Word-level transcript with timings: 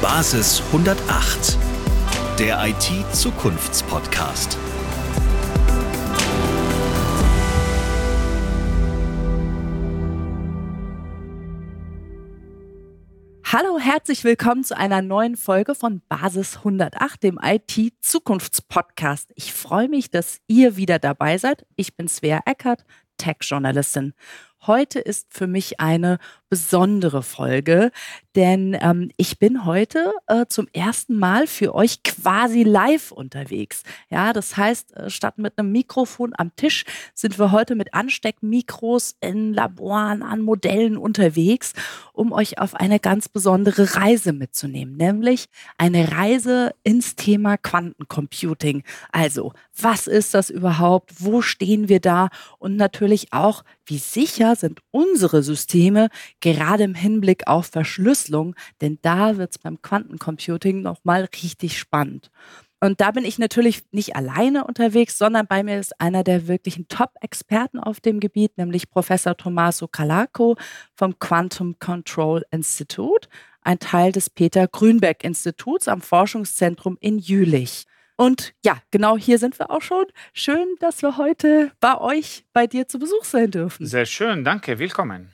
Basis 0.00 0.62
108, 0.72 1.58
der 2.38 2.66
IT-Zukunftspodcast. 2.66 4.56
Hallo, 13.44 13.78
herzlich 13.78 14.24
willkommen 14.24 14.64
zu 14.64 14.76
einer 14.76 15.02
neuen 15.02 15.36
Folge 15.36 15.74
von 15.74 16.00
Basis 16.08 16.56
108, 16.56 17.22
dem 17.22 17.38
IT-Zukunftspodcast. 17.42 19.30
Ich 19.36 19.52
freue 19.52 19.88
mich, 19.88 20.10
dass 20.10 20.40
ihr 20.48 20.76
wieder 20.76 20.98
dabei 20.98 21.38
seid. 21.38 21.66
Ich 21.76 21.96
bin 21.96 22.08
Svea 22.08 22.40
Eckert, 22.46 22.84
Tech-Journalistin. 23.16 24.14
Heute 24.66 24.98
ist 24.98 25.26
für 25.30 25.46
mich 25.46 25.78
eine 25.80 26.18
besondere 26.54 27.24
Folge, 27.24 27.90
denn 28.36 28.76
ähm, 28.80 29.10
ich 29.16 29.40
bin 29.40 29.64
heute 29.64 30.12
äh, 30.28 30.46
zum 30.48 30.68
ersten 30.72 31.18
Mal 31.18 31.48
für 31.48 31.74
euch 31.74 32.04
quasi 32.04 32.62
live 32.62 33.10
unterwegs. 33.10 33.82
Ja, 34.08 34.32
das 34.32 34.56
heißt, 34.56 34.96
äh, 34.96 35.10
statt 35.10 35.36
mit 35.38 35.58
einem 35.58 35.72
Mikrofon 35.72 36.32
am 36.36 36.54
Tisch 36.54 36.84
sind 37.12 37.40
wir 37.40 37.50
heute 37.50 37.74
mit 37.74 37.92
Ansteckmikros 37.92 39.16
in 39.20 39.52
Laboren 39.52 40.22
an 40.22 40.42
Modellen 40.42 40.96
unterwegs, 40.96 41.72
um 42.12 42.30
euch 42.30 42.58
auf 42.58 42.76
eine 42.76 43.00
ganz 43.00 43.28
besondere 43.28 43.96
Reise 43.96 44.32
mitzunehmen, 44.32 44.96
nämlich 44.96 45.46
eine 45.76 46.12
Reise 46.12 46.72
ins 46.84 47.16
Thema 47.16 47.56
Quantencomputing. 47.56 48.84
Also, 49.10 49.52
was 49.76 50.06
ist 50.06 50.34
das 50.34 50.50
überhaupt? 50.50 51.14
Wo 51.18 51.42
stehen 51.42 51.88
wir 51.88 51.98
da? 51.98 52.28
Und 52.58 52.76
natürlich 52.76 53.32
auch, 53.32 53.64
wie 53.86 53.98
sicher 53.98 54.56
sind 54.56 54.80
unsere 54.92 55.42
Systeme 55.42 56.08
gerade 56.44 56.84
im 56.84 56.94
Hinblick 56.94 57.46
auf 57.46 57.66
Verschlüsselung, 57.66 58.54
denn 58.82 58.98
da 59.00 59.38
wird 59.38 59.52
es 59.52 59.58
beim 59.58 59.80
Quantencomputing 59.80 60.82
nochmal 60.82 61.26
richtig 61.42 61.78
spannend. 61.78 62.30
Und 62.80 63.00
da 63.00 63.12
bin 63.12 63.24
ich 63.24 63.38
natürlich 63.38 63.82
nicht 63.92 64.14
alleine 64.14 64.64
unterwegs, 64.64 65.16
sondern 65.16 65.46
bei 65.46 65.62
mir 65.62 65.80
ist 65.80 65.98
einer 65.98 66.22
der 66.22 66.46
wirklichen 66.48 66.86
Top-Experten 66.86 67.80
auf 67.80 68.00
dem 68.00 68.20
Gebiet, 68.20 68.58
nämlich 68.58 68.90
Professor 68.90 69.34
Tommaso 69.34 69.88
Calaco 69.88 70.56
vom 70.94 71.18
Quantum 71.18 71.78
Control 71.78 72.44
Institute, 72.50 73.26
ein 73.62 73.78
Teil 73.78 74.12
des 74.12 74.28
Peter 74.28 74.68
Grünberg 74.68 75.24
Instituts 75.24 75.88
am 75.88 76.02
Forschungszentrum 76.02 76.98
in 77.00 77.18
Jülich. 77.18 77.84
Und 78.18 78.52
ja, 78.62 78.76
genau 78.90 79.16
hier 79.16 79.38
sind 79.38 79.58
wir 79.58 79.70
auch 79.70 79.82
schon. 79.82 80.04
Schön, 80.34 80.66
dass 80.78 81.00
wir 81.00 81.16
heute 81.16 81.72
bei 81.80 81.98
euch, 81.98 82.44
bei 82.52 82.66
dir 82.66 82.86
zu 82.86 82.98
Besuch 82.98 83.24
sein 83.24 83.50
dürfen. 83.50 83.86
Sehr 83.86 84.04
schön, 84.04 84.44
danke, 84.44 84.78
willkommen. 84.78 85.32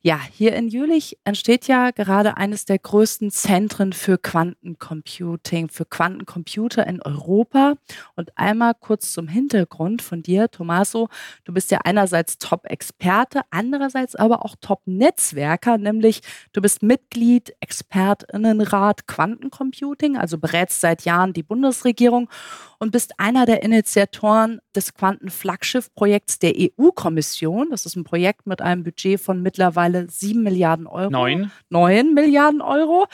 Ja, 0.00 0.20
hier 0.32 0.54
in 0.54 0.68
Jülich 0.68 1.18
entsteht 1.24 1.66
ja 1.66 1.90
gerade 1.90 2.36
eines 2.36 2.64
der 2.64 2.78
größten 2.78 3.32
Zentren 3.32 3.92
für 3.92 4.16
Quantencomputing, 4.16 5.70
für 5.70 5.84
Quantencomputer 5.86 6.86
in 6.86 7.02
Europa. 7.02 7.74
Und 8.14 8.30
einmal 8.38 8.74
kurz 8.78 9.10
zum 9.12 9.26
Hintergrund 9.26 10.00
von 10.00 10.22
dir, 10.22 10.52
Tommaso. 10.52 11.08
Du 11.44 11.52
bist 11.52 11.72
ja 11.72 11.80
einerseits 11.82 12.38
Top-Experte, 12.38 13.40
andererseits 13.50 14.14
aber 14.14 14.44
auch 14.44 14.54
Top-Netzwerker, 14.60 15.78
nämlich 15.78 16.20
du 16.52 16.62
bist 16.62 16.84
Mitglied, 16.84 17.52
Expertinnenrat 17.58 19.08
Quantencomputing, 19.08 20.16
also 20.16 20.38
berätst 20.38 20.80
seit 20.80 21.06
Jahren 21.06 21.32
die 21.32 21.42
Bundesregierung 21.42 22.30
und 22.78 22.92
bist 22.92 23.18
einer 23.18 23.46
der 23.46 23.64
Initiatoren 23.64 24.60
des 24.76 24.94
Quantenflaggschiff-Projekts 24.94 26.38
der 26.38 26.52
EU-Kommission. 26.56 27.70
Das 27.70 27.84
ist 27.84 27.96
ein 27.96 28.04
Projekt 28.04 28.46
mit 28.46 28.62
einem 28.62 28.84
Budget 28.84 29.20
von 29.20 29.42
mittlerweile 29.42 29.87
sieben 30.08 30.42
Milliarden 30.42 30.86
Euro. 30.86 31.10
Neun. 31.10 31.50
Neun 31.70 32.14
Milliarden 32.14 32.60
Euro. 32.60 33.06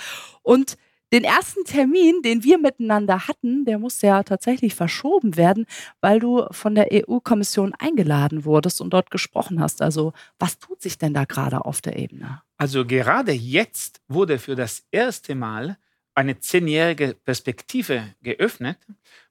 Und 0.43 0.77
den 1.13 1.23
ersten 1.23 1.65
Termin, 1.65 2.23
den 2.23 2.43
wir 2.43 2.59
miteinander 2.59 3.29
hatten, 3.29 3.65
der 3.65 3.79
musste 3.79 4.09
ja 4.09 4.25
tatsächlich 4.25 4.75
verschoben 4.75 5.37
werden, 5.37 5.67
weil 6.01 6.19
du 6.19 6.45
von 6.51 6.75
der 6.75 6.89
EU-Kommission 6.93 7.73
eingeladen 7.79 8.45
wurdest 8.45 8.81
und 8.81 8.91
dort 8.91 9.13
gesprochen 9.13 9.61
hast. 9.61 9.81
Also 9.81 10.13
was 10.41 10.59
tut 10.59 10.83
sich 10.83 10.99
denn 10.99 11.15
da 11.15 11.25
gerade 11.25 11.65
auf 11.65 11.81
der 11.81 11.97
Ebene? 11.97 12.43
Also 12.57 12.85
gerade 12.85 13.31
jetzt 13.31 14.01
wurde 14.09 14.41
für 14.41 14.57
das 14.57 14.85
erste 14.91 15.37
Mal 15.37 15.79
eine 16.17 16.41
zehnjährige 16.41 17.15
Perspektive 17.25 18.15
geöffnet, 18.21 18.79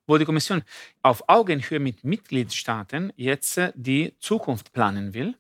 wo 0.08 0.18
die 0.18 0.26
Kommission 0.26 0.64
auf 1.02 1.24
Augenhöhe 1.28 1.80
mit 1.80 2.06
Mitgliedstaaten 2.06 3.12
jetzt 3.16 3.58
äh, 3.58 3.74
die 3.76 4.14
Zukunft 4.20 4.72
planen 4.74 5.14
will. 5.14 5.36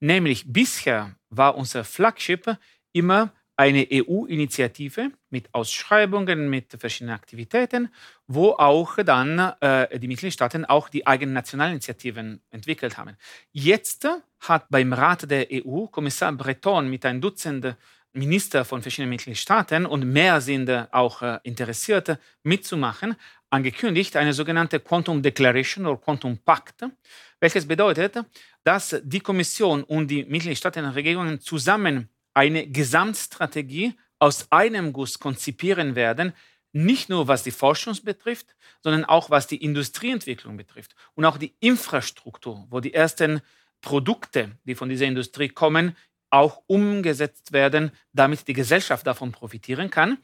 Nämlich 0.00 0.52
bisher 0.52 1.14
war 1.36 1.56
unser 1.56 1.84
Flagship 1.84 2.56
immer 2.92 3.32
eine 3.56 3.88
EU-Initiative 3.90 5.10
mit 5.30 5.52
Ausschreibungen, 5.54 6.50
mit 6.50 6.76
verschiedenen 6.78 7.14
Aktivitäten, 7.14 7.88
wo 8.26 8.50
auch 8.50 8.96
dann 9.02 9.38
äh, 9.60 9.98
die 9.98 10.08
Mitgliedstaaten 10.08 10.66
auch 10.66 10.90
die 10.90 11.06
eigenen 11.06 11.32
nationalen 11.32 11.72
Initiativen 11.72 12.42
entwickelt 12.50 12.98
haben. 12.98 13.16
Jetzt 13.52 14.06
hat 14.40 14.66
beim 14.68 14.92
Rat 14.92 15.30
der 15.30 15.46
EU 15.50 15.86
Kommissar 15.86 16.32
Breton 16.32 16.90
mit 16.90 17.06
ein 17.06 17.20
Dutzend 17.20 17.76
Minister 18.16 18.64
von 18.64 18.82
verschiedenen 18.82 19.10
Mitgliedstaaten 19.10 19.86
und 19.86 20.10
mehr 20.10 20.40
sind 20.40 20.70
auch 20.92 21.22
äh, 21.22 21.38
interessiert 21.44 22.18
mitzumachen, 22.42 23.14
angekündigt 23.50 24.16
eine 24.16 24.32
sogenannte 24.32 24.80
Quantum 24.80 25.22
Declaration 25.22 25.86
oder 25.86 25.98
Quantum 25.98 26.38
Pact, 26.38 26.84
welches 27.40 27.66
bedeutet, 27.66 28.16
dass 28.64 28.96
die 29.02 29.20
Kommission 29.20 29.84
und 29.84 30.08
die 30.08 30.24
Mitgliedstaaten 30.24 30.84
und 30.84 30.92
Regierungen 30.92 31.40
zusammen 31.40 32.08
eine 32.34 32.66
Gesamtstrategie 32.66 33.94
aus 34.18 34.50
einem 34.50 34.92
Guss 34.92 35.18
konzipieren 35.18 35.94
werden, 35.94 36.32
nicht 36.72 37.08
nur 37.08 37.28
was 37.28 37.42
die 37.42 37.50
Forschung 37.50 37.96
betrifft, 38.04 38.54
sondern 38.82 39.04
auch 39.04 39.30
was 39.30 39.46
die 39.46 39.62
Industrieentwicklung 39.62 40.56
betrifft 40.56 40.94
und 41.14 41.24
auch 41.24 41.38
die 41.38 41.54
Infrastruktur, 41.60 42.66
wo 42.70 42.80
die 42.80 42.92
ersten 42.92 43.40
Produkte, 43.80 44.52
die 44.64 44.74
von 44.74 44.88
dieser 44.88 45.06
Industrie 45.06 45.48
kommen, 45.48 45.96
auch 46.30 46.62
umgesetzt 46.66 47.52
werden, 47.52 47.92
damit 48.12 48.48
die 48.48 48.52
Gesellschaft 48.52 49.06
davon 49.06 49.32
profitieren 49.32 49.90
kann. 49.90 50.18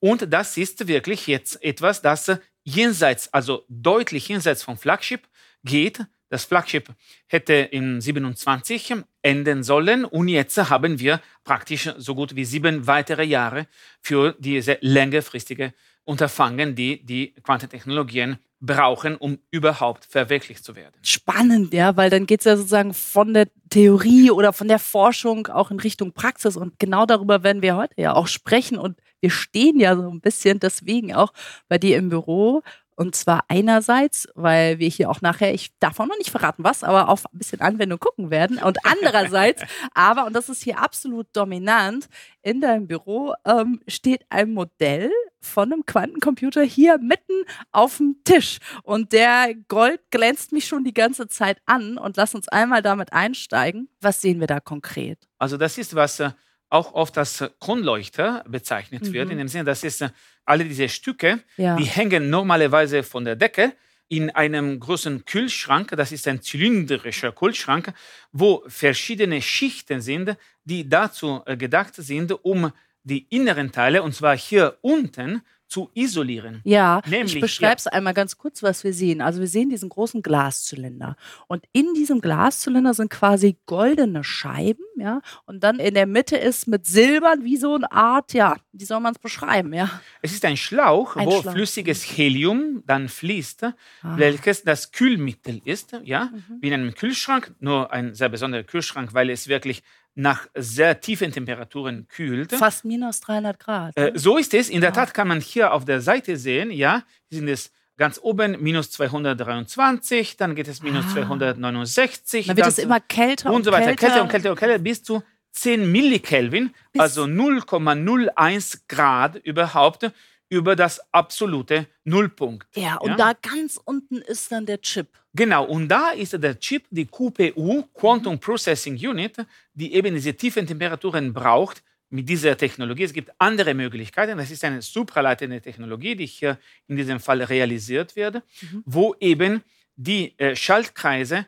Und 0.00 0.32
das 0.32 0.56
ist 0.56 0.86
wirklich 0.86 1.26
jetzt 1.26 1.62
etwas, 1.62 2.02
das 2.02 2.38
jenseits, 2.64 3.32
also 3.32 3.64
deutlich 3.68 4.28
jenseits 4.28 4.62
vom 4.62 4.78
Flagship 4.78 5.28
geht. 5.64 6.04
Das 6.30 6.44
Flagship 6.44 6.90
hätte 7.26 7.54
in 7.54 8.00
27 8.02 8.96
enden 9.22 9.62
sollen 9.62 10.04
und 10.04 10.28
jetzt 10.28 10.58
haben 10.58 10.98
wir 10.98 11.22
praktisch 11.42 11.90
so 11.96 12.14
gut 12.14 12.36
wie 12.36 12.44
sieben 12.44 12.86
weitere 12.86 13.24
Jahre 13.24 13.66
für 14.02 14.36
diese 14.38 14.76
längerfristige 14.82 15.72
Unterfangen, 16.04 16.74
die 16.74 17.04
die 17.04 17.34
Quantentechnologien 17.42 18.38
brauchen, 18.60 19.16
um 19.16 19.38
überhaupt 19.50 20.04
verwirklicht 20.04 20.64
zu 20.64 20.74
werden. 20.74 20.94
Spannend, 21.02 21.72
ja, 21.72 21.96
weil 21.96 22.10
dann 22.10 22.26
geht 22.26 22.40
es 22.40 22.46
ja 22.46 22.56
sozusagen 22.56 22.92
von 22.92 23.32
der 23.34 23.46
Theorie 23.70 24.30
oder 24.30 24.52
von 24.52 24.68
der 24.68 24.78
Forschung 24.78 25.46
auch 25.46 25.70
in 25.70 25.78
Richtung 25.78 26.12
Praxis 26.12 26.56
und 26.56 26.78
genau 26.78 27.06
darüber 27.06 27.42
werden 27.42 27.62
wir 27.62 27.76
heute 27.76 27.94
ja 27.96 28.14
auch 28.14 28.26
sprechen 28.26 28.78
und 28.78 28.98
wir 29.20 29.30
stehen 29.30 29.78
ja 29.78 29.96
so 29.96 30.10
ein 30.10 30.20
bisschen 30.20 30.58
deswegen 30.58 31.14
auch 31.14 31.32
bei 31.68 31.78
dir 31.78 31.96
im 31.96 32.08
Büro 32.08 32.62
und 32.98 33.14
zwar 33.14 33.44
einerseits, 33.46 34.26
weil 34.34 34.80
wir 34.80 34.88
hier 34.88 35.08
auch 35.08 35.20
nachher, 35.20 35.54
ich 35.54 35.70
darf 35.78 36.00
auch 36.00 36.06
noch 36.06 36.18
nicht 36.18 36.30
verraten 36.30 36.64
was, 36.64 36.82
aber 36.82 37.08
auf 37.08 37.26
ein 37.26 37.38
bisschen 37.38 37.60
Anwendung 37.60 38.00
gucken 38.00 38.32
werden. 38.32 38.58
Und 38.58 38.78
andererseits, 38.84 39.62
aber, 39.94 40.26
und 40.26 40.32
das 40.32 40.48
ist 40.48 40.64
hier 40.64 40.80
absolut 40.80 41.28
dominant, 41.32 42.08
in 42.42 42.60
deinem 42.60 42.88
Büro 42.88 43.34
ähm, 43.44 43.80
steht 43.86 44.26
ein 44.30 44.52
Modell 44.52 45.12
von 45.40 45.72
einem 45.72 45.86
Quantencomputer 45.86 46.62
hier 46.62 46.98
mitten 46.98 47.44
auf 47.72 47.98
dem 47.98 48.16
Tisch. 48.24 48.58
Und 48.82 49.12
der 49.12 49.54
Gold 49.68 50.00
glänzt 50.10 50.52
mich 50.52 50.66
schon 50.66 50.84
die 50.84 50.94
ganze 50.94 51.28
Zeit 51.28 51.58
an. 51.66 51.98
Und 51.98 52.16
lass 52.16 52.34
uns 52.34 52.48
einmal 52.48 52.82
damit 52.82 53.12
einsteigen. 53.12 53.88
Was 54.00 54.20
sehen 54.20 54.40
wir 54.40 54.46
da 54.46 54.60
konkret? 54.60 55.18
Also 55.38 55.56
das 55.56 55.78
ist 55.78 55.94
was 55.94 56.20
äh, 56.20 56.30
auch 56.70 56.92
oft 56.92 57.16
als 57.18 57.44
Kronleuchter 57.60 58.44
bezeichnet 58.48 59.04
mhm. 59.04 59.12
wird, 59.12 59.30
in 59.30 59.38
dem 59.38 59.48
Sinne, 59.48 59.64
dass 59.64 59.84
es 59.84 60.00
äh, 60.00 60.10
alle 60.44 60.64
diese 60.64 60.88
Stücke, 60.88 61.40
ja. 61.56 61.76
die 61.76 61.84
hängen 61.84 62.30
normalerweise 62.30 63.02
von 63.02 63.24
der 63.24 63.36
Decke 63.36 63.72
in 64.08 64.30
einem 64.30 64.80
großen 64.80 65.24
Kühlschrank, 65.26 65.92
das 65.96 66.12
ist 66.12 66.26
ein 66.26 66.40
zylindrischer 66.40 67.30
Kühlschrank, 67.32 67.92
wo 68.32 68.64
verschiedene 68.66 69.42
Schichten 69.42 70.00
sind, 70.00 70.36
die 70.64 70.88
dazu 70.88 71.42
äh, 71.44 71.56
gedacht 71.56 71.94
sind, 71.94 72.32
um 72.44 72.72
die 73.08 73.26
inneren 73.30 73.72
Teile, 73.72 74.02
und 74.04 74.14
zwar 74.14 74.36
hier 74.36 74.78
unten, 74.82 75.42
zu 75.66 75.90
isolieren. 75.92 76.62
Ja, 76.64 77.02
Nämlich, 77.06 77.34
ich 77.34 77.40
beschreibe 77.42 77.76
es 77.76 77.86
einmal 77.86 78.14
ganz 78.14 78.38
kurz, 78.38 78.62
was 78.62 78.84
wir 78.84 78.94
sehen. 78.94 79.20
Also 79.20 79.40
wir 79.40 79.48
sehen 79.48 79.68
diesen 79.68 79.90
großen 79.90 80.22
Glaszylinder 80.22 81.14
und 81.46 81.62
in 81.74 81.92
diesem 81.92 82.22
Glaszylinder 82.22 82.94
sind 82.94 83.10
quasi 83.10 83.58
goldene 83.66 84.24
Scheiben, 84.24 84.82
ja, 84.96 85.20
und 85.44 85.62
dann 85.62 85.78
in 85.78 85.92
der 85.92 86.06
Mitte 86.06 86.38
ist 86.38 86.68
mit 86.68 86.86
Silbern 86.86 87.44
wie 87.44 87.58
so 87.58 87.74
eine 87.74 87.92
Art, 87.92 88.32
ja, 88.32 88.56
wie 88.72 88.86
soll 88.86 89.00
man 89.00 89.12
es 89.12 89.18
beschreiben, 89.18 89.74
ja? 89.74 89.90
Es 90.22 90.32
ist 90.32 90.42
ein 90.46 90.56
Schlauch, 90.56 91.16
Ein 91.16 91.26
wo 91.26 91.42
Schlauch. 91.42 91.52
flüssiges 91.52 92.02
Helium 92.02 92.82
dann 92.86 93.10
fließt, 93.10 93.64
Ah. 93.64 93.74
welches 94.16 94.64
das 94.64 94.90
Kühlmittel 94.92 95.60
ist, 95.66 95.92
ja, 96.02 96.30
Mhm. 96.32 96.44
wie 96.62 96.68
in 96.68 96.72
einem 96.74 96.94
Kühlschrank, 96.94 97.54
nur 97.60 97.92
ein 97.92 98.14
sehr 98.14 98.30
besonderer 98.30 98.62
Kühlschrank, 98.62 99.12
weil 99.12 99.28
es 99.28 99.48
wirklich 99.48 99.82
nach 100.20 100.48
sehr 100.56 101.00
tiefen 101.00 101.30
Temperaturen 101.30 102.08
kühlt. 102.08 102.50
Fast 102.52 102.84
minus 102.84 103.20
300 103.20 103.58
Grad. 103.60 103.96
Äh, 103.96 104.10
so 104.16 104.36
ist 104.36 104.52
es. 104.52 104.68
In 104.68 104.80
der 104.80 104.90
Ah. 104.90 104.94
Tat 104.94 105.14
kann 105.14 105.28
man 105.28 105.40
hier 105.40 105.72
auf 105.72 105.84
der 105.84 106.00
Seite 106.00 106.36
sehen, 106.36 106.72
ja, 106.72 107.04
hier 107.30 107.38
sind 107.38 107.48
es 107.48 107.70
ganz 107.96 108.18
oben 108.20 108.60
minus 108.60 108.90
223, 108.90 110.36
dann 110.36 110.56
geht 110.56 110.66
es 110.66 110.82
minus 110.82 111.04
Ah. 111.10 111.14
269. 111.14 112.46
dann 112.48 112.56
wird 112.56 112.66
es 112.66 112.78
immer 112.78 112.98
kälter 113.00 113.52
und 113.52 113.64
so 113.64 113.70
weiter, 113.70 113.86
kälter. 113.94 114.06
kälter 114.06 114.22
und 114.22 114.28
kälter 114.28 114.50
und 114.50 114.58
kälter 114.58 114.78
bis 114.78 115.02
zu 115.04 115.22
10 115.52 115.90
Millikelvin, 115.90 116.74
Bis- 116.92 117.00
also 117.00 117.26
0,01 117.26 118.82
Grad 118.88 119.36
überhaupt 119.36 120.10
über 120.50 120.74
das 120.76 121.00
absolute 121.12 121.86
Nullpunkt. 122.04 122.66
Ja, 122.76 122.96
und 122.96 123.10
Ja? 123.10 123.16
da 123.16 123.32
ganz 123.34 123.78
unten 123.84 124.16
ist 124.18 124.50
dann 124.50 124.64
der 124.66 124.80
Chip. 124.80 125.08
Genau, 125.34 125.64
und 125.64 125.88
da 125.88 126.10
ist 126.10 126.32
der 126.42 126.58
Chip, 126.58 126.84
die 126.90 127.06
QPU, 127.06 127.82
Quantum 127.94 128.38
Processing 128.40 128.94
Unit, 128.96 129.36
die 129.74 129.94
eben 129.94 130.14
diese 130.14 130.34
tiefen 130.34 130.66
Temperaturen 130.66 131.32
braucht 131.32 131.82
mit 132.10 132.28
dieser 132.28 132.56
Technologie. 132.56 133.04
Es 133.04 133.12
gibt 133.12 133.30
andere 133.38 133.74
Möglichkeiten. 133.74 134.38
Das 134.38 134.50
ist 134.50 134.64
eine 134.64 134.80
supraleitende 134.80 135.60
Technologie, 135.60 136.16
die 136.16 136.26
hier 136.26 136.58
in 136.86 136.96
diesem 136.96 137.20
Fall 137.20 137.42
realisiert 137.42 138.16
wird, 138.16 138.42
wo 138.86 139.14
eben 139.20 139.62
die 139.96 140.32
äh, 140.38 140.56
Schaltkreise 140.56 141.44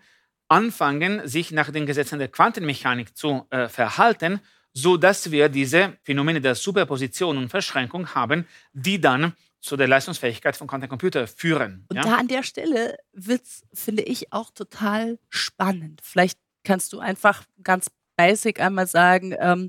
anfangen, 0.48 1.26
sich 1.26 1.52
nach 1.52 1.70
den 1.70 1.86
Gesetzen 1.86 2.18
der 2.18 2.28
Quantenmechanik 2.28 3.16
zu 3.16 3.46
äh, 3.50 3.68
verhalten, 3.68 4.40
so 4.72 4.96
dass 4.96 5.30
wir 5.30 5.48
diese 5.48 5.96
Phänomene 6.02 6.40
der 6.40 6.54
Superposition 6.54 7.36
und 7.38 7.48
Verschränkung 7.48 8.14
haben, 8.14 8.46
die 8.72 9.00
dann 9.00 9.34
zu 9.60 9.76
der 9.76 9.88
Leistungsfähigkeit 9.88 10.56
von 10.56 10.66
Quantencomputer 10.66 11.26
führen. 11.26 11.84
Und 11.88 11.96
ja? 11.96 12.02
da 12.02 12.16
an 12.16 12.28
der 12.28 12.42
Stelle 12.42 12.96
wird's, 13.12 13.62
finde 13.74 14.02
ich, 14.02 14.32
auch 14.32 14.50
total 14.50 15.18
spannend. 15.28 16.00
Vielleicht 16.02 16.38
kannst 16.64 16.92
du 16.92 16.98
einfach 16.98 17.44
ganz 17.62 17.90
basic 18.16 18.60
einmal 18.60 18.86
sagen, 18.86 19.34
ähm, 19.38 19.68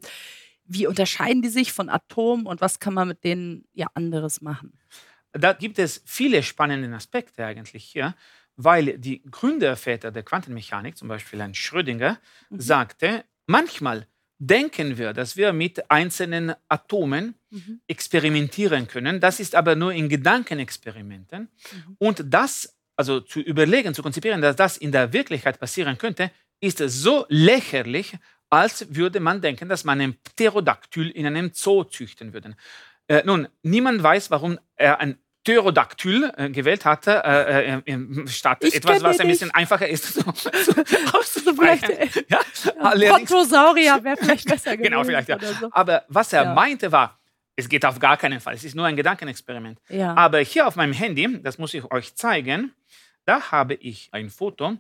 wie 0.66 0.88
unterscheiden 0.88 1.42
die 1.42 1.50
sich 1.50 1.74
von 1.74 1.90
Atomen 1.90 2.46
und 2.46 2.62
was 2.62 2.80
kann 2.80 2.94
man 2.94 3.08
mit 3.10 3.24
denen 3.24 3.66
ja 3.74 3.88
anderes 3.94 4.42
machen? 4.42 4.80
Da 5.34 5.54
gibt 5.54 5.80
es 5.80 6.02
viele 6.06 6.44
spannende 6.44 6.94
Aspekte 6.96 7.46
eigentlich 7.46 7.84
hier, 7.84 8.16
weil 8.56 8.98
die 8.98 9.22
Gründerväter 9.30 10.12
der 10.12 10.24
Quantenmechanik, 10.24 10.98
zum 10.98 11.08
Beispiel 11.08 11.42
ein 11.42 11.54
Schrödinger, 11.54 12.20
Mhm. 12.50 12.60
sagte, 12.62 13.26
manchmal 13.48 14.08
denken 14.42 14.98
wir, 14.98 15.14
dass 15.14 15.38
wir 15.38 15.54
mit 15.54 15.90
einzelnen 15.92 16.54
Atomen 16.68 17.36
Mhm. 17.52 17.82
experimentieren 17.88 18.88
können. 18.88 19.20
Das 19.20 19.42
ist 19.42 19.56
aber 19.56 19.76
nur 19.76 19.92
in 19.92 20.08
Gedankenexperimenten. 20.08 21.42
Mhm. 21.42 21.96
Und 22.00 22.24
das, 22.26 22.78
also 22.96 23.20
zu 23.20 23.42
überlegen, 23.42 23.94
zu 23.94 24.02
konzipieren, 24.02 24.42
dass 24.42 24.56
das 24.56 24.78
in 24.78 24.92
der 24.94 25.12
Wirklichkeit 25.12 25.60
passieren 25.60 25.98
könnte, 25.98 26.32
ist 26.62 26.78
so 26.78 27.26
lächerlich, 27.28 28.18
als 28.50 28.96
würde 28.96 29.20
man 29.20 29.42
denken, 29.42 29.68
dass 29.68 29.84
man 29.84 30.00
einen 30.00 30.16
Pterodaktyl 30.24 31.10
in 31.10 31.26
einem 31.26 31.52
Zoo 31.54 31.84
züchten 31.84 32.32
würde. 32.34 32.56
Äh, 33.08 33.24
nun, 33.26 33.50
niemand 33.64 34.02
weiß, 34.02 34.32
warum 34.32 34.58
er 34.78 35.02
ein 35.02 35.18
Pterodaktyl 35.44 36.32
äh, 36.38 36.50
gewählt 36.50 36.86
hatte, 36.86 37.24
äh, 37.24 37.80
äh, 37.86 38.28
statt 38.28 38.60
Ich 38.64 38.76
etwas, 38.76 39.02
was 39.02 39.20
ein 39.20 39.28
bisschen 39.28 39.52
einfacher 39.52 39.88
ist 39.88 40.06
so, 40.14 40.22
so 40.34 40.52
So 41.44 41.56
vielleicht. 41.56 41.90
Ja, 42.30 42.40
ja, 42.96 43.14
Pontosaurier 43.16 44.04
wäre 44.04 44.18
vielleicht 44.18 44.48
besser 44.48 44.78
gewesen. 44.78 44.92
Genau, 44.92 45.04
vielleicht, 45.04 45.30
ja. 45.30 45.40
so. 45.40 45.70
Aber 45.72 46.04
was 46.08 46.32
er 46.34 46.44
Ja. 46.44 46.54
meinte 46.54 46.92
war, 46.92 47.20
es 47.56 47.68
geht 47.68 47.86
auf 47.86 48.00
gar 48.00 48.18
keinen 48.18 48.40
Fall, 48.40 48.54
es 48.54 48.64
ist 48.64 48.76
nur 48.76 48.86
ein 48.86 48.96
Gedankenexperiment. 48.96 49.80
Ja. 49.90 50.14
Aber 50.16 50.40
hier 50.40 50.68
auf 50.68 50.76
meinem 50.76 50.94
Handy, 50.94 51.42
das 51.42 51.58
muss 51.58 51.74
ich 51.74 51.84
euch 51.92 52.16
zeigen, 52.16 52.74
da 53.26 53.52
habe 53.52 53.74
ich 53.76 54.10
ein 54.12 54.30
Foto. 54.30 54.78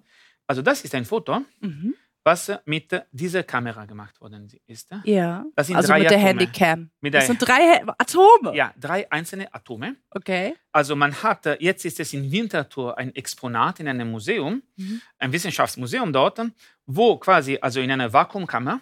Also 0.47 0.61
das 0.61 0.81
ist 0.83 0.93
ein 0.95 1.05
Foto, 1.05 1.41
Mhm. 1.59 1.95
Was 2.23 2.51
mit 2.65 2.93
dieser 3.11 3.43
Kamera 3.43 3.85
gemacht 3.85 4.19
worden 4.21 4.47
ist. 4.67 4.89
Ja. 5.05 5.43
Das 5.55 5.67
sind 5.67 5.75
Also 5.75 5.87
drei 5.89 5.99
mit 5.99 6.09
der 6.11 6.17
Atome. 6.19 6.29
Handycam. 6.29 6.89
Mit 7.01 7.13
das 7.13 7.25
der- 7.25 7.27
sind 7.35 7.47
drei 7.47 7.83
Atome. 7.97 8.55
Ja, 8.55 8.73
drei 8.79 9.11
einzelne 9.11 9.53
Atome. 9.53 9.95
Okay. 10.11 10.55
Also 10.71 10.95
man 10.95 11.13
hat, 11.23 11.45
äh, 11.47 11.57
jetzt 11.59 11.83
ist 11.85 11.99
es 11.99 12.13
in 12.13 12.31
Winterthur 12.31 12.97
ein 12.97 13.13
Exponat 13.15 13.79
in 13.79 13.87
einem 13.87 14.11
Museum, 14.11 14.61
Mhm. 14.77 15.01
ein 15.19 15.31
Wissenschaftsmuseum 15.31 16.13
dort, 16.13 16.39
wo 16.85 17.17
quasi, 17.17 17.57
also 17.61 17.79
in 17.81 17.89
einer 17.91 18.13
Vakuumkammer, 18.13 18.81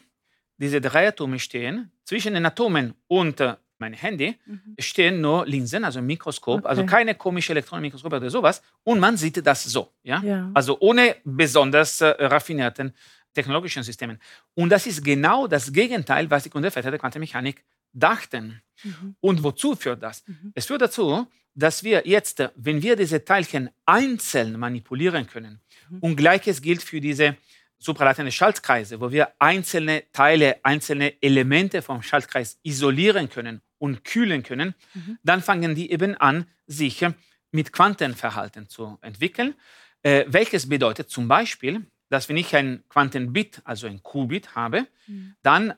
diese 0.57 0.81
drei 0.81 1.07
Atome 1.07 1.39
stehen. 1.39 1.91
Zwischen 2.03 2.33
den 2.33 2.45
Atomen 2.45 2.93
und 3.07 3.39
äh, 3.39 3.55
mein 3.81 3.93
Handy 3.93 4.35
Mhm. 4.45 4.75
stehen 4.79 5.21
nur 5.21 5.45
Linsen, 5.45 5.85
also 5.85 5.99
ein 5.99 6.05
Mikroskop, 6.05 6.59
Okay. 6.59 6.67
also 6.67 6.85
keine 6.85 7.15
komische 7.15 7.53
Elektronenmikroskop 7.53 8.11
oder 8.11 8.29
sowas. 8.29 8.61
Und 8.83 8.99
man 8.99 9.15
sieht 9.15 9.45
das 9.47 9.63
so, 9.63 9.93
ja? 10.03 10.21
Ja. 10.21 10.51
Also 10.53 10.77
ohne 10.81 11.15
besonders 11.23 12.01
äh, 12.01 12.07
raffinierten 12.25 12.93
technologischen 13.33 13.83
Systemen. 13.83 14.19
Und 14.55 14.69
das 14.69 14.87
ist 14.87 15.03
genau 15.03 15.47
das 15.47 15.71
Gegenteil, 15.71 16.29
was 16.29 16.43
die 16.43 16.49
Gründerväter 16.49 16.89
der 16.91 16.99
Quantenmechanik 16.99 17.63
dachten. 17.93 18.61
Mhm. 18.83 19.15
Und 19.19 19.43
wozu 19.43 19.75
führt 19.75 20.01
das? 20.03 20.27
Mhm. 20.27 20.51
Es 20.55 20.65
führt 20.67 20.81
dazu, 20.81 21.27
dass 21.55 21.83
wir 21.83 22.03
jetzt, 22.05 22.43
wenn 22.55 22.81
wir 22.81 22.95
diese 22.95 23.23
Teilchen 23.25 23.69
einzeln 23.85 24.57
manipulieren 24.59 25.27
können, 25.27 25.59
Mhm. 25.89 25.99
und 25.99 26.15
gleiches 26.15 26.61
gilt 26.61 26.83
für 26.83 27.01
diese 27.01 27.35
supralatente 27.79 28.31
Schaltkreise, 28.31 28.99
wo 29.01 29.11
wir 29.11 29.31
einzelne 29.39 30.03
Teile, 30.11 30.59
einzelne 30.63 31.21
Elemente 31.21 31.81
vom 31.81 32.01
Schaltkreis 32.03 32.59
isolieren 32.63 33.29
können 33.29 33.61
und 33.77 34.03
kühlen 34.03 34.43
können, 34.43 34.75
Mhm. 34.93 35.17
dann 35.23 35.41
fangen 35.41 35.75
die 35.75 35.91
eben 35.91 36.15
an, 36.15 36.45
sich 36.67 37.05
mit 37.51 37.71
Quantenverhalten 37.73 38.69
zu 38.69 38.99
entwickeln, 39.01 39.55
äh, 40.03 40.25
welches 40.27 40.69
bedeutet 40.69 41.09
zum 41.09 41.27
Beispiel, 41.27 41.87
dass 42.09 42.29
wenn 42.29 42.37
ich 42.37 42.55
ein 42.55 42.83
Quantenbit, 42.89 43.61
also 43.63 43.87
ein 43.87 44.01
Qubit 44.03 44.55
habe, 44.55 44.87
Mhm. 45.07 45.35
dann 45.41 45.73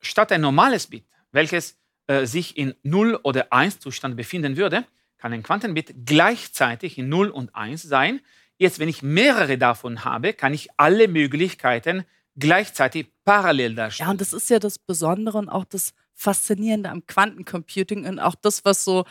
statt 0.00 0.32
ein 0.32 0.40
normales 0.40 0.86
Bit, 0.86 1.04
welches 1.32 1.76
äh, 2.06 2.26
sich 2.26 2.56
in 2.56 2.74
0 2.82 3.20
oder 3.22 3.52
1 3.52 3.78
Zustand 3.80 4.16
befinden 4.16 4.56
würde, 4.56 4.84
kann 5.18 5.32
ein 5.32 5.42
Quantenbit 5.42 5.94
gleichzeitig 6.06 6.98
in 6.98 7.08
0 7.08 7.28
und 7.28 7.54
1 7.54 7.82
sein. 7.82 8.20
Jetzt, 8.56 8.78
wenn 8.78 8.88
ich 8.88 9.02
mehrere 9.02 9.58
davon 9.58 10.04
habe, 10.04 10.32
kann 10.32 10.54
ich 10.54 10.68
alle 10.76 11.08
Möglichkeiten 11.08 12.04
gleichzeitig 12.36 13.08
parallel 13.24 13.74
darstellen. 13.74 14.06
Ja, 14.08 14.10
und 14.12 14.20
das 14.20 14.32
ist 14.32 14.50
ja 14.50 14.58
das 14.58 14.78
Besondere 14.78 15.38
und 15.38 15.48
auch 15.48 15.64
das 15.64 15.92
Faszinierende 16.14 16.90
am 16.90 17.06
Quantencomputing 17.06 18.06
und 18.06 18.18
auch 18.18 18.34
das, 18.34 18.64
was 18.64 18.84
so, 18.84 19.04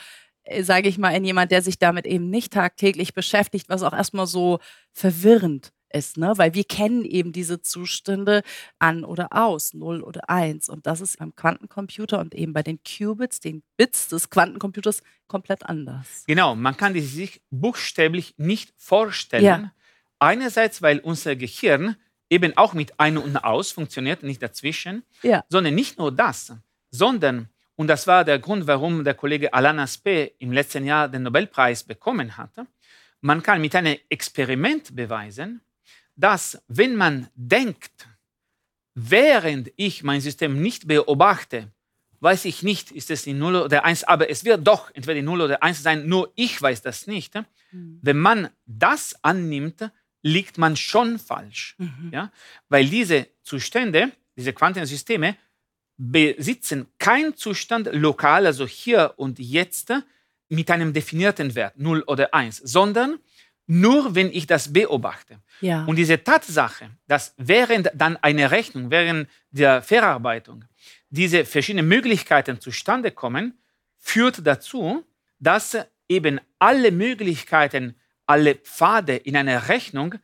sage 0.61 0.89
ich 0.89 0.97
mal, 0.97 1.11
in 1.15 1.25
jemand, 1.25 1.51
der 1.51 1.61
sich 1.61 1.79
damit 1.79 2.05
eben 2.05 2.29
nicht 2.29 2.53
tagtäglich 2.53 3.13
beschäftigt, 3.13 3.69
was 3.69 3.83
auch 3.83 3.93
erstmal 3.93 4.27
so 4.27 4.59
verwirrend 4.93 5.71
ist, 5.91 6.17
ne? 6.17 6.33
Weil 6.37 6.53
wir 6.53 6.63
kennen 6.63 7.03
eben 7.05 7.31
diese 7.31 7.61
Zustände 7.61 8.43
an 8.79 9.03
oder 9.03 9.29
aus, 9.31 9.73
0 9.73 10.01
oder 10.01 10.29
1. 10.29 10.69
Und 10.69 10.85
das 10.85 11.01
ist 11.01 11.19
beim 11.19 11.35
Quantencomputer 11.35 12.19
und 12.19 12.35
eben 12.35 12.53
bei 12.53 12.63
den 12.63 12.79
Qubits, 12.83 13.39
den 13.39 13.63
Bits 13.77 14.07
des 14.09 14.29
Quantencomputers, 14.29 15.01
komplett 15.27 15.65
anders. 15.65 16.23
Genau, 16.27 16.55
man 16.55 16.75
kann 16.75 16.93
die 16.93 17.01
sich 17.01 17.41
buchstäblich 17.49 18.35
nicht 18.37 18.73
vorstellen. 18.77 19.43
Ja. 19.43 19.71
Einerseits, 20.19 20.81
weil 20.81 20.99
unser 20.99 21.35
Gehirn 21.35 21.95
eben 22.29 22.55
auch 22.57 22.73
mit 22.73 22.99
ein 22.99 23.17
und 23.17 23.37
aus 23.37 23.71
funktioniert, 23.71 24.23
nicht 24.23 24.41
dazwischen, 24.41 25.03
Ja. 25.23 25.43
sondern 25.49 25.75
nicht 25.75 25.97
nur 25.97 26.11
das, 26.11 26.53
sondern, 26.91 27.49
und 27.75 27.87
das 27.87 28.05
war 28.07 28.25
der 28.25 28.39
Grund, 28.39 28.67
warum 28.67 29.03
der 29.03 29.13
Kollege 29.13 29.53
Alain 29.53 29.79
Aspect 29.79 30.35
im 30.41 30.51
letzten 30.51 30.85
Jahr 30.85 31.07
den 31.09 31.23
Nobelpreis 31.23 31.83
bekommen 31.83 32.37
hatte, 32.37 32.67
man 33.21 33.41
kann 33.43 33.61
mit 33.61 33.75
einem 33.75 33.97
Experiment 34.09 34.95
beweisen, 34.95 35.61
dass 36.19 36.61
wenn 36.67 36.95
man 36.95 37.29
denkt, 37.35 38.07
während 38.93 39.71
ich 39.77 40.03
mein 40.03 40.19
System 40.19 40.61
nicht 40.61 40.87
beobachte, 40.87 41.71
weiß 42.19 42.43
ich 42.45 42.61
nicht, 42.63 42.91
ist 42.91 43.09
es 43.09 43.25
in 43.25 43.39
0 43.39 43.55
oder 43.55 43.85
1, 43.85 44.03
aber 44.03 44.29
es 44.29 44.43
wird 44.43 44.67
doch 44.67 44.93
entweder 44.93 45.19
in 45.19 45.25
0 45.25 45.41
oder 45.41 45.63
1 45.63 45.81
sein, 45.81 46.07
nur 46.07 46.33
ich 46.35 46.61
weiß 46.61 46.81
das 46.81 47.07
nicht. 47.07 47.35
Mhm. 47.71 47.99
Wenn 48.01 48.17
man 48.17 48.49
das 48.65 49.15
annimmt, 49.23 49.89
liegt 50.21 50.57
man 50.57 50.75
schon 50.75 51.17
falsch. 51.17 51.75
Mhm. 51.77 52.09
Ja? 52.11 52.31
Weil 52.67 52.89
diese 52.89 53.27
Zustände, 53.41 54.11
diese 54.35 54.51
Quantensysteme, 54.51 55.37
besitzen 55.95 56.87
keinen 56.97 57.35
Zustand 57.37 57.89
lokal, 57.93 58.45
also 58.45 58.67
hier 58.67 59.13
und 59.15 59.39
jetzt, 59.39 59.93
mit 60.49 60.71
einem 60.71 60.91
definierten 60.91 61.55
Wert, 61.55 61.77
0 61.77 62.03
oder 62.07 62.33
1, 62.33 62.57
sondern 62.57 63.19
nur, 63.71 64.15
wenn 64.15 64.31
ich 64.31 64.47
das 64.47 64.73
beobachte. 64.73 65.37
Ja. 65.61 65.85
Und 65.85 65.97
diese 65.97 66.23
Tatsache, 66.23 66.89
dass 67.07 67.35
während 67.37 67.91
dann 67.93 68.17
einer 68.17 68.49
Rechnung, 68.49 68.89
während 68.89 69.29
der 69.51 69.83
Verarbeitung, 69.83 70.65
diese 71.11 71.45
verschiedenen 71.45 71.87
Möglichkeiten 71.87 72.59
zustande 72.59 73.11
kommen, 73.11 73.59
führt 73.99 74.45
dazu, 74.45 75.05
dass 75.37 75.77
eben 76.07 76.41
alle 76.57 76.91
Möglichkeiten, 76.91 77.95
alle 78.25 78.55
Pfade 78.55 79.15
in 79.15 79.37
einer 79.37 79.69
Rechnung 79.69 80.15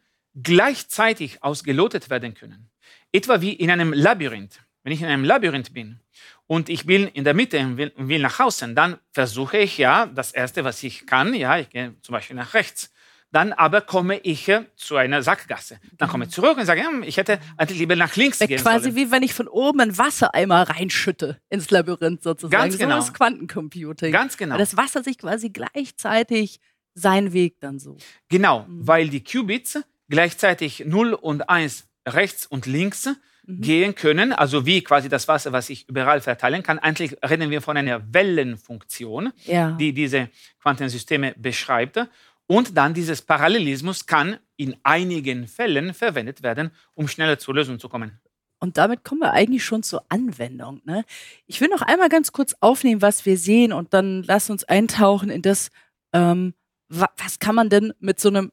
gleichzeitig 0.41 1.43
ausgelotet 1.43 2.09
werden 2.09 2.33
können. 2.33 2.71
Etwa 3.11 3.41
wie 3.41 3.53
in 3.53 3.69
einem 3.69 3.93
Labyrinth. 3.93 4.59
Wenn 4.83 4.91
ich 4.91 5.01
in 5.01 5.07
einem 5.07 5.23
Labyrinth 5.23 5.71
bin 5.71 5.99
und 6.47 6.67
ich 6.67 6.87
bin 6.87 7.07
in 7.09 7.23
der 7.23 7.35
Mitte 7.35 7.59
und 7.59 7.77
will, 7.77 7.91
will, 7.95 8.21
nach 8.21 8.39
außen, 8.39 8.73
dann 8.73 8.97
versuche 9.11 9.57
ich 9.59 9.77
ja 9.77 10.07
das 10.07 10.31
Erste, 10.31 10.63
was 10.63 10.81
ich 10.81 11.05
kann, 11.05 11.35
ja, 11.35 11.59
ich 11.59 11.69
gehe 11.69 11.93
zum 12.01 12.13
Beispiel 12.13 12.35
nach 12.35 12.55
rechts. 12.55 12.91
Dann 13.35 13.51
aber 13.51 13.81
komme 13.81 14.17
ich 14.19 14.49
zu 14.77 14.95
einer 14.95 15.21
Sackgasse. 15.21 15.77
Dann 15.97 16.07
komme 16.07 16.23
ich 16.23 16.31
zurück 16.31 16.57
und 16.57 16.65
sage, 16.65 16.79
ja, 16.79 16.89
ich 17.03 17.17
hätte 17.17 17.37
eigentlich 17.57 17.79
lieber 17.79 17.97
nach 17.97 18.15
links 18.15 18.39
gehen 18.39 18.61
Quasi 18.61 18.85
sollen. 18.85 18.95
wie 18.95 19.11
wenn 19.11 19.23
ich 19.23 19.33
von 19.33 19.49
oben 19.49 19.81
einen 19.81 19.97
Wassereimer 19.97 20.69
reinschütte 20.69 21.41
ins 21.49 21.69
Labyrinth 21.69 22.23
sozusagen. 22.23 22.51
Ganz 22.63 22.77
genau. 22.77 23.01
So 23.01 23.07
ist 23.07 23.13
Quantencomputing. 23.13 24.13
Ganz 24.13 24.37
genau. 24.37 24.53
Weil 24.53 24.59
das 24.59 24.77
Wasser 24.77 25.03
sich 25.03 25.17
quasi 25.17 25.49
gleichzeitig 25.49 26.61
seinen 26.93 27.33
Weg 27.33 27.59
dann 27.59 27.77
so. 27.77 27.97
Genau, 28.29 28.61
Mhm. 28.69 28.87
weil 28.87 29.09
die 29.09 29.21
Qubits 29.21 29.79
gleichzeitig 30.07 30.83
0 30.85 31.13
und 31.13 31.49
1 31.49 31.87
rechts 32.07 32.45
und 32.45 32.65
links 32.67 33.09
Mhm. 33.47 33.61
gehen 33.61 33.95
können, 33.95 34.31
also 34.31 34.65
wie 34.65 34.81
quasi 34.81 35.09
das 35.09 35.27
Wasser, 35.27 35.51
was 35.51 35.69
ich 35.69 35.89
überall 35.89 36.21
verteilen 36.21 36.63
kann. 36.63 36.79
Eigentlich 36.79 37.17
reden 37.21 37.49
wir 37.51 37.61
von 37.61 37.75
einer 37.75 38.01
Wellenfunktion, 38.13 39.33
Ja. 39.43 39.71
die 39.71 39.91
diese 39.93 40.29
Quantensysteme 40.61 41.35
beschreibt. 41.37 41.99
Und 42.47 42.77
dann 42.77 42.93
dieses 42.93 43.21
Parallelismus 43.21 44.05
kann 44.05 44.37
in 44.57 44.75
einigen 44.83 45.47
Fällen 45.47 45.93
verwendet 45.93 46.43
werden, 46.43 46.71
um 46.93 47.07
schneller 47.07 47.39
zur 47.39 47.55
Lösung 47.55 47.79
zu 47.79 47.89
kommen. 47.89 48.19
Und 48.59 48.77
damit 48.77 49.03
kommen 49.03 49.21
wir 49.21 49.31
eigentlich 49.31 49.65
schon 49.65 49.83
zur 49.83 50.05
Anwendung. 50.09 50.81
Ne? 50.85 51.03
Ich 51.45 51.59
will 51.59 51.67
noch 51.67 51.81
einmal 51.81 52.09
ganz 52.09 52.31
kurz 52.31 52.55
aufnehmen, 52.61 53.01
was 53.01 53.25
wir 53.25 53.37
sehen 53.37 53.73
und 53.73 53.93
dann 53.93 54.23
lass 54.23 54.49
uns 54.49 54.63
eintauchen 54.63 55.29
in 55.29 55.41
das, 55.41 55.69
ähm, 56.13 56.53
wa 56.87 57.09
was 57.17 57.39
kann 57.39 57.55
man 57.55 57.69
denn 57.69 57.93
mit 57.99 58.19
so 58.19 58.29
einem, 58.29 58.51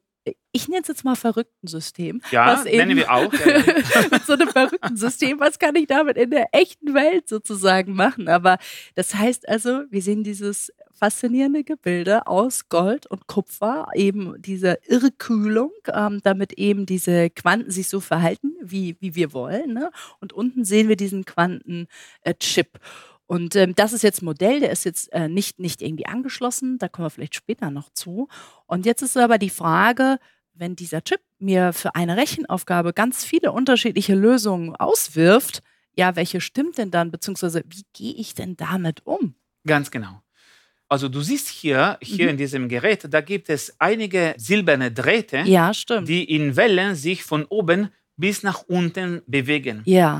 ich 0.53 0.69
nenne 0.69 0.83
es 0.83 0.89
jetzt 0.89 1.05
mal 1.05 1.15
verrückten 1.15 1.67
System. 1.67 2.21
Ja, 2.31 2.65
eben- 2.65 2.77
nennen 2.79 2.97
wir 2.97 3.11
auch. 3.11 3.33
Ja, 3.33 3.59
ja. 3.59 3.63
mit 4.11 4.27
so 4.27 4.33
einem 4.35 4.49
verrückten 4.49 4.97
System, 4.97 5.39
was 5.41 5.59
kann 5.59 5.77
ich 5.77 5.87
damit 5.87 6.17
in 6.17 6.31
der 6.31 6.49
echten 6.53 6.95
Welt 6.95 7.29
sozusagen 7.29 7.95
machen? 7.95 8.29
Aber 8.29 8.59
das 8.95 9.15
heißt 9.15 9.49
also, 9.49 9.85
wir 9.91 10.03
sehen 10.03 10.25
dieses 10.25 10.73
faszinierende 11.03 11.65
Gebilde 11.65 12.29
aus 12.29 12.69
Gold 12.69 13.09
und 13.09 13.27
Kupfer, 13.27 13.89
eben 13.93 14.41
diese 14.41 14.79
Irrkühlung, 14.87 15.73
ähm, 15.93 16.21
damit 16.23 16.53
eben 16.53 16.87
diese 16.87 17.29
Quanten 17.29 17.73
sich 17.73 17.89
so 17.89 17.99
verhalten, 17.99 18.55
wie, 18.63 18.97
wie 19.01 19.17
wir 19.17 19.33
wollen. 19.33 19.73
Ne? 19.73 19.91
Und 20.21 20.33
unten 20.33 20.65
sehen 20.65 20.89
wir 20.89 20.95
diesen 20.95 21.25
Quantenchip. 21.25 22.79
Und 23.27 23.57
ähm, 23.57 23.75
das 23.75 23.93
ist 23.93 24.03
jetzt 24.03 24.23
ein 24.23 24.27
Modell, 24.27 24.61
der 24.61 24.71
ist 24.71 24.85
jetzt 24.85 25.13
äh, 25.13 25.29
nicht, 25.29 25.59
nicht 25.59 25.83
irgendwie 25.83 26.07
angeschlossen, 26.07 26.79
da 26.79 26.87
kommen 26.87 27.07
wir 27.07 27.11
vielleicht 27.11 27.35
später 27.35 27.73
noch 27.73 27.91
zu. 27.93 28.29
Und 28.67 28.87
jetzt 28.87 29.03
ist 29.03 29.17
aber 29.17 29.39
die 29.39 29.51
Frage, 29.51 30.21
wenn 30.55 30.77
dieser 30.77 31.03
Chip 31.03 31.21
mir 31.41 31.73
für 31.73 31.97
eine 31.97 32.17
Rechenaufgabe 32.17 32.93
ganz 32.93 33.25
viele 33.25 33.51
unterschiedliche 33.51 34.15
Lösungen 34.15 34.77
auswirft, 34.77 35.63
ja, 35.97 36.15
welche 36.15 36.41
stimmt 36.41 36.79
denn 36.79 36.93
dann, 36.93 37.11
beziehungsweise 37.11 37.65
wie 37.67 37.83
gehe 37.93 38.15
ich 38.15 38.37
denn 38.37 38.57
damit 38.57 39.05
um? 39.05 39.35
Ganz 39.67 39.91
genau. 39.91 40.23
Also 40.93 41.09
du 41.09 41.21
siehst 41.23 41.49
hier, 41.49 41.97
hier 42.03 42.27
Mhm. 42.27 42.31
in 42.33 42.37
diesem 42.37 42.65
Gerät, 42.69 43.01
da 43.15 43.21
gibt 43.23 43.49
es 43.49 43.63
einige 43.79 44.35
silberne 44.37 44.89
Drähte, 45.01 45.39
Ja, 45.47 45.73
die 46.11 46.23
in 46.37 46.55
Wellen 46.59 46.95
sich 46.95 47.21
von 47.31 47.43
oben 47.47 47.81
bis 48.19 48.43
nach 48.43 48.61
unten 48.79 49.23
bewegen. 49.27 49.77
ja. 49.87 50.13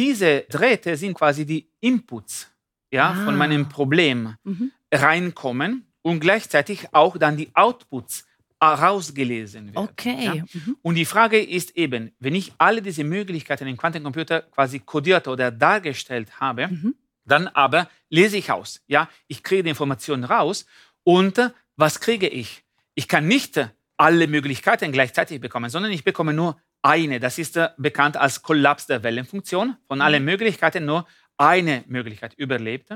Diese 0.00 0.30
Drähte 0.54 0.96
sind 0.96 1.14
quasi 1.14 1.42
die 1.46 1.62
Inputs 1.80 2.50
ja, 2.92 3.10
Ah. 3.10 3.24
von 3.24 3.36
meinem 3.42 3.68
Problem 3.68 4.18
Mhm. 4.42 4.72
reinkommen 4.92 5.70
und 6.02 6.18
gleichzeitig 6.18 6.78
auch 6.92 7.16
dann 7.22 7.36
die 7.36 7.50
Outputs 7.54 8.26
herausgelesen 8.60 9.66
werden. 9.74 9.88
Okay. 9.90 10.24
Ja? 10.24 10.34
Mhm. 10.34 10.76
Und 10.82 10.94
die 10.96 11.04
Frage 11.04 11.38
ist 11.58 11.76
eben, 11.76 12.10
wenn 12.18 12.34
ich 12.34 12.52
alle 12.58 12.80
diese 12.82 13.04
Möglichkeiten 13.04 13.66
im 13.68 13.76
Quantencomputer 13.76 14.38
quasi 14.54 14.80
kodiert 14.80 15.28
oder 15.28 15.50
dargestellt 15.52 16.28
habe, 16.40 16.66
Mhm. 16.68 16.94
Dann 17.26 17.48
aber 17.48 17.88
lese 18.08 18.36
ich 18.36 18.50
aus. 18.50 18.82
Ja, 18.86 19.08
ich 19.26 19.42
kriege 19.42 19.64
die 19.64 19.70
Informationen 19.70 20.24
raus 20.24 20.66
und 21.02 21.38
äh, 21.38 21.50
was 21.76 22.00
kriege 22.00 22.28
ich? 22.28 22.64
Ich 22.94 23.08
kann 23.08 23.26
nicht 23.26 23.56
äh, 23.56 23.68
alle 23.96 24.26
Möglichkeiten 24.26 24.92
gleichzeitig 24.92 25.40
bekommen, 25.40 25.70
sondern 25.70 25.92
ich 25.92 26.04
bekomme 26.04 26.32
nur 26.32 26.60
eine. 26.82 27.20
Das 27.20 27.38
ist 27.38 27.56
äh, 27.56 27.70
bekannt 27.76 28.16
als 28.16 28.42
Kollaps 28.42 28.86
der 28.86 29.02
Wellenfunktion. 29.02 29.76
Von 29.86 30.00
allen 30.00 30.24
Möglichkeiten 30.24 30.84
nur 30.84 31.06
eine 31.36 31.84
Möglichkeit 31.86 32.34
überlebt. 32.34 32.90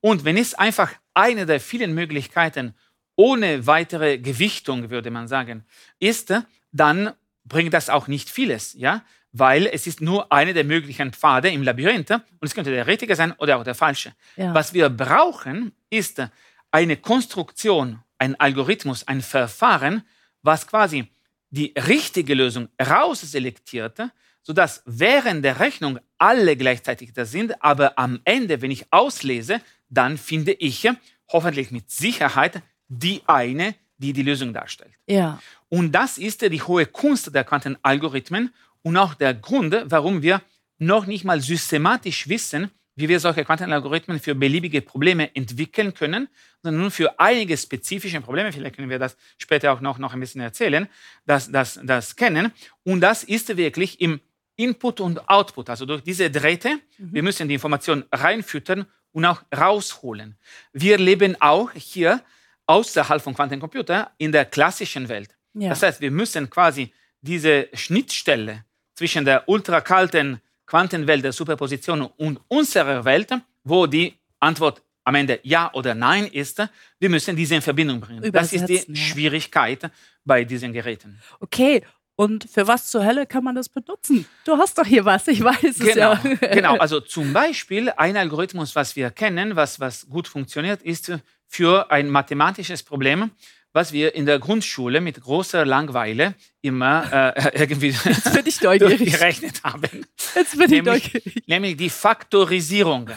Und 0.00 0.24
wenn 0.24 0.38
es 0.38 0.54
einfach 0.54 0.92
eine 1.12 1.44
der 1.44 1.60
vielen 1.60 1.94
Möglichkeiten 1.94 2.74
ohne 3.16 3.66
weitere 3.66 4.18
Gewichtung, 4.18 4.90
würde 4.90 5.10
man 5.10 5.28
sagen, 5.28 5.64
ist, 5.98 6.32
dann 6.72 7.12
bringt 7.44 7.74
das 7.74 7.90
auch 7.90 8.08
nicht 8.08 8.30
vieles, 8.30 8.72
ja, 8.72 9.04
weil 9.36 9.66
es 9.66 9.88
ist 9.88 10.00
nur 10.00 10.30
eine 10.32 10.54
der 10.54 10.62
möglichen 10.62 11.12
Pfade 11.12 11.50
im 11.50 11.64
Labyrinth 11.64 12.10
und 12.12 12.22
es 12.40 12.54
könnte 12.54 12.70
der 12.70 12.86
richtige 12.86 13.16
sein 13.16 13.32
oder 13.32 13.58
auch 13.58 13.64
der 13.64 13.74
falsche. 13.74 14.14
Ja. 14.36 14.54
Was 14.54 14.72
wir 14.72 14.88
brauchen, 14.88 15.72
ist 15.90 16.22
eine 16.70 16.96
Konstruktion, 16.96 17.98
ein 18.18 18.38
Algorithmus, 18.38 19.06
ein 19.08 19.20
Verfahren, 19.20 20.04
was 20.42 20.68
quasi 20.68 21.08
die 21.50 21.74
richtige 21.76 22.34
Lösung 22.34 22.68
rausselektiert, 22.80 23.98
sodass 24.42 24.82
während 24.86 25.44
der 25.44 25.58
Rechnung 25.58 25.98
alle 26.16 26.56
gleichzeitig 26.56 27.12
da 27.12 27.24
sind, 27.24 27.60
aber 27.60 27.98
am 27.98 28.20
Ende, 28.24 28.62
wenn 28.62 28.70
ich 28.70 28.86
auslese, 28.92 29.60
dann 29.88 30.16
finde 30.16 30.52
ich 30.52 30.88
hoffentlich 31.32 31.72
mit 31.72 31.90
Sicherheit 31.90 32.62
die 32.86 33.22
eine, 33.26 33.74
die 33.98 34.12
die 34.12 34.22
Lösung 34.22 34.52
darstellt. 34.52 34.92
Ja. 35.08 35.40
Und 35.68 35.90
das 35.90 36.18
ist 36.18 36.42
die 36.42 36.62
hohe 36.62 36.86
Kunst 36.86 37.34
der 37.34 37.42
Quantenalgorithmen 37.42 38.52
und 38.84 38.96
auch 38.96 39.14
der 39.14 39.34
Grund, 39.34 39.74
warum 39.86 40.22
wir 40.22 40.42
noch 40.78 41.06
nicht 41.06 41.24
mal 41.24 41.40
systematisch 41.40 42.28
wissen, 42.28 42.70
wie 42.96 43.08
wir 43.08 43.18
solche 43.18 43.44
Quantenalgorithmen 43.44 44.20
für 44.20 44.34
beliebige 44.34 44.80
Probleme 44.80 45.34
entwickeln 45.34 45.94
können, 45.94 46.28
sondern 46.62 46.82
nur 46.82 46.90
für 46.90 47.18
einige 47.18 47.56
spezifische 47.56 48.20
Probleme, 48.20 48.52
vielleicht 48.52 48.76
können 48.76 48.90
wir 48.90 48.98
das 48.98 49.16
später 49.38 49.72
auch 49.72 49.80
noch, 49.80 49.98
noch 49.98 50.14
ein 50.14 50.20
bisschen 50.20 50.40
erzählen, 50.40 50.86
das, 51.26 51.50
das, 51.50 51.80
das 51.82 52.14
kennen. 52.14 52.52
Und 52.84 53.00
das 53.00 53.24
ist 53.24 53.56
wirklich 53.56 54.00
im 54.00 54.20
Input 54.56 55.00
und 55.00 55.28
Output, 55.28 55.70
also 55.70 55.86
durch 55.86 56.02
diese 56.02 56.30
Drähte. 56.30 56.78
Wir 56.98 57.24
müssen 57.24 57.48
die 57.48 57.54
Information 57.54 58.04
reinfüttern 58.12 58.86
und 59.10 59.24
auch 59.24 59.42
rausholen. 59.56 60.36
Wir 60.72 60.98
leben 60.98 61.36
auch 61.40 61.72
hier 61.72 62.22
außerhalb 62.66 63.20
von 63.20 63.34
Quantencomputer 63.34 64.12
in 64.18 64.30
der 64.30 64.44
klassischen 64.44 65.08
Welt. 65.08 65.36
Ja. 65.54 65.70
Das 65.70 65.82
heißt, 65.82 66.00
wir 66.00 66.12
müssen 66.12 66.48
quasi 66.50 66.92
diese 67.20 67.68
Schnittstelle 67.72 68.64
zwischen 68.94 69.24
der 69.24 69.48
ultrakalten 69.48 70.40
Quantenwelt 70.66 71.24
der 71.24 71.32
Superposition 71.32 72.02
und 72.16 72.40
unserer 72.48 73.04
Welt, 73.04 73.30
wo 73.64 73.86
die 73.86 74.14
Antwort 74.40 74.82
am 75.04 75.14
Ende 75.14 75.38
Ja 75.42 75.70
oder 75.74 75.94
Nein 75.94 76.26
ist, 76.26 76.62
wir 76.98 77.10
müssen 77.10 77.36
diese 77.36 77.54
in 77.54 77.62
Verbindung 77.62 78.00
bringen. 78.00 78.32
Das 78.32 78.52
ist 78.52 78.66
die 78.66 78.84
ja. 78.86 78.96
Schwierigkeit 78.96 79.90
bei 80.24 80.44
diesen 80.44 80.72
Geräten. 80.72 81.20
Okay. 81.40 81.82
Und 82.16 82.48
für 82.48 82.68
was 82.68 82.90
zur 82.90 83.04
Hölle 83.04 83.26
kann 83.26 83.42
man 83.42 83.56
das 83.56 83.68
benutzen? 83.68 84.24
Du 84.44 84.56
hast 84.56 84.78
doch 84.78 84.86
hier 84.86 85.04
was, 85.04 85.26
ich 85.26 85.42
weiß 85.42 85.64
es 85.64 85.78
Genau, 85.80 86.12
ja. 86.12 86.48
genau. 86.52 86.76
Also 86.78 87.00
zum 87.00 87.32
Beispiel 87.32 87.90
ein 87.90 88.16
Algorithmus, 88.16 88.76
was 88.76 88.94
wir 88.94 89.10
kennen, 89.10 89.56
was, 89.56 89.80
was 89.80 90.08
gut 90.08 90.28
funktioniert, 90.28 90.80
ist 90.82 91.12
für 91.48 91.90
ein 91.90 92.08
mathematisches 92.08 92.84
Problem, 92.84 93.32
was 93.74 93.92
wir 93.92 94.14
in 94.14 94.24
der 94.24 94.38
Grundschule 94.38 95.00
mit 95.00 95.20
großer 95.20 95.66
Langeweile 95.66 96.34
immer 96.62 97.34
äh, 97.36 97.58
irgendwie 97.58 97.90
durchgerechnet 97.90 99.62
haben. 99.64 100.06
Jetzt 100.34 100.56
bin 100.56 100.62
ich 100.62 100.82
Nämlich, 100.82 101.12
neugierig. 101.12 101.48
nämlich 101.48 101.76
die 101.76 101.90
Faktorisierung. 101.90 103.10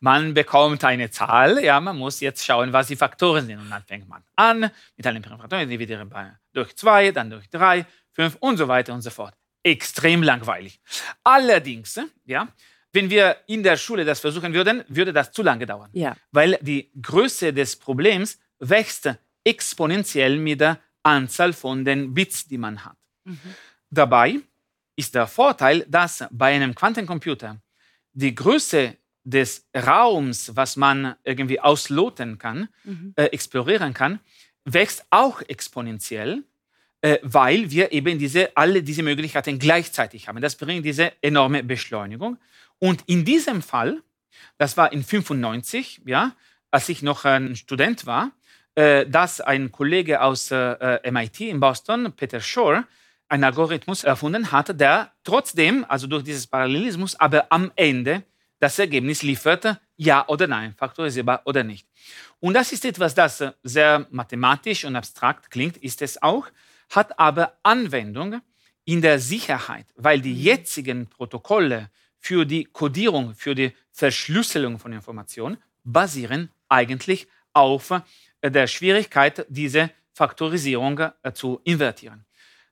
Man 0.00 0.32
bekommt 0.32 0.82
eine 0.84 1.10
Zahl, 1.10 1.62
ja, 1.62 1.78
man 1.80 1.98
muss 1.98 2.20
jetzt 2.20 2.44
schauen, 2.44 2.72
was 2.72 2.86
die 2.86 2.96
Faktoren 2.96 3.46
sind. 3.46 3.58
Und 3.60 3.68
dann 3.68 3.84
fängt 3.84 4.08
man 4.08 4.22
an 4.34 4.70
mit 4.96 5.06
allen 5.06 5.22
Faktoren, 5.22 5.68
dividiere 5.68 6.06
bei 6.06 6.32
durch 6.54 6.74
zwei, 6.74 7.12
dann 7.12 7.28
durch 7.28 7.48
drei, 7.50 7.84
fünf 8.12 8.36
und 8.40 8.56
so 8.56 8.66
weiter 8.66 8.94
und 8.94 9.02
so 9.02 9.10
fort. 9.10 9.34
Extrem 9.62 10.22
langweilig. 10.22 10.80
Allerdings, 11.22 12.00
ja, 12.24 12.48
wenn 12.92 13.10
wir 13.10 13.36
in 13.46 13.62
der 13.62 13.76
Schule 13.76 14.06
das 14.06 14.20
versuchen 14.20 14.54
würden, 14.54 14.84
würde 14.88 15.12
das 15.12 15.32
zu 15.32 15.42
lange 15.42 15.66
dauern. 15.66 15.90
Ja. 15.92 16.16
Weil 16.32 16.58
die 16.62 16.90
Größe 17.02 17.52
des 17.52 17.76
Problems 17.76 18.38
wächst 18.58 19.10
exponentiell 19.52 20.36
mit 20.36 20.60
der 20.60 20.78
Anzahl 21.02 21.52
von 21.52 21.84
den 21.84 22.12
Bits, 22.14 22.46
die 22.46 22.58
man 22.58 22.84
hat. 22.84 22.96
Dabei 23.90 24.40
ist 24.96 25.14
der 25.14 25.26
Vorteil, 25.26 25.86
dass 25.88 26.24
bei 26.30 26.54
einem 26.54 26.74
Quantencomputer 26.74 27.60
die 28.12 28.34
Größe 28.34 28.96
des 29.24 29.66
Raums, 29.74 30.54
was 30.56 30.76
man 30.76 31.14
irgendwie 31.24 31.60
ausloten 31.60 32.38
kann, 32.38 32.68
Mhm. 32.84 33.12
äh, 33.16 33.24
explorieren 33.26 33.92
kann, 33.94 34.20
wächst 34.64 35.04
auch 35.10 35.40
exponentiell, 35.42 36.42
äh, 37.00 37.18
weil 37.22 37.70
wir 37.70 37.92
eben 37.92 38.18
diese, 38.18 38.56
alle 38.56 38.82
diese 38.82 39.02
Möglichkeiten 39.02 39.58
gleichzeitig 39.58 40.28
haben. 40.28 40.40
Das 40.40 40.56
bringt 40.56 40.84
diese 40.84 41.12
enorme 41.22 41.62
Beschleunigung. 41.62 42.38
Und 42.78 43.02
in 43.06 43.24
diesem 43.24 43.62
Fall, 43.62 44.02
das 44.58 44.76
war 44.76 44.92
in 44.92 45.02
95, 45.04 46.02
ja, 46.06 46.34
als 46.70 46.88
ich 46.88 47.02
noch 47.02 47.24
ein 47.24 47.56
Student 47.56 48.04
war, 48.06 48.32
dass 49.06 49.40
ein 49.40 49.72
Kollege 49.72 50.20
aus 50.20 50.50
äh, 50.50 51.10
MIT 51.10 51.40
in 51.40 51.58
Boston, 51.58 52.12
Peter 52.12 52.40
Shore, 52.40 52.84
einen 53.28 53.44
Algorithmus 53.44 54.04
erfunden 54.04 54.52
hat, 54.52 54.80
der 54.80 55.12
trotzdem, 55.24 55.84
also 55.88 56.06
durch 56.06 56.22
dieses 56.22 56.46
Parallelismus, 56.46 57.18
aber 57.18 57.46
am 57.50 57.72
Ende 57.76 58.22
das 58.60 58.78
Ergebnis 58.78 59.22
liefert, 59.22 59.80
ja 59.96 60.26
oder 60.28 60.46
nein, 60.46 60.74
faktorisierbar 60.76 61.42
oder 61.44 61.62
nicht. 61.62 61.86
Und 62.40 62.54
das 62.54 62.72
ist 62.72 62.84
etwas, 62.84 63.14
das 63.14 63.44
sehr 63.62 64.06
mathematisch 64.10 64.84
und 64.84 64.96
abstrakt 64.96 65.50
klingt, 65.50 65.76
ist 65.76 66.02
es 66.02 66.22
auch, 66.22 66.46
hat 66.90 67.18
aber 67.18 67.58
Anwendung 67.62 68.40
in 68.84 69.02
der 69.02 69.18
Sicherheit, 69.18 69.86
weil 69.96 70.20
die 70.20 70.40
jetzigen 70.40 71.06
Protokolle 71.08 71.90
für 72.18 72.46
die 72.46 72.64
Codierung, 72.64 73.34
für 73.34 73.54
die 73.54 73.72
Verschlüsselung 73.92 74.78
von 74.78 74.92
Informationen 74.92 75.58
basieren 75.84 76.50
eigentlich 76.68 77.28
auf 77.52 77.92
der 78.42 78.66
Schwierigkeit, 78.66 79.46
diese 79.48 79.90
Faktorisierung 80.12 80.98
äh, 80.98 81.32
zu 81.32 81.60
invertieren. 81.64 82.24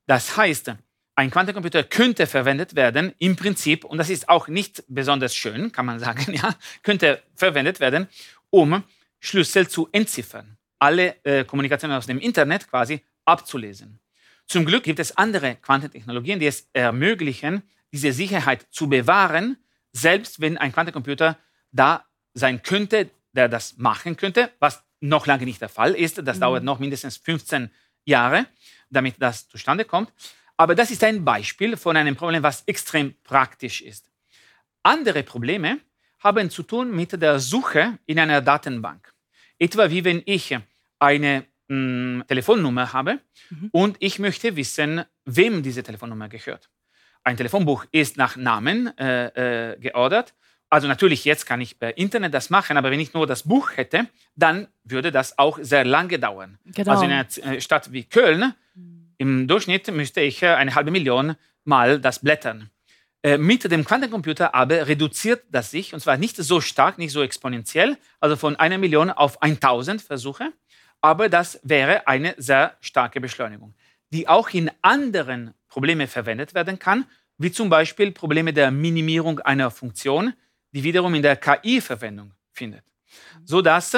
Das 0.07 0.37
heißt, 0.37 0.75
ein 1.15 1.31
Quantencomputer 1.31 1.85
könnte 1.85 2.27
verwendet 2.27 2.77
werden 2.77 3.15
im 3.19 3.37
Prinzip, 3.37 3.85
und 3.85 3.99
das 3.99 4.11
ist 4.11 4.29
auch 4.29 4.49
nicht 4.49 4.85
besonders 4.89 5.35
schön, 5.35 5.73
kann 5.73 5.87
man 5.87 5.99
sagen, 6.07 6.33
ja, 6.33 6.55
könnte 6.83 7.23
verwendet 7.35 7.81
werden, 7.81 8.09
um 8.51 8.83
Schlüssel 9.21 9.69
zu 9.69 9.89
entziffern, 9.93 10.57
alle 10.79 11.17
äh, 11.25 11.45
Kommunikationen 11.45 11.97
aus 11.97 12.07
dem 12.07 12.19
Internet 12.19 12.69
quasi 12.69 13.01
abzulesen. 13.25 13.99
Zum 14.47 14.65
Glück 14.65 14.85
gibt 14.85 15.01
es 15.01 15.17
andere 15.17 15.57
Quantentechnologien, 15.57 16.39
die 16.39 16.47
es 16.47 16.69
ermöglichen, 16.73 17.63
diese 17.93 18.13
Sicherheit 18.13 18.67
zu 18.71 18.89
bewahren, 18.89 19.57
selbst 19.93 20.41
wenn 20.41 20.59
ein 20.59 20.73
Quantencomputer 20.73 21.39
da 21.73 22.05
sein 22.35 22.63
könnte, 22.63 23.11
der 23.33 23.49
das 23.49 23.77
machen 23.79 24.17
könnte, 24.17 24.51
was 24.59 24.85
noch 25.01 25.27
lange 25.27 25.45
nicht 25.45 25.61
der 25.61 25.69
Fall 25.69 25.95
ist. 25.95 26.21
Das 26.27 26.37
mhm. 26.37 26.41
dauert 26.41 26.65
noch 26.65 26.79
mindestens 26.79 27.17
15 27.17 27.71
Jahre, 28.05 28.47
damit 28.91 29.17
das 29.19 29.49
zustande 29.49 29.85
kommt. 29.85 30.13
Aber 30.57 30.75
das 30.75 30.91
ist 30.91 31.05
ein 31.05 31.25
Beispiel 31.25 31.77
von 31.77 31.97
einem 31.97 32.17
Problem, 32.17 32.43
was 32.43 32.63
extrem 32.67 33.15
praktisch 33.23 33.83
ist. 33.83 34.11
Andere 34.83 35.23
Probleme 35.23 35.81
haben 36.21 36.51
zu 36.51 36.63
tun 36.63 36.95
mit 36.95 37.21
der 37.21 37.39
Suche 37.39 37.99
in 38.07 38.19
einer 38.19 38.41
Datenbank. 38.41 39.13
Etwa 39.59 39.91
wie 39.91 40.05
wenn 40.05 40.23
ich 40.25 40.57
eine 40.99 41.45
mh, 41.69 41.77
mm, 41.77 42.25
Telefonnummer 42.27 42.93
habe 42.93 43.21
mhm. 43.51 43.69
und 43.73 43.97
ich 44.01 44.19
möchte 44.19 44.57
wissen, 44.57 45.05
wem 45.25 45.63
diese 45.63 45.83
Telefonnummer 45.83 46.29
gehört. 46.29 46.71
Ein 47.25 47.37
Telefonbuch 47.37 47.85
ist 47.91 48.17
nach 48.17 48.37
Namen 48.37 48.97
äh, 48.99 49.73
äh, 49.73 49.79
geordert. 49.81 50.35
Also 50.69 50.89
natürlich, 50.89 51.25
jetzt 51.25 51.47
kann 51.47 51.61
ich 51.61 51.79
per 51.79 51.97
Internet 51.97 52.35
das 52.35 52.51
machen, 52.51 52.77
aber 52.77 52.91
wenn 52.91 52.99
ich 52.99 53.15
nur 53.15 53.27
das 53.27 53.45
Buch 53.45 53.71
hätte, 53.77 54.09
dann 54.35 54.67
würde 54.85 55.13
das 55.13 55.39
auch 55.39 55.59
sehr 55.63 55.85
lange 55.85 56.19
dauern. 56.19 56.59
Genau. 56.65 56.91
Also 56.91 57.05
in 57.05 57.13
einer 57.13 57.27
äh, 57.57 57.61
Stadt 57.61 57.93
wie 57.93 58.05
Köln, 58.05 58.53
mhm. 58.75 59.11
im 59.19 59.49
Durchschnitt 59.49 59.93
müsste 59.93 60.21
ich 60.21 60.43
äh, 60.43 60.49
eine 60.49 60.75
halbe 60.75 60.91
Million 60.91 61.37
Mal 61.65 61.99
das 62.01 62.21
blättern. 62.21 62.71
Äh, 63.23 63.39
mit 63.39 63.69
dem 63.71 63.85
Quantencomputer 63.85 64.55
aber 64.55 64.87
reduziert 64.87 65.43
das 65.51 65.73
sich, 65.73 65.93
und 65.93 65.99
zwar 65.99 66.17
nicht 66.17 66.37
so 66.37 66.61
stark, 66.61 66.97
nicht 66.97 67.11
so 67.11 67.23
exponentiell, 67.23 67.97
also 68.21 68.37
von 68.37 68.55
einer 68.55 68.79
Million 68.79 69.11
auf 69.11 69.43
1000 69.43 70.01
Versuche, 70.01 70.53
aber 71.01 71.29
das 71.29 71.59
wäre 71.65 72.07
eine 72.07 72.35
sehr 72.39 72.77
starke 72.81 73.21
Beschleunigung, 73.21 73.75
die 74.13 74.29
auch 74.29 74.51
in 74.51 74.71
anderen 74.81 75.55
Problemen 75.69 76.07
verwendet 76.07 76.55
werden 76.55 76.79
kann, 76.79 77.05
wie 77.37 77.51
zum 77.51 77.69
Beispiel 77.69 78.13
Probleme 78.13 78.53
der 78.53 78.71
Minimierung 78.71 79.41
einer 79.41 79.73
Funktion, 79.73 80.33
die 80.77 80.83
wiederum 80.83 81.15
in 81.15 81.23
der 81.23 81.37
KI 81.37 81.81
Verwendung 81.81 82.33
findet. 82.53 82.85
Sodass 83.45 83.97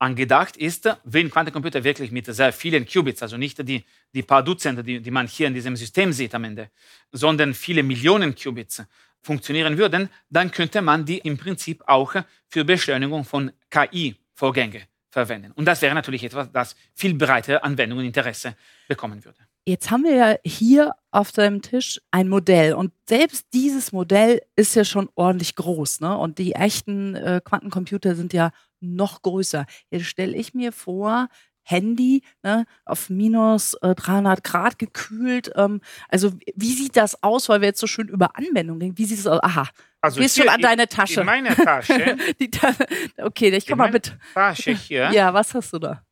angedacht 0.00 0.56
ist, 0.56 0.90
wenn 1.04 1.30
Quantencomputer 1.30 1.84
wirklich 1.84 2.10
mit 2.10 2.26
sehr 2.26 2.52
vielen 2.52 2.84
Qubits, 2.84 3.22
also 3.22 3.36
nicht 3.36 3.56
die, 3.68 3.84
die 4.12 4.24
paar 4.24 4.42
Dutzende, 4.42 4.82
die, 4.82 5.00
die 5.00 5.12
man 5.12 5.28
hier 5.28 5.46
in 5.46 5.54
diesem 5.54 5.76
System 5.76 6.12
sieht 6.12 6.34
am 6.34 6.42
Ende, 6.42 6.70
sondern 7.12 7.54
viele 7.54 7.84
Millionen 7.84 8.34
Qubits 8.34 8.82
funktionieren 9.22 9.78
würden, 9.78 10.10
dann 10.28 10.50
könnte 10.50 10.82
man 10.82 11.04
die 11.04 11.18
im 11.18 11.38
Prinzip 11.38 11.84
auch 11.86 12.16
für 12.48 12.64
Beschleunigung 12.64 13.24
von 13.24 13.52
KI-Vorgänge 13.70 14.82
verwenden. 15.08 15.52
Und 15.52 15.66
das 15.66 15.80
wäre 15.80 15.94
natürlich 15.94 16.24
etwas, 16.24 16.50
das 16.50 16.74
viel 16.92 17.14
breitere 17.14 17.62
Anwendung 17.62 18.00
und 18.00 18.04
Interesse 18.04 18.56
bekommen 18.88 19.24
würde. 19.24 19.38
Jetzt 19.68 19.90
haben 19.90 20.04
wir 20.04 20.14
ja 20.14 20.36
hier 20.44 20.94
auf 21.10 21.32
deinem 21.32 21.60
Tisch 21.60 22.00
ein 22.12 22.28
Modell 22.28 22.74
und 22.74 22.92
selbst 23.08 23.48
dieses 23.52 23.90
Modell 23.90 24.40
ist 24.54 24.76
ja 24.76 24.84
schon 24.84 25.08
ordentlich 25.16 25.56
groß, 25.56 26.00
ne? 26.00 26.16
Und 26.16 26.38
die 26.38 26.52
echten 26.52 27.16
äh, 27.16 27.40
Quantencomputer 27.44 28.14
sind 28.14 28.32
ja 28.32 28.52
noch 28.78 29.22
größer. 29.22 29.66
Jetzt 29.90 30.06
stelle 30.06 30.36
ich 30.36 30.54
mir 30.54 30.70
vor, 30.70 31.28
Handy 31.64 32.22
ne, 32.44 32.64
auf 32.84 33.10
minus 33.10 33.74
äh, 33.82 33.96
300 33.96 34.44
Grad 34.44 34.78
gekühlt. 34.78 35.50
Ähm, 35.56 35.80
also 36.08 36.32
wie 36.54 36.72
sieht 36.72 36.96
das 36.96 37.22
aus, 37.24 37.48
weil 37.48 37.60
wir 37.60 37.68
jetzt 37.68 37.80
so 37.80 37.88
schön 37.88 38.08
über 38.08 38.36
Anwendungen 38.36 38.80
reden? 38.80 38.98
Wie 38.98 39.04
sieht 39.04 39.18
es 39.18 39.26
aus? 39.26 39.42
Aha, 39.42 39.68
also 40.00 40.20
gehst 40.20 40.36
schon 40.36 40.48
an 40.48 40.60
deine 40.60 40.86
Tasche. 40.86 41.20
In 41.20 41.26
meiner 41.26 41.56
Tasche. 41.56 42.16
Ta 42.52 42.72
okay, 43.18 43.48
ich 43.48 43.66
komme 43.66 43.82
mal 43.82 43.90
mit. 43.90 44.16
Tasche 44.32 44.74
hier. 44.74 45.10
Ja, 45.10 45.34
was 45.34 45.54
hast 45.54 45.72
du 45.72 45.80
da? 45.80 46.04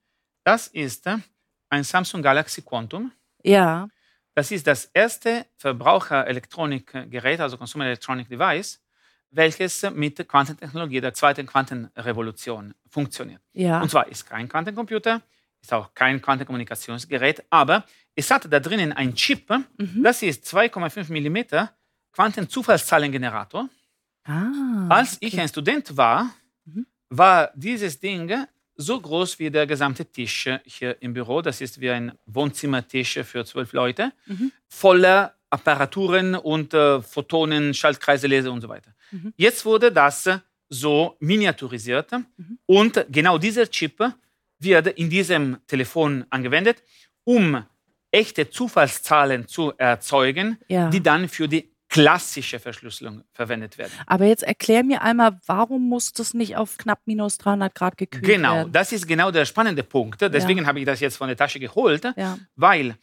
Das 0.42 0.66
ist 0.66 1.08
ein 1.70 1.84
Samsung 1.84 2.20
Galaxy 2.20 2.60
Quantum. 2.62 3.12
Ja. 3.44 3.88
Das 4.34 4.50
ist 4.50 4.66
das 4.66 4.86
erste 4.86 5.46
Verbraucherelektronikgerät, 5.56 7.40
also 7.40 7.56
Consumer 7.56 7.86
Electronic 7.86 8.28
Device, 8.28 8.80
welches 9.30 9.82
mit 9.92 10.28
Quantentechnologie 10.28 11.00
der 11.00 11.14
zweiten 11.14 11.46
Quantenrevolution 11.46 12.74
funktioniert. 12.88 13.40
Ja. 13.52 13.80
Und 13.80 13.90
zwar 13.90 14.08
ist 14.08 14.26
kein 14.26 14.48
Quantencomputer, 14.48 15.22
ist 15.62 15.72
auch 15.72 15.94
kein 15.94 16.20
Quantenkommunikationsgerät, 16.20 17.44
aber 17.50 17.84
es 18.16 18.30
hat 18.30 18.52
da 18.52 18.60
drinnen 18.60 18.92
ein 18.92 19.14
Chip, 19.14 19.50
mhm. 19.50 20.02
das 20.02 20.22
ist 20.22 20.44
2,5 20.46 21.10
mm 21.10 21.68
Quantenzufallszahlengenerator. 22.12 23.68
Ah, 24.24 24.86
Als 24.88 25.16
okay. 25.16 25.26
ich 25.26 25.40
ein 25.40 25.48
Student 25.48 25.96
war, 25.96 26.30
mhm. 26.64 26.86
war 27.08 27.50
dieses 27.54 27.98
Ding 28.00 28.46
so 28.76 29.00
groß 29.00 29.38
wie 29.38 29.50
der 29.50 29.66
gesamte 29.66 30.04
Tisch 30.04 30.48
hier 30.64 30.96
im 31.00 31.14
Büro. 31.14 31.42
Das 31.42 31.60
ist 31.60 31.80
wie 31.80 31.90
ein 31.90 32.12
Wohnzimmertisch 32.26 33.20
für 33.24 33.44
zwölf 33.44 33.72
Leute, 33.72 34.12
mhm. 34.26 34.52
voller 34.68 35.34
Apparaturen 35.50 36.34
und 36.34 36.74
äh, 36.74 37.00
Photonen, 37.00 37.74
Schaltkreise, 37.74 38.26
Laser 38.26 38.52
und 38.52 38.60
so 38.60 38.68
weiter. 38.68 38.94
Mhm. 39.10 39.32
Jetzt 39.36 39.64
wurde 39.64 39.92
das 39.92 40.28
so 40.68 41.16
miniaturisiert 41.20 42.10
mhm. 42.12 42.58
und 42.66 43.06
genau 43.10 43.38
dieser 43.38 43.70
Chip 43.70 44.02
wird 44.58 44.86
in 44.98 45.10
diesem 45.10 45.58
Telefon 45.66 46.24
angewendet, 46.30 46.82
um 47.24 47.64
echte 48.10 48.48
Zufallszahlen 48.48 49.46
zu 49.48 49.72
erzeugen, 49.76 50.58
ja. 50.68 50.88
die 50.88 51.02
dann 51.02 51.28
für 51.28 51.48
die 51.48 51.73
klassische 51.94 52.58
Verschlüsselung 52.58 53.22
verwendet 53.32 53.78
werden. 53.78 53.92
Aber 54.06 54.24
jetzt 54.24 54.42
erklär 54.42 54.82
mir 54.82 55.02
einmal, 55.02 55.38
warum 55.46 55.88
muss 55.88 56.12
das 56.12 56.34
nicht 56.34 56.56
auf 56.56 56.76
knapp 56.76 57.00
minus 57.06 57.38
300 57.38 57.72
Grad 57.72 57.96
gekühlt 57.96 58.24
genau, 58.24 58.54
werden? 58.54 58.62
Genau, 58.64 58.72
das 58.72 58.90
ist 58.90 59.06
genau 59.06 59.30
der 59.30 59.44
spannende 59.44 59.84
Punkt. 59.84 60.20
Deswegen 60.20 60.62
ja. 60.62 60.66
habe 60.66 60.80
ich 60.80 60.86
das 60.86 60.98
jetzt 60.98 61.16
von 61.16 61.28
der 61.28 61.36
Tasche 61.36 61.60
geholt, 61.60 62.02
ja. 62.16 62.36
weil 62.56 62.96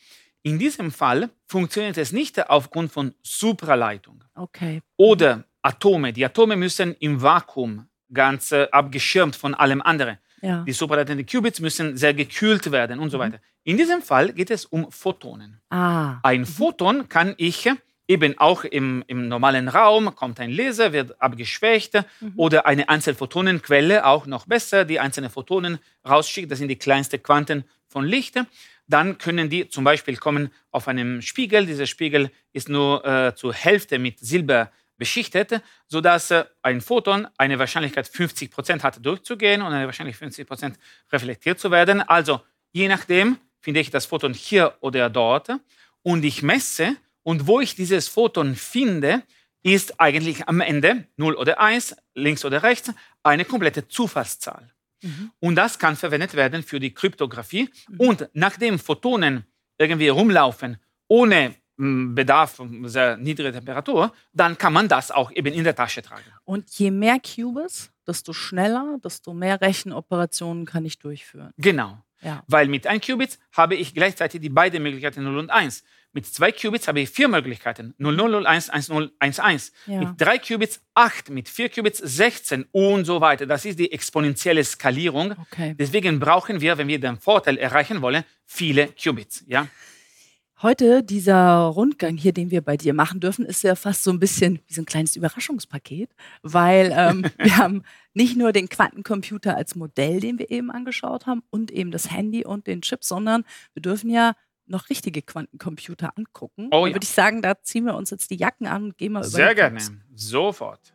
in 0.43 0.59
diesem 0.59 0.91
Fall 0.91 1.29
funktioniert 1.45 1.97
es 1.97 2.11
nicht 2.11 2.49
aufgrund 2.49 2.91
von 2.91 3.13
Supraleitung. 3.23 4.25
Okay. 4.35 4.81
Oder 4.97 5.45
Atome. 5.61 6.11
Die 6.11 6.25
Atome 6.25 6.57
müssen 6.57 6.93
im 6.95 7.21
Vakuum 7.21 7.87
ganz 8.11 8.51
äh, 8.51 8.67
abgeschirmt 8.73 9.37
von 9.37 9.53
allem 9.53 9.81
anderen. 9.81 10.17
Ja. 10.41 10.63
Die 10.63 10.73
supraleitenden 10.73 11.25
Qubits 11.25 11.61
müssen 11.61 11.95
sehr 11.95 12.13
gekühlt 12.13 12.69
werden 12.73 12.99
und 12.99 13.09
so 13.09 13.17
mhm. 13.17 13.21
weiter. 13.21 13.39
In 13.63 13.77
diesem 13.77 14.01
Fall 14.01 14.33
geht 14.33 14.51
es 14.51 14.65
um 14.65 14.91
Photonen. 14.91 15.61
Ah. 15.69 16.19
Ein 16.23 16.45
Photon 16.45 17.07
kann 17.07 17.35
ich 17.37 17.69
eben 18.11 18.37
auch 18.37 18.65
im, 18.65 19.03
im 19.07 19.29
normalen 19.29 19.69
Raum 19.69 20.13
kommt 20.15 20.39
ein 20.41 20.51
Laser, 20.51 20.91
wird 20.91 21.21
abgeschwächt 21.21 21.93
mhm. 22.19 22.33
oder 22.35 22.65
eine 22.65 22.89
Einzelphotonenquelle, 22.89 24.05
auch 24.05 24.25
noch 24.25 24.45
besser, 24.45 24.83
die 24.83 24.99
einzelne 24.99 25.29
Photonen 25.29 25.79
rausschickt, 26.07 26.51
das 26.51 26.59
sind 26.59 26.67
die 26.67 26.75
kleinsten 26.75 27.23
Quanten 27.23 27.63
von 27.87 28.05
Licht. 28.05 28.35
Dann 28.87 29.17
können 29.17 29.49
die 29.49 29.69
zum 29.69 29.85
Beispiel 29.85 30.17
kommen 30.17 30.51
auf 30.71 30.89
einem 30.89 31.21
Spiegel. 31.21 31.65
Dieser 31.65 31.87
Spiegel 31.87 32.29
ist 32.51 32.67
nur 32.67 33.05
äh, 33.05 33.33
zur 33.33 33.53
Hälfte 33.53 33.97
mit 33.97 34.19
Silber 34.19 34.71
beschichtet, 34.97 35.61
sodass 35.87 36.31
äh, 36.31 36.43
ein 36.61 36.81
Photon 36.81 37.27
eine 37.37 37.57
Wahrscheinlichkeit 37.59 38.09
50 38.09 38.51
Prozent 38.51 38.83
hat 38.83 39.03
durchzugehen 39.05 39.61
und 39.61 39.71
eine 39.71 39.85
Wahrscheinlichkeit 39.85 40.27
50 40.27 40.47
Prozent 40.47 40.79
reflektiert 41.13 41.59
zu 41.59 41.71
werden. 41.71 42.01
Also 42.01 42.41
je 42.73 42.89
nachdem 42.89 43.37
finde 43.61 43.79
ich 43.79 43.89
das 43.89 44.05
Photon 44.05 44.33
hier 44.33 44.75
oder 44.81 45.09
dort 45.09 45.49
und 46.03 46.25
ich 46.25 46.43
messe 46.43 46.97
und 47.23 47.47
wo 47.47 47.59
ich 47.59 47.75
dieses 47.75 48.07
Photon 48.07 48.55
finde, 48.55 49.23
ist 49.63 49.99
eigentlich 49.99 50.47
am 50.47 50.59
Ende 50.61 51.07
0 51.17 51.35
oder 51.35 51.59
1, 51.59 51.95
links 52.15 52.43
oder 52.45 52.63
rechts, 52.63 52.91
eine 53.23 53.45
komplette 53.45 53.87
Zufallszahl. 53.87 54.71
Mhm. 55.03 55.31
Und 55.39 55.55
das 55.55 55.79
kann 55.79 55.95
verwendet 55.95 56.33
werden 56.35 56.63
für 56.63 56.79
die 56.79 56.93
Kryptographie. 56.93 57.69
Mhm. 57.89 57.99
Und 57.99 58.29
nachdem 58.33 58.79
Photonen 58.79 59.45
irgendwie 59.77 60.09
rumlaufen, 60.09 60.77
ohne 61.07 61.55
hm, 61.77 62.15
Bedarf 62.15 62.61
sehr 62.83 63.17
niedriger 63.17 63.53
Temperatur, 63.53 64.13
dann 64.33 64.57
kann 64.57 64.73
man 64.73 64.87
das 64.87 65.11
auch 65.11 65.31
eben 65.31 65.53
in 65.53 65.63
der 65.63 65.75
Tasche 65.75 66.01
tragen. 66.01 66.23
Und 66.43 66.69
je 66.77 66.91
mehr 66.91 67.19
Qubits, 67.19 67.91
desto 68.07 68.33
schneller, 68.33 68.97
desto 69.03 69.33
mehr 69.33 69.61
Rechenoperationen 69.61 70.65
kann 70.65 70.85
ich 70.85 70.99
durchführen. 70.99 71.51
Genau. 71.57 72.03
Ja. 72.21 72.43
Weil 72.47 72.67
mit 72.67 72.87
1 72.87 73.05
Qubit 73.05 73.39
habe 73.53 73.75
ich 73.75 73.93
gleichzeitig 73.93 74.41
die 74.41 74.49
beiden 74.49 74.83
Möglichkeiten 74.83 75.23
0 75.23 75.37
und 75.37 75.49
1. 75.49 75.83
Mit 76.13 76.25
2 76.25 76.51
Qubits 76.51 76.87
habe 76.87 76.99
ich 76.99 77.09
vier 77.09 77.29
Möglichkeiten. 77.29 77.93
0, 77.97 78.15
0, 78.15 78.31
0, 78.31 78.45
1, 78.47 78.69
1, 78.69 78.89
0, 78.89 79.11
1, 79.19 79.39
1. 79.39 79.71
Ja. 79.87 79.99
Mit 79.99 80.09
3 80.19 80.39
Qubits 80.39 80.81
8, 80.93 81.29
mit 81.29 81.47
4 81.47 81.69
Qubits 81.69 81.99
16 81.99 82.65
und 82.71 83.05
so 83.05 83.21
weiter. 83.21 83.45
Das 83.45 83.63
ist 83.63 83.79
die 83.79 83.91
exponentielle 83.91 84.63
Skalierung. 84.63 85.35
Okay. 85.37 85.73
Deswegen 85.79 86.19
brauchen 86.19 86.59
wir, 86.59 86.77
wenn 86.77 86.89
wir 86.89 86.99
den 86.99 87.17
Vorteil 87.17 87.57
erreichen 87.57 88.01
wollen, 88.01 88.25
viele 88.45 88.89
Qubits. 89.01 89.45
Ja? 89.47 89.67
Heute, 90.63 91.01
dieser 91.01 91.61
Rundgang 91.63 92.17
hier, 92.17 92.33
den 92.33 92.51
wir 92.51 92.61
bei 92.61 92.77
dir 92.77 92.93
machen 92.93 93.19
dürfen, 93.19 93.45
ist 93.45 93.63
ja 93.63 93.73
fast 93.73 94.03
so 94.03 94.11
ein 94.11 94.19
bisschen 94.19 94.59
wie 94.67 94.73
so 94.75 94.83
ein 94.83 94.85
kleines 94.85 95.15
Überraschungspaket, 95.15 96.11
weil 96.43 96.93
ähm, 96.95 97.25
wir 97.39 97.57
haben 97.57 97.81
nicht 98.13 98.37
nur 98.37 98.51
den 98.51 98.69
Quantencomputer 98.69 99.57
als 99.57 99.73
Modell, 99.73 100.19
den 100.19 100.37
wir 100.37 100.51
eben 100.51 100.69
angeschaut 100.69 101.25
haben, 101.25 101.41
und 101.49 101.71
eben 101.71 101.89
das 101.89 102.11
Handy 102.11 102.45
und 102.45 102.67
den 102.67 102.83
Chip, 102.83 103.03
sondern 103.03 103.43
wir 103.73 103.81
dürfen 103.81 104.11
ja 104.11 104.33
noch 104.67 104.91
richtige 104.91 105.23
Quantencomputer 105.23 106.15
angucken. 106.15 106.69
Oh 106.71 106.85
ja. 106.85 106.93
würde 106.93 107.05
ich 107.05 107.09
sagen, 107.09 107.41
da 107.41 107.59
ziehen 107.63 107.85
wir 107.85 107.95
uns 107.95 108.11
jetzt 108.11 108.29
die 108.29 108.37
Jacken 108.37 108.67
an 108.67 108.83
und 108.83 108.97
gehen 108.99 109.13
mal 109.13 109.21
über 109.21 109.29
Sehr 109.29 109.55
gerne. 109.55 109.79
Sofort. 110.13 110.93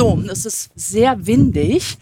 So, 0.00 0.18
es 0.32 0.46
ist 0.46 0.70
sehr 0.76 1.26
windig. 1.26 1.98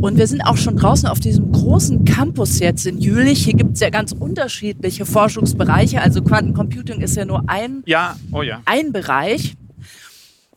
Und 0.00 0.16
wir 0.16 0.26
sind 0.26 0.40
auch 0.40 0.56
schon 0.56 0.78
draußen 0.78 1.06
auf 1.06 1.20
diesem 1.20 1.52
großen 1.52 2.06
Campus 2.06 2.58
jetzt 2.58 2.86
in 2.86 3.02
Jülich. 3.02 3.44
Hier 3.44 3.52
gibt 3.52 3.74
es 3.74 3.80
ja 3.80 3.90
ganz 3.90 4.12
unterschiedliche 4.12 5.04
Forschungsbereiche. 5.04 6.00
Also 6.00 6.22
Quantencomputing 6.22 7.02
ist 7.02 7.16
ja 7.16 7.26
nur 7.26 7.44
ein, 7.46 7.82
Ja, 7.84 8.16
oh 8.32 8.40
ja. 8.40 8.62
ein 8.64 8.92
Bereich. 8.92 9.58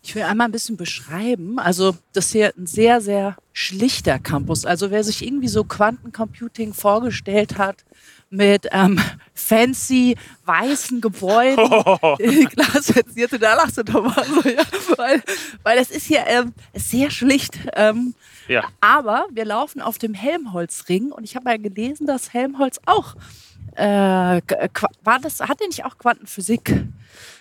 Ich 0.02 0.16
will 0.16 0.24
einmal 0.24 0.48
ein 0.48 0.54
bisschen 0.54 0.78
beschreiben. 0.78 1.60
Also 1.60 1.98
das 2.14 2.28
ist 2.28 2.32
hier 2.32 2.54
ein 2.58 2.68
sehr, 2.68 3.02
sehr 3.02 3.36
schlichter 3.52 4.18
Campus. 4.18 4.64
Also 4.64 4.92
wer 4.92 5.04
sich 5.04 5.28
irgendwie 5.28 5.50
so 5.50 5.66
Quantencomputing 5.66 6.74
vorgestellt 6.74 7.58
hat 7.58 7.84
mit 8.32 8.68
ähm, 8.72 9.00
fancy 9.36 10.16
weißen 10.46 11.02
Gebäuden, 11.02 11.58
glasverzierte, 12.50 13.38
da 13.38 13.54
lachst 13.56 13.78
du 13.78 13.84
doch 13.84 14.04
mal 14.04 14.26
so, 14.26 14.50
ja, 14.50 14.64
weil, 14.98 15.22
weil 15.64 15.78
es 15.78 15.92
ist 15.92 16.06
hier 16.08 16.24
ähm, 16.28 16.54
sehr 16.74 17.12
schlicht. 17.12 17.60
Ähm, 17.76 18.16
Ja. 18.48 18.64
aber 18.80 19.26
wir 19.32 19.46
laufen 19.46 19.82
auf 19.82 19.98
dem 19.98 20.14
Helmholtz-Ring 20.14 21.12
und 21.12 21.24
ich 21.26 21.36
habe 21.36 21.50
ja 21.52 21.58
gelesen, 21.58 22.08
dass 22.08 22.34
Helmholtz 22.34 22.80
auch 22.86 23.16
äh, 23.76 24.42
war 25.04 25.20
das, 25.22 25.40
hat 25.42 25.62
er 25.62 25.68
nicht 25.68 25.86
auch 25.86 25.98
Quantenphysik? 25.98 26.84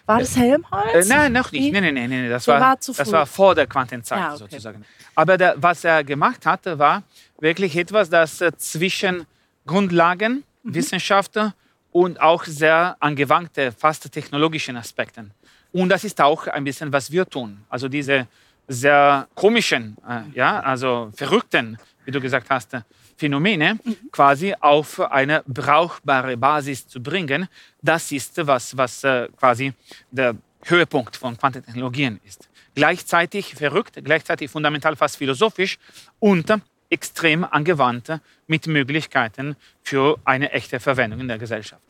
War 0.07 0.21
das 0.21 0.37
Äh, 0.37 0.41
Helmholtz? 0.41 1.09
nein, 1.09 1.33
noch 1.33 1.51
nicht. 1.51 1.73
Nein, 1.73 1.83
nein, 1.83 1.95
nein, 1.95 2.11
nein. 2.11 2.31
Das, 2.31 2.45
Der 2.45 2.55
war, 2.55 2.61
war 2.61 2.77
das 2.77 3.13
war 3.13 3.27
vor 3.27 3.55
der 3.55 3.67
Quantenzeit 3.67 4.19
Ja, 4.19 4.29
okay. 4.35 4.39
sozusagen. 4.39 4.85
Aber 5.17 5.37
der, 5.37 5.55
was 5.59 5.83
er 5.85 6.05
gemacht 6.05 6.47
hatte, 6.47 6.79
war 6.79 7.03
wirklich 7.41 7.77
etwas, 7.77 8.11
das 8.11 8.41
äh, 8.41 8.53
zwischen 8.57 9.27
Grundlagen, 9.67 10.45
Mhm. 10.63 10.75
Wissenschaften 10.75 11.53
und 11.93 12.21
auch 12.21 12.45
sehr 12.45 12.97
angewandte, 13.01 13.73
fast 13.73 14.11
technologischen 14.13 14.77
Aspekten. 14.77 15.33
Und 15.73 15.89
das 15.89 16.05
ist 16.05 16.21
auch 16.21 16.47
ein 16.47 16.65
bisschen, 16.65 16.93
was 16.93 17.11
wir 17.11 17.27
tun. 17.27 17.65
Also 17.69 17.89
diese 17.89 18.27
sehr 18.69 19.29
komischen, 19.35 19.97
äh, 20.09 20.23
ja, 20.35 20.61
also 20.61 21.11
verrückten, 21.15 21.79
wie 22.05 22.11
du 22.11 22.21
gesagt 22.21 22.49
hast, 22.51 22.77
Phänomene 23.17 23.75
Mhm. 23.75 23.97
quasi 24.13 24.55
auf 24.59 24.99
eine 24.99 25.43
brauchbare 25.47 26.37
Basis 26.37 26.89
zu 26.89 27.03
bringen. 27.03 27.49
Das 27.83 28.11
ist, 28.13 28.47
was, 28.47 28.75
was 28.77 29.05
äh, 29.05 29.29
quasi 29.37 29.75
der 30.11 30.37
Höhepunkt 30.65 31.17
von 31.17 31.37
Quantentechnologien 31.37 32.19
ist. 32.25 32.49
Gleichzeitig 32.75 33.55
verrückt, 33.55 33.99
gleichzeitig 34.03 34.51
fundamental 34.51 34.97
fast 34.97 35.17
philosophisch 35.17 35.79
und 36.19 36.51
extrem 36.91 37.45
angewandt 37.45 38.09
äh, 38.09 38.19
mit 38.47 38.67
Möglichkeiten 38.67 39.57
für 39.83 40.19
eine 40.25 40.53
echte 40.53 40.81
Verwendung 40.81 41.21
in 41.21 41.29
der 41.29 41.39
Gesellschaft. 41.39 41.83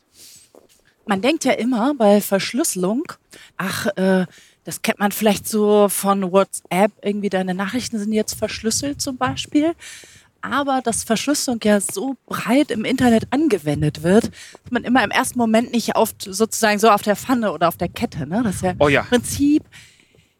Man 1.06 1.22
denkt 1.22 1.44
ja 1.44 1.52
immer 1.52 1.94
bei 1.94 2.20
Verschlüsselung, 2.20 3.04
ach, 3.56 3.86
äh, 3.96 4.26
das 4.64 4.82
kennt 4.82 5.00
man 5.00 5.10
vielleicht 5.10 5.48
so 5.48 5.88
von 5.88 6.30
WhatsApp, 6.30 6.92
irgendwie 7.02 7.30
deine 7.30 7.54
Nachrichten 7.54 7.98
sind 7.98 8.12
jetzt 8.12 8.34
verschlüsselt 8.34 9.00
zum 9.00 9.16
Beispiel. 9.16 9.72
Aber 10.42 10.80
dass 10.82 11.04
Verschlüsselung 11.04 11.60
ja 11.64 11.80
so 11.80 12.16
breit 12.26 12.70
im 12.70 12.84
Internet 12.84 13.24
angewendet 13.30 14.02
wird, 14.02 14.26
dass 14.26 14.70
man 14.70 14.84
immer 14.84 15.04
im 15.04 15.10
ersten 15.10 15.38
Moment 15.38 15.72
nicht 15.72 15.96
auf, 15.96 16.14
sozusagen 16.18 16.78
so 16.78 16.90
auf 16.90 17.02
der 17.02 17.16
Pfanne 17.16 17.52
oder 17.52 17.68
auf 17.68 17.76
der 17.76 17.88
Kette, 17.88 18.26
ne? 18.26 18.42
dass 18.42 18.60
ja 18.62 18.74
Oh 18.78 18.88
ja. 18.88 19.02
im 19.02 19.06
Prinzip 19.08 19.64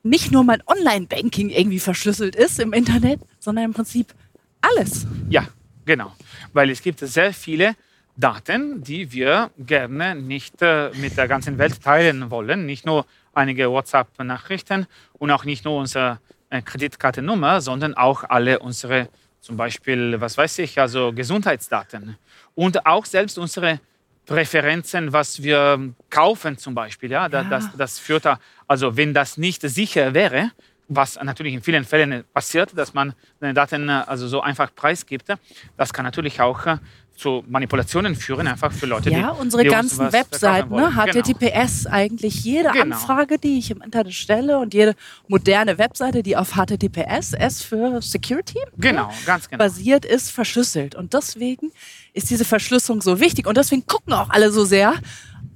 nicht 0.03 0.33
nur 0.33 0.45
mein 0.45 0.63
Online-Banking 0.67 1.51
irgendwie 1.51 1.81
verschlüsselt 1.81 2.35
ist 2.35 2.61
im 2.61 2.73
Internet, 2.73 3.21
sondern 3.39 3.67
im 3.67 3.75
Prinzip 3.75 4.15
alles. 4.61 5.07
Ja, 5.29 5.47
genau. 5.85 6.13
Weil 6.53 6.71
es 6.71 6.83
gibt 6.83 7.01
sehr 7.01 7.33
viele 7.33 7.75
Daten, 8.17 8.83
die 8.83 9.13
wir 9.13 9.51
gerne 9.59 10.15
nicht 10.15 10.61
äh, 10.61 10.91
mit 10.95 11.17
der 11.17 11.29
ganzen 11.29 11.59
Welt 11.59 11.83
teilen 11.83 12.31
wollen. 12.31 12.67
Nicht 12.67 12.85
nur 12.85 13.07
einige 13.33 13.71
WhatsApp-Nachrichten 13.71 14.87
und 15.15 15.31
auch 15.31 15.45
nicht 15.45 15.65
nur 15.65 15.79
unsere 15.79 16.19
äh, 16.51 16.61
Kreditkartennummer, 16.63 17.61
sondern 17.61 17.95
auch 17.95 18.25
alle 18.29 18.59
unsere, 18.59 19.09
zum 19.41 19.57
Beispiel, 19.57 20.21
was 20.21 20.37
weiß 20.37 20.59
ich, 20.59 20.79
also 20.79 21.13
Gesundheitsdaten. 21.13 22.17
Und 22.55 22.85
auch 22.87 23.05
selbst 23.05 23.39
unsere 23.39 23.81
Präferenzen, 24.27 25.13
was 25.13 25.43
wir 25.43 25.93
kaufen 26.11 26.59
zum 26.59 26.75
Beispiel. 26.75 27.11
Ja, 27.11 27.29
Ja. 27.29 27.45
Das, 27.45 27.65
das 27.77 27.99
führt 27.99 28.27
da, 28.27 28.39
also 28.69 28.97
wenn 28.97 29.15
das 29.15 29.39
nicht 29.39 29.63
sicher 29.63 30.15
wäre, 30.15 30.51
was 30.91 31.19
natürlich 31.23 31.55
in 31.55 31.63
vielen 31.63 31.85
Fällen 31.85 32.25
passiert, 32.35 32.77
dass 32.77 32.93
man 32.93 33.15
seine 33.41 33.55
Daten 33.55 33.89
äh, 33.89 34.03
also 34.07 34.29
so 34.29 34.41
einfach 34.41 34.75
preisgibt, 34.75 35.29
das 35.77 35.93
kann 35.93 36.05
natürlich 36.05 36.41
auch 36.41 36.67
äh, 36.67 36.77
zu 37.17 37.45
Manipulationen 37.49 38.17
führen, 38.17 38.47
einfach 38.49 38.73
für 38.73 38.87
Leute, 38.87 39.11
die 39.11 39.17
Ja, 39.17 39.29
unsere 39.31 39.63
die 39.63 39.69
ganzen 39.69 40.11
Webseiten, 40.11 40.75
ne? 40.75 40.91
Genau. 40.91 41.23
HTTPS 41.23 41.87
eigentlich 41.87 42.45
jede 42.45 42.71
Genau. 42.71 42.97
Anfrage, 42.97 43.39
die 43.39 43.59
ich 43.59 43.71
im 43.71 43.83
Internet 43.83 44.15
stelle 44.15 44.59
und 44.59 44.73
jede 44.73 44.95
moderne 45.29 45.77
Webseite, 45.79 46.23
die 46.23 46.37
auf 46.37 46.53
HTTPS, 46.53 47.35
S 47.35 47.63
für 47.63 48.01
Security 48.01 48.59
Genau, 48.79 49.11
ganz 49.27 49.49
genau. 49.51 49.63
basiert 49.63 50.07
ist, 50.07 50.31
verschlüsselt. 50.31 50.95
Und 50.95 51.13
deswegen 51.13 51.71
ist 52.15 52.31
diese 52.31 52.47
Verschlüsselung 52.47 53.03
so 53.03 53.21
wichtig 53.21 53.47
und 53.47 53.57
deswegen 53.57 53.87
gucken 53.87 54.15
auch 54.15 54.31
alle 54.31 54.51
so 54.51 54.65
sehr 54.65 54.95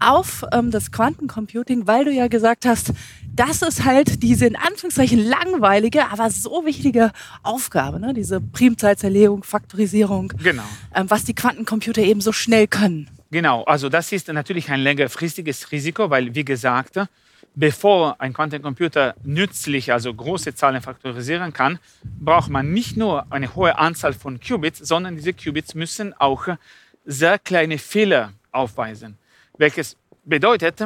auf 0.00 0.44
ähm, 0.52 0.70
das 0.70 0.92
Quantencomputing, 0.92 1.86
weil 1.86 2.04
du 2.04 2.12
ja 2.12 2.28
gesagt 2.28 2.66
hast, 2.66 2.92
das 3.36 3.62
ist 3.62 3.84
halt 3.84 4.22
diese 4.22 4.46
in 4.46 4.56
Anführungszeichen 4.56 5.18
langweilige, 5.18 6.10
aber 6.10 6.30
so 6.30 6.64
wichtige 6.64 7.10
Aufgabe, 7.42 7.98
ne? 8.00 8.14
diese 8.14 8.40
Primzahlzerlegung, 8.40 9.42
Faktorisierung, 9.42 10.32
Genau. 10.42 10.62
ähm, 10.94 11.10
was 11.10 11.24
die 11.24 11.34
Quantencomputer 11.34 12.02
eben 12.02 12.20
so 12.20 12.32
schnell 12.32 12.66
können. 12.66 13.10
Genau, 13.30 13.64
also 13.64 13.88
das 13.88 14.12
ist 14.12 14.28
natürlich 14.28 14.70
ein 14.70 14.80
längerfristiges 14.80 15.72
Risiko, 15.72 16.08
weil, 16.10 16.34
wie 16.34 16.44
gesagt, 16.44 17.00
bevor 17.56 18.20
ein 18.20 18.32
Quantencomputer 18.32 19.14
nützlich, 19.24 19.92
also 19.92 20.14
große 20.14 20.54
Zahlen 20.54 20.80
faktorisieren 20.80 21.52
kann, 21.52 21.78
braucht 22.04 22.50
man 22.50 22.72
nicht 22.72 22.96
nur 22.96 23.26
eine 23.32 23.54
hohe 23.54 23.76
Anzahl 23.78 24.12
von 24.12 24.38
Qubits, 24.40 24.78
sondern 24.80 25.16
diese 25.16 25.32
Qubits 25.32 25.74
müssen 25.74 26.14
auch 26.14 26.46
sehr 27.04 27.38
kleine 27.38 27.78
Fehler 27.78 28.32
aufweisen, 28.52 29.18
welches 29.58 29.96
bedeutet, 30.24 30.80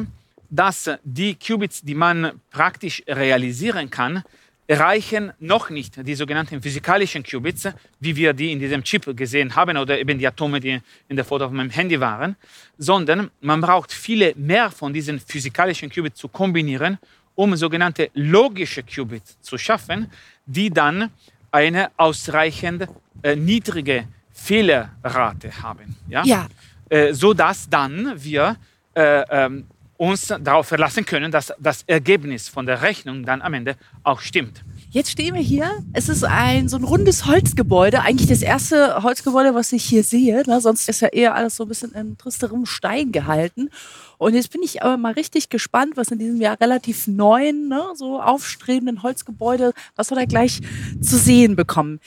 dass 0.50 0.90
die 1.04 1.34
Qubits, 1.34 1.82
die 1.82 1.94
man 1.94 2.40
praktisch 2.50 3.02
realisieren 3.06 3.90
kann, 3.90 4.22
erreichen 4.68 5.32
noch 5.40 5.70
nicht 5.70 6.06
die 6.06 6.14
sogenannten 6.14 6.61
physikalischen 6.61 7.22
Qubits, 7.22 7.68
wie 8.00 8.14
wir 8.14 8.34
die 8.34 8.52
in 8.52 8.58
diesem 8.58 8.84
Chip 8.84 9.16
gesehen 9.16 9.56
haben 9.56 9.78
oder 9.78 9.98
eben 9.98 10.18
die 10.18 10.26
Atome, 10.26 10.61
die 10.61 10.78
in 11.08 11.16
der 11.16 11.24
Foto 11.24 11.46
auf 11.46 11.52
meinem 11.52 11.70
Handy 11.70 11.98
waren, 11.98 12.37
sondern 12.76 13.30
man 13.40 13.62
braucht 13.62 13.90
viele 13.92 14.34
mehr 14.37 14.70
von 14.70 14.92
diesen 14.92 15.18
physikalischen 15.20 15.90
Qubits 15.90 16.20
zu 16.20 16.28
kombinieren, 16.28 16.98
um 17.34 17.56
sogenannte 17.56 18.11
logische 18.12 18.82
Qubits 18.82 19.40
zu 19.40 19.56
schaffen, 19.56 20.11
die 20.44 20.68
dann 20.68 21.11
eine 21.50 21.90
ausreichend 21.96 22.88
äh, 23.22 23.37
niedrige 23.37 24.06
Fehlerrate 24.32 25.62
haben. 25.62 25.96
Ja? 26.08 26.24
Ja. 26.24 26.46
Äh, 26.90 27.14
so 27.14 27.32
dass 27.32 27.70
dann 27.70 28.12
wir 28.22 28.56
äh, 28.94 29.22
ähm, 29.30 29.66
uns 29.98 30.28
darauf 30.28 30.68
verlassen 30.68 31.04
können, 31.04 31.30
dass 31.30 31.52
das 31.58 31.82
Ergebnis 31.87 32.48
von 32.48 32.64
der 32.66 32.82
Rechnung 32.82 33.26
dann 33.26 33.42
am 33.42 33.52
Ende 33.52 33.76
auch 34.04 34.20
stimmt. 34.20 34.64
Jetzt 34.90 35.11
stehen 35.11 35.34
wir 35.34 35.42
hier. 35.42 35.84
Es 35.92 36.08
ist 36.08 36.24
ein 36.24 36.68
so 36.68 36.76
ein 36.78 36.84
rundes 36.84 37.26
Holzgebäude. 37.26 38.00
Eigentlich 38.00 38.28
das 38.28 38.40
erste 38.40 39.02
Holzgebäude, 39.02 39.54
was 39.54 39.72
ich 39.72 39.84
hier 39.84 40.04
sehe. 40.04 40.44
Ne? 40.46 40.61
Sonst 40.61 40.88
ist 40.88 41.00
ja 41.00 41.08
eher 41.08 41.34
alles 41.34 41.56
so 41.56 41.64
ein 41.64 41.68
bisschen 41.68 41.92
in 41.92 42.16
tristerem 42.16 42.64
Stein 42.64 43.12
gehalten. 43.12 43.70
Und 44.18 44.34
jetzt 44.34 44.50
bin 44.52 44.62
ich 44.62 44.82
aber 44.82 44.96
mal 44.96 45.12
richtig 45.12 45.50
gespannt, 45.50 45.96
was 45.96 46.08
in 46.08 46.20
diesem 46.20 46.40
Jahr 46.40 46.58
relativ 46.61 47.06
neuen, 47.06 47.68
ne, 47.68 47.82
so 47.94 48.20
aufstrebenden 48.20 49.02
Holzgebäude, 49.02 49.72
was 49.94 50.11
wir 50.11 50.16
da 50.16 50.24
gleich 50.24 50.61
zu 51.00 51.18
sehen 51.18 51.54
bekommen. 51.54 52.00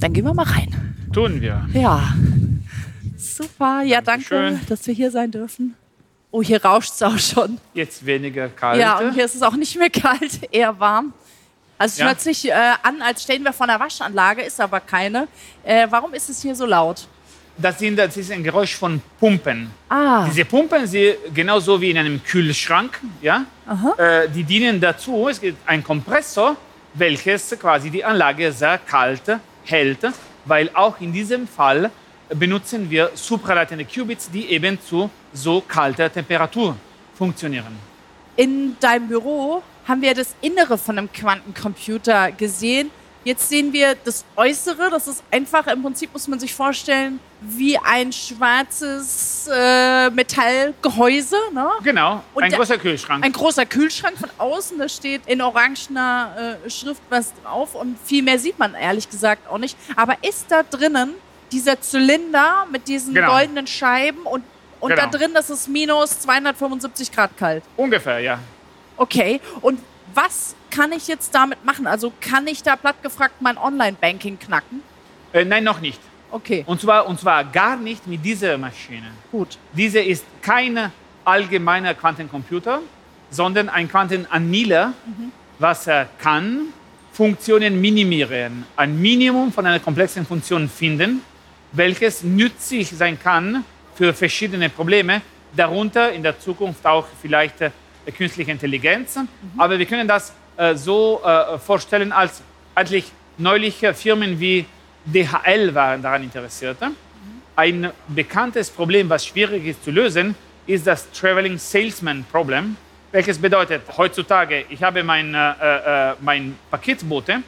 Dann 0.00 0.12
gehen 0.12 0.24
wir 0.24 0.34
mal 0.34 0.44
rein. 0.46 0.96
Tun 1.12 1.40
wir. 1.40 1.66
Ja. 1.72 2.14
Super. 3.16 3.82
Ja, 3.82 4.00
danke, 4.00 4.28
Dankeschön. 4.28 4.66
dass 4.68 4.86
wir 4.86 4.94
hier 4.94 5.10
sein 5.10 5.30
dürfen. 5.30 5.74
Oh, 6.34 6.42
hier 6.42 6.64
rauscht 6.64 6.92
es 6.94 7.02
auch 7.02 7.18
schon. 7.18 7.58
Jetzt 7.74 8.04
weniger 8.04 8.48
kalt. 8.48 8.80
Ja, 8.80 8.98
und 8.98 9.12
hier 9.12 9.24
ist 9.26 9.34
es 9.34 9.42
auch 9.42 9.54
nicht 9.54 9.76
mehr 9.76 9.90
kalt, 10.04 10.40
eher 10.50 10.78
warm. 10.80 11.12
Also 11.78 11.92
es 11.92 11.98
Ja. 11.98 12.06
hört 12.06 12.20
sich 12.20 12.48
äh, 12.48 12.52
an, 12.82 13.02
als 13.02 13.22
stehen 13.22 13.44
wir 13.44 13.52
vor 13.52 13.68
einer 13.68 13.78
Waschanlage, 13.78 14.42
ist 14.42 14.60
aber 14.60 14.80
keine. 14.80 15.28
Äh, 15.62 15.86
warum 15.90 16.14
ist 16.14 16.28
es 16.30 16.40
hier 16.42 16.54
so 16.54 16.64
laut? 16.64 17.06
Das, 17.58 17.78
sind, 17.78 17.96
das 17.98 18.16
ist 18.16 18.32
ein 18.32 18.42
Geräusch 18.42 18.74
von 18.76 19.02
Pumpen. 19.20 19.70
Ah, 19.90 20.24
Diese 20.26 20.46
Pumpen 20.46 20.86
sind 20.86 21.16
genauso 21.34 21.78
wie 21.80 21.90
in 21.90 21.98
einem 21.98 22.24
Kühlschrank. 22.24 22.98
Ja? 23.20 23.44
Äh, 23.98 24.28
die 24.30 24.42
dienen 24.42 24.80
dazu, 24.80 25.28
es 25.28 25.38
gibt 25.38 25.68
einen 25.68 25.84
Kompressor, 25.84 26.56
welches 26.94 27.50
quasi 27.60 27.90
die 27.90 28.02
Anlage 28.02 28.50
sehr 28.52 28.78
kalt 28.78 29.22
hält, 29.64 29.98
weil 30.46 30.70
auch 30.72 30.98
in 31.00 31.12
diesem 31.12 31.46
Fall 31.46 31.90
benutzen 32.30 32.88
wir 32.88 33.10
supralatente 33.14 33.84
Qubits, 33.84 34.30
die 34.30 34.46
eben 34.46 34.78
zu 34.80 35.10
so 35.32 35.60
kalter 35.66 36.12
Temperatur 36.12 36.76
funktionieren. 37.14 37.76
in 38.36 38.76
deinem 38.80 39.08
Büro 39.08 39.62
haben 39.86 40.00
wir 40.02 40.14
das 40.14 40.34
Innere 40.40 40.78
von 40.78 40.96
einem 40.98 41.12
Quantencomputer 41.12 42.32
gesehen. 42.32 42.90
Jetzt 43.24 43.48
sehen 43.48 43.72
wir 43.72 43.94
das 44.04 44.24
Äußere. 44.36 44.88
Das 44.90 45.06
ist 45.06 45.22
einfach, 45.30 45.66
im 45.68 45.82
Prinzip 45.82 46.12
muss 46.12 46.26
man 46.28 46.40
sich 46.40 46.52
vorstellen, 46.54 47.20
wie 47.40 47.76
ein 47.78 48.12
schwarzes 48.12 49.48
äh, 49.52 50.10
Metallgehäuse. 50.10 51.36
Ne? 51.52 51.68
Genau, 51.84 52.22
Und 52.34 52.42
ein 52.42 52.50
der- 52.50 52.58
großer 52.58 52.78
Kühlschrank. 52.78 53.24
Ein 53.24 53.32
großer 53.32 53.66
Kühlschrank 53.66 54.16
von 54.18 54.30
außen, 54.38 54.78
da 54.78 54.88
steht 54.88 55.22
in 55.26 55.40
orangener 55.40 56.56
äh, 56.64 56.70
Schrift 56.70 57.02
was 57.10 57.32
drauf 57.42 57.74
und 57.74 57.96
viel 58.04 58.22
mehr 58.22 58.38
sieht 58.38 58.58
man 58.58 58.74
ehrlich 58.74 59.08
gesagt 59.08 59.48
auch 59.48 59.58
nicht. 59.58 59.76
Aber 59.96 60.16
ist 60.22 60.46
da 60.50 60.62
drinnen 60.62 61.14
dieser 61.50 61.80
Zylinder 61.80 62.66
mit 62.70 62.88
diesen 62.88 63.14
Genau. 63.14 63.30
goldenen 63.32 63.66
Scheiben 63.66 64.22
und, 64.22 64.42
und 64.82 64.90
da 64.90 65.06
Genau. 65.06 65.16
drin, 65.18 65.30
das 65.32 65.48
ist 65.48 65.68
minus 65.68 66.20
275 66.20 67.10
Grad 67.12 67.36
kalt. 67.36 67.62
Ungefähr, 67.76 68.18
ja. 68.20 68.38
Okay, 68.96 69.40
und 69.62 69.80
was 70.14 70.54
kann 70.70 70.92
ich 70.92 71.08
jetzt 71.08 71.34
damit 71.34 71.64
machen? 71.64 71.86
Also 71.86 72.12
kann 72.20 72.46
ich 72.46 72.62
da 72.62 72.76
platt 72.76 73.02
gefragt 73.02 73.36
mein 73.40 73.56
Online-Banking 73.56 74.38
knacken? 74.38 74.82
Äh, 75.32 75.44
nein, 75.44 75.64
noch 75.64 75.80
nicht. 75.80 76.00
Okay, 76.30 76.64
Und 76.66 76.80
zwar, 76.80 77.06
und 77.06 77.20
zwar 77.20 77.44
gar 77.44 77.76
nicht 77.76 78.06
mit 78.06 78.24
dieser 78.24 78.56
Maschine. 78.58 79.10
gut. 79.30 79.58
Diese 79.72 80.00
ist 80.00 80.24
kein 80.40 80.90
allgemeiner 81.24 81.94
Quantencomputer, 81.94 82.80
sondern 83.30 83.68
ein 83.68 83.88
Quantenannihiler, 83.88 84.94
was 85.58 85.86
er 85.86 86.08
kann, 86.18 86.72
Funktionen 87.12 87.80
minimieren, 87.80 88.64
ein 88.76 88.98
Minimum 89.00 89.52
von 89.52 89.66
einer 89.66 89.78
komplexen 89.78 90.24
Funktion 90.26 90.68
finden, 90.68 91.20
welches 91.72 92.22
nützlich 92.22 92.88
sein 92.90 93.18
kann 93.22 93.64
für 93.94 94.12
verschiedene 94.14 94.68
Probleme, 94.68 95.22
darunter 95.54 96.12
in 96.12 96.22
der 96.22 96.38
Zukunft 96.38 96.84
auch 96.86 97.06
vielleicht 97.20 97.60
äh, 97.60 97.70
künstliche 98.16 98.50
Intelligenz. 98.50 99.18
Aber 99.56 99.78
wir 99.78 99.86
können 99.86 100.08
das 100.08 100.32
äh, 100.56 100.74
so 100.74 101.20
äh, 101.24 101.58
vorstellen, 101.58 102.12
als 102.12 102.42
eigentlich 102.74 103.12
neulich 103.38 103.76
Firmen 103.94 104.38
wie 104.40 104.66
DHL 105.04 105.74
waren 105.74 106.02
daran 106.02 106.22
interessiert. 106.22 106.78
Ein 107.56 107.90
bekanntes 108.08 108.70
Problem, 108.70 109.10
was 109.10 109.26
schwierig 109.26 109.66
ist 109.66 109.84
zu 109.84 109.90
lösen, 109.90 110.34
ist 110.66 110.86
das 110.86 111.10
Traveling 111.10 111.58
Salesman 111.58 112.24
Problem, 112.30 112.76
welches 113.10 113.38
bedeutet, 113.38 113.82
heutzutage, 113.96 114.64
ich 114.70 114.82
habe 114.82 115.02
mein, 115.02 115.34
äh, 115.34 116.10
äh, 116.10 116.14
mein 116.20 116.56
Paketbote, 116.70 117.42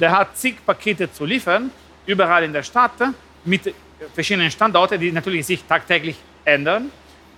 der 0.00 0.10
hat 0.10 0.36
zig 0.36 0.56
Pakete 0.66 1.12
zu 1.12 1.24
liefern, 1.24 1.70
überall 2.06 2.42
in 2.42 2.52
der 2.52 2.62
Stadt, 2.62 2.92
mit 3.44 3.72
verschiedenen 4.14 4.50
Standorten, 4.50 5.00
die 5.00 5.12
natürlich 5.12 5.46
sich 5.46 5.62
tagtäglich 5.64 6.16
ändern. 6.44 6.90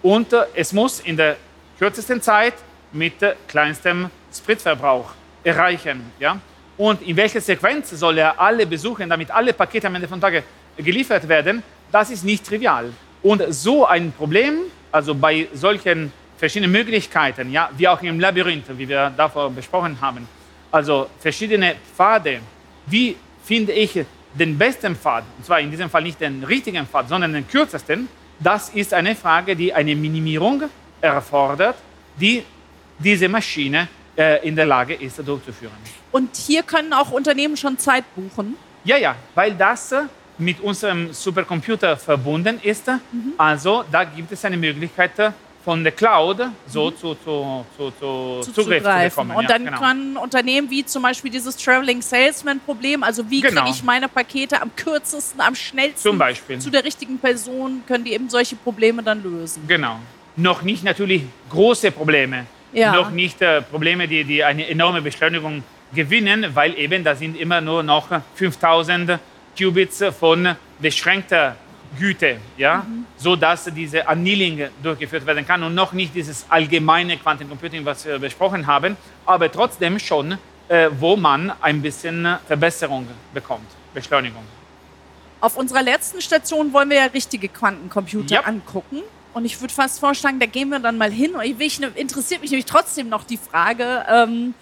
Und 0.03 0.33
äh, 0.33 0.45
es 0.55 0.73
muss 0.73 1.01
in 1.01 1.17
der 1.17 1.37
kürzesten 1.79 2.21
Zeit 2.21 2.55
mit 2.93 3.23
äh, 3.23 3.35
kleinstem 3.49 4.11
Spritverbrauch 4.33 5.11
erreichen. 5.45 6.13
Ja? 6.19 6.39
Und 6.77 7.03
in 7.03 7.17
welcher 7.17 7.41
Sequenz 7.41 7.91
soll 7.91 8.19
er 8.19 8.39
alle 8.39 8.67
besuchen, 8.67 9.09
damit 9.09 9.31
alle 9.31 9.53
Pakete 9.53 9.87
am 9.87 9.95
Ende 9.95 10.09
von 10.09 10.21
Tage 10.21 10.43
geliefert 10.77 11.27
werden, 11.29 11.63
das 11.91 12.11
ist 12.11 12.25
nicht 12.25 12.47
trivial. 12.47 12.93
Und 13.23 13.43
so 13.49 13.87
ein 13.87 14.13
Problem, 14.13 14.59
also 14.93 15.15
bei 15.15 15.49
solchen 15.55 16.13
verschiedenen 16.37 16.73
Möglichkeiten, 16.73 17.51
ja, 17.51 17.71
wie 17.77 17.89
auch 17.89 18.03
im 18.03 18.21
Labyrinth, 18.21 18.67
wie 18.77 18.89
wir 18.89 19.13
davor 19.17 19.51
besprochen 19.51 19.99
haben, 20.01 20.29
also 20.71 21.09
verschiedene 21.19 21.77
Pfade, 21.95 22.41
wie 22.87 23.17
finde 23.45 23.73
ich 23.73 24.05
den 24.39 24.59
besten 24.59 24.97
Pfad, 24.97 25.25
und 25.39 25.45
zwar 25.47 25.61
in 25.61 25.71
diesem 25.71 25.89
Fall 25.91 26.03
nicht 26.03 26.21
den 26.21 26.45
richtigen 26.45 26.87
Pfad, 26.87 27.09
sondern 27.09 27.33
den 27.33 27.49
kürzesten, 27.49 28.09
das 28.39 28.69
ist 28.71 28.93
eine 28.93 29.15
Frage, 29.15 29.57
die 29.57 29.73
eine 29.73 29.95
Minimierung 29.95 30.65
erfordert, 31.01 31.77
die 32.21 32.43
diese 32.99 33.29
Maschine 33.29 33.89
äh, 34.17 34.47
in 34.47 34.57
der 34.57 34.67
Lage 34.67 34.95
ist 34.95 35.19
durchzuführen. 35.27 35.75
Und 36.13 36.37
hier 36.37 36.63
können 36.63 36.93
auch 36.93 37.11
Unternehmen 37.11 37.57
schon 37.57 37.79
Zeit 37.79 38.05
buchen. 38.15 38.57
Ja, 38.85 38.97
ja, 38.97 39.17
weil 39.35 39.55
das 39.55 39.95
mit 40.39 40.61
unserem 40.61 41.13
Supercomputer 41.13 41.97
verbunden 41.97 42.61
ist. 42.63 42.91
Also 43.39 43.85
da 43.91 44.05
gibt 44.05 44.31
es 44.33 44.45
eine 44.45 44.57
Möglichkeit 44.57 45.13
von 45.67 45.83
der 45.83 45.93
Cloud 45.93 46.43
so 46.69 46.93
zu, 46.93 47.17
zu, 47.17 47.67
zu, 47.77 47.91
zu, 47.91 48.41
zu 48.41 48.53
Zugriff 48.53 48.79
zu 48.79 48.85
zugreifen. 48.85 49.11
bekommen. 49.11 49.37
Und 49.37 49.43
ja, 49.43 49.49
dann 49.49 49.65
genau. 49.65 49.79
können 49.81 50.17
Unternehmen 50.17 50.71
wie 50.71 50.87
zum 50.87 51.03
Beispiel 51.03 51.29
dieses 51.29 51.57
Traveling 51.57 52.01
Salesman 52.01 52.61
Problem, 52.61 53.03
also 53.03 53.29
wie 53.29 53.41
Genau. 53.41 53.63
kriege 53.63 53.75
ich 53.75 53.83
meine 53.83 54.07
Pakete 54.07 54.63
am 54.63 54.71
kürzesten, 54.77 55.41
am 55.41 55.57
schnellsten 55.57 56.61
zu 56.61 56.71
der 56.71 56.85
richtigen 56.85 57.19
Person, 57.19 57.83
können 57.89 58.05
die 58.05 58.13
eben 58.13 58.31
solche 58.31 58.55
Probleme 58.55 59.03
dann 59.03 59.25
lösen. 59.25 59.65
Genau. 59.67 59.99
Noch 60.37 60.63
nicht 60.63 60.85
natürlich 60.85 61.23
große 61.51 61.91
Probleme. 61.91 62.47
Ja. 62.73 62.93
Noch 62.93 63.11
nicht 63.11 63.43
äh, 63.43 63.61
Probleme, 63.61 64.07
die, 64.07 64.23
die 64.23 64.45
eine 64.45 64.69
enorme 64.69 65.03
Beschleunigung 65.03 65.65
gewinnen, 65.93 66.47
weil 66.55 66.79
eben 66.79 67.03
da 67.03 67.17
sind 67.17 67.37
immer 67.37 67.61
nur 67.61 67.83
noch 67.83 68.09
5000 68.37 69.19
Qubits 69.59 70.05
von 70.17 70.55
beschränkter 70.79 71.57
Güte, 71.99 72.39
ja, 72.57 72.87
so 73.17 73.37
dass 73.37 73.65
diese 73.65 74.07
Annealing 74.09 74.69
durchgeführt 74.83 75.27
werden 75.27 75.47
kann 75.47 75.63
und 75.63 75.75
noch 75.75 75.93
nicht 75.93 76.15
dieses 76.15 76.47
allgemeine 76.49 77.17
Quantencomputing, 77.17 77.85
was 77.85 78.05
wir 78.05 78.19
besprochen 78.19 78.67
haben, 78.67 78.97
aber 79.25 79.51
trotzdem 79.51 79.99
schon, 79.99 80.39
äh, 80.69 80.89
wo 80.99 81.17
man 81.17 81.53
ein 81.61 81.83
bisschen 81.83 82.27
Verbesserung 82.47 83.07
bekommt, 83.33 83.67
Beschleunigung. 83.95 84.43
Auf 85.41 85.57
unserer 85.57 85.83
letzten 85.83 86.21
Station 86.21 86.73
wollen 86.73 86.91
wir 86.91 86.97
ja 86.97 87.05
richtige 87.07 87.49
Quantencomputer 87.49 88.35
Ja. 88.37 88.41
angucken. 88.43 89.03
Und 89.35 89.45
ich 89.45 89.61
würde 89.61 89.73
fast 89.75 90.01
vorschlagen, 90.01 90.41
da 90.41 90.47
gehen 90.47 90.71
wir 90.71 90.79
dann 90.79 90.97
mal 90.97 91.11
hin. 91.11 91.35
Und 91.35 91.43
ich, 91.43 91.61
ich, 91.61 91.81
interessiert 91.97 92.41
mich 92.41 92.51
nämlich 92.51 92.65
trotzdem 92.65 93.11
noch 93.11 93.23
die 93.25 93.37
Frage, 93.37 94.05
ähm, 94.09 94.55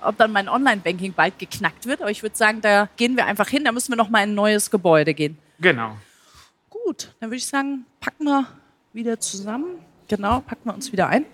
ob 0.00 0.16
dann 0.16 0.32
mein 0.32 0.48
Online-Banking 0.48 1.12
bald 1.12 1.38
geknackt 1.38 1.84
wird. 1.84 2.00
Aber 2.00 2.10
ich 2.10 2.22
würde 2.22 2.34
sagen, 2.34 2.62
da 2.62 2.88
gehen 2.96 3.16
wir 3.16 3.26
einfach 3.26 3.48
hin. 3.48 3.64
Da 3.64 3.72
müssen 3.72 3.92
wir 3.92 3.96
noch 3.96 4.08
mal 4.08 4.22
in 4.22 4.30
ein 4.30 4.34
neues 4.34 4.70
Gebäude 4.70 5.12
gehen. 5.12 5.36
Genau. 5.60 5.96
Gut, 6.84 7.14
dann 7.20 7.30
würde 7.30 7.36
ich 7.38 7.46
sagen, 7.46 7.86
packen 8.00 8.24
wir 8.24 8.46
wieder 8.92 9.18
zusammen. 9.20 9.66
Genau, 10.08 10.40
packen 10.40 10.62
wir 10.66 10.74
uns 10.74 10.92
wieder 10.92 11.08
ein. 11.08 11.24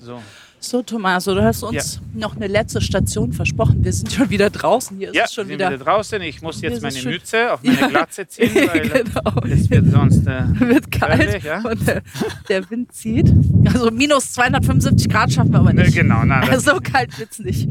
So. 0.00 0.20
So, 0.58 0.82
Tommaso, 0.82 1.34
du 1.34 1.44
hast 1.44 1.62
uns 1.62 2.00
noch 2.14 2.34
eine 2.34 2.46
letzte 2.48 2.80
Station 2.80 3.32
versprochen. 3.32 3.84
Wir 3.84 3.92
sind 3.92 4.10
schon 4.10 4.30
wieder 4.30 4.48
draußen. 4.50 4.96
Hier 4.96 5.08
ist 5.10 5.14
Ja, 5.16 5.24
es 5.24 5.34
schon 5.34 5.46
sind 5.46 5.54
wieder. 5.58 5.70
wieder 5.70 5.84
draußen. 5.84 6.20
Ich 6.22 6.40
muss 6.42 6.60
jetzt 6.60 6.82
meine 6.82 6.94
es 6.94 7.00
schön. 7.02 7.12
Mütze 7.12 7.52
auf 7.52 7.62
meine 7.64 7.78
Ja. 7.80 7.88
Glatze 7.88 8.26
ziehen, 8.26 8.54
weil 8.54 8.88
genau. 8.88 9.40
es 9.54 9.70
wird 9.70 9.90
sonst. 9.90 10.26
Äh, 10.26 10.44
wird 10.60 10.90
kalt 10.90 11.42
ja? 11.44 11.60
und 11.70 11.86
der, 11.86 12.02
der 12.48 12.70
Wind 12.70 12.92
zieht. 12.92 13.32
Also 13.72 13.90
minus 13.90 14.32
275 14.32 15.08
Grad 15.08 15.32
schaffen 15.32 15.52
wir 15.52 15.60
aber 15.60 15.72
ne, 15.72 15.82
nicht. 15.84 15.94
genau, 15.94 16.22
na, 16.24 16.40
das, 16.40 16.50
Also 16.50 16.74
so 16.76 16.80
kalt 16.80 17.16
wird's 17.18 17.38
nicht. 17.38 17.68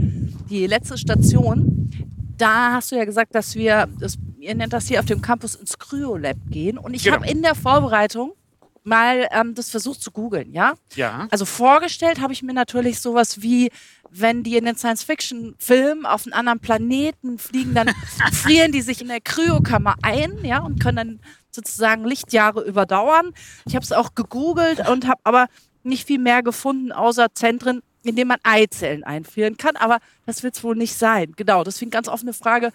Die 0.50 0.68
letzte 0.68 0.98
Station, 0.98 1.90
da 2.38 2.74
hast 2.74 2.92
du 2.92 2.96
ja 2.98 3.06
gesagt, 3.06 3.34
dass 3.36 3.56
wir, 3.56 3.88
das, 4.00 4.18
ihr 4.40 4.56
nennt 4.56 4.74
das 4.74 4.88
hier 4.88 5.00
auf 5.00 5.06
dem 5.06 5.22
Campus 5.22 5.56
ins 5.56 5.78
Cryo-Lab 5.78 6.38
gehen. 6.50 6.78
Und 6.78 6.94
ich 6.94 7.04
Genau. 7.04 7.18
habe 7.18 7.28
in 7.28 7.42
der 7.42 7.56
Vorbereitung 7.56 8.34
mal 8.84 9.28
ähm, 9.32 9.56
das 9.56 9.70
versucht 9.72 10.02
zu 10.02 10.12
googeln, 10.12 10.54
ja? 10.54 10.76
ja. 10.96 11.28
Also 11.32 11.46
vorgestellt 11.46 12.22
habe 12.22 12.34
ich 12.34 12.44
mir 12.44 12.54
natürlich 12.54 13.00
sowas 13.00 13.42
wie, 13.42 13.72
wenn 14.12 14.44
die 14.44 14.58
in 14.58 14.66
den 14.66 14.76
Science-Fiction-Filmen 14.76 16.06
auf 16.06 16.26
einen 16.26 16.34
anderen 16.34 16.60
Planeten 16.60 17.40
fliegen, 17.40 17.74
dann 17.74 17.90
frieren 18.32 18.72
die 18.72 18.82
sich 18.82 19.02
in 19.02 19.08
der 19.08 19.22
Kryokammer 19.22 19.96
ein, 20.04 20.44
ja, 20.44 20.60
und 20.60 20.80
können 20.80 20.98
dann 20.98 21.20
sozusagen 21.52 22.06
Lichtjahre 22.06 22.62
überdauern. 22.64 23.34
Ich 23.66 23.76
habe 23.76 23.84
es 23.84 23.92
auch 23.92 24.14
gegoogelt 24.14 24.88
und 24.88 25.08
habe 25.08 25.22
aber 25.24 25.48
nicht 25.84 26.06
viel 26.06 26.20
mehr 26.20 26.44
gefunden, 26.44 26.92
außer 26.92 27.28
Zentren, 27.34 27.82
in 28.06 28.16
denen 28.16 28.30
man 28.30 28.40
Eizellen 28.44 29.04
einfrieren 29.04 29.58
kann. 29.58 29.76
Aber 29.76 30.00
das 30.26 30.44
wird 30.44 30.56
es 30.56 30.64
wohl 30.64 30.76
nicht 30.76 30.94
sein. 30.96 31.34
Genau, 31.36 31.64
deswegen 31.64 31.92
ganz 31.92 32.08
offene 32.08 32.34
Frage. 32.34 32.72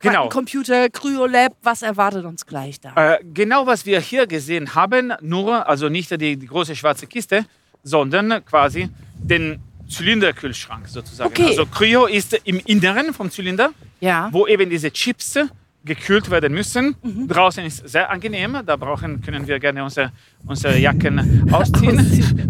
Genau. 0.00 0.28
Computer, 0.28 0.90
Cryolab, 0.90 1.56
was 1.62 1.80
erwartet 1.82 2.24
uns 2.26 2.44
gleich 2.44 2.78
da? 2.80 3.14
Äh, 3.14 3.24
genau, 3.32 3.66
was 3.66 3.86
wir 3.86 3.98
hier 4.00 4.26
gesehen 4.26 4.74
haben, 4.74 5.12
nur, 5.22 5.66
also 5.66 5.88
nicht 5.88 6.10
die, 6.10 6.36
die 6.36 6.46
große 6.46 6.76
schwarze 6.76 7.06
Kiste, 7.06 7.46
sondern 7.82 8.44
quasi 8.44 8.90
den 9.18 9.58
Zylinderkühlschrank 9.88 10.86
sozusagen. 10.88 11.30
Okay. 11.30 11.46
Also 11.46 11.64
Cryo 11.66 12.06
ist 12.06 12.34
im 12.44 12.60
Inneren 12.66 13.14
vom 13.14 13.30
Zylinder, 13.30 13.70
Ja. 14.00 14.28
wo 14.32 14.46
eben 14.46 14.68
diese 14.68 14.90
Chips 14.90 15.38
gekühlt 15.86 16.30
werden 16.30 16.52
müssen. 16.52 16.96
Mhm. 17.02 17.28
Draußen 17.28 17.64
ist 17.64 17.88
sehr 17.88 18.10
angenehm, 18.10 18.58
da 18.66 18.76
brauchen, 18.76 19.22
können 19.22 19.46
wir 19.46 19.58
gerne 19.58 19.82
unsere, 19.82 20.12
unsere 20.46 20.76
Jacken 20.76 21.48
ausziehen. 21.52 21.96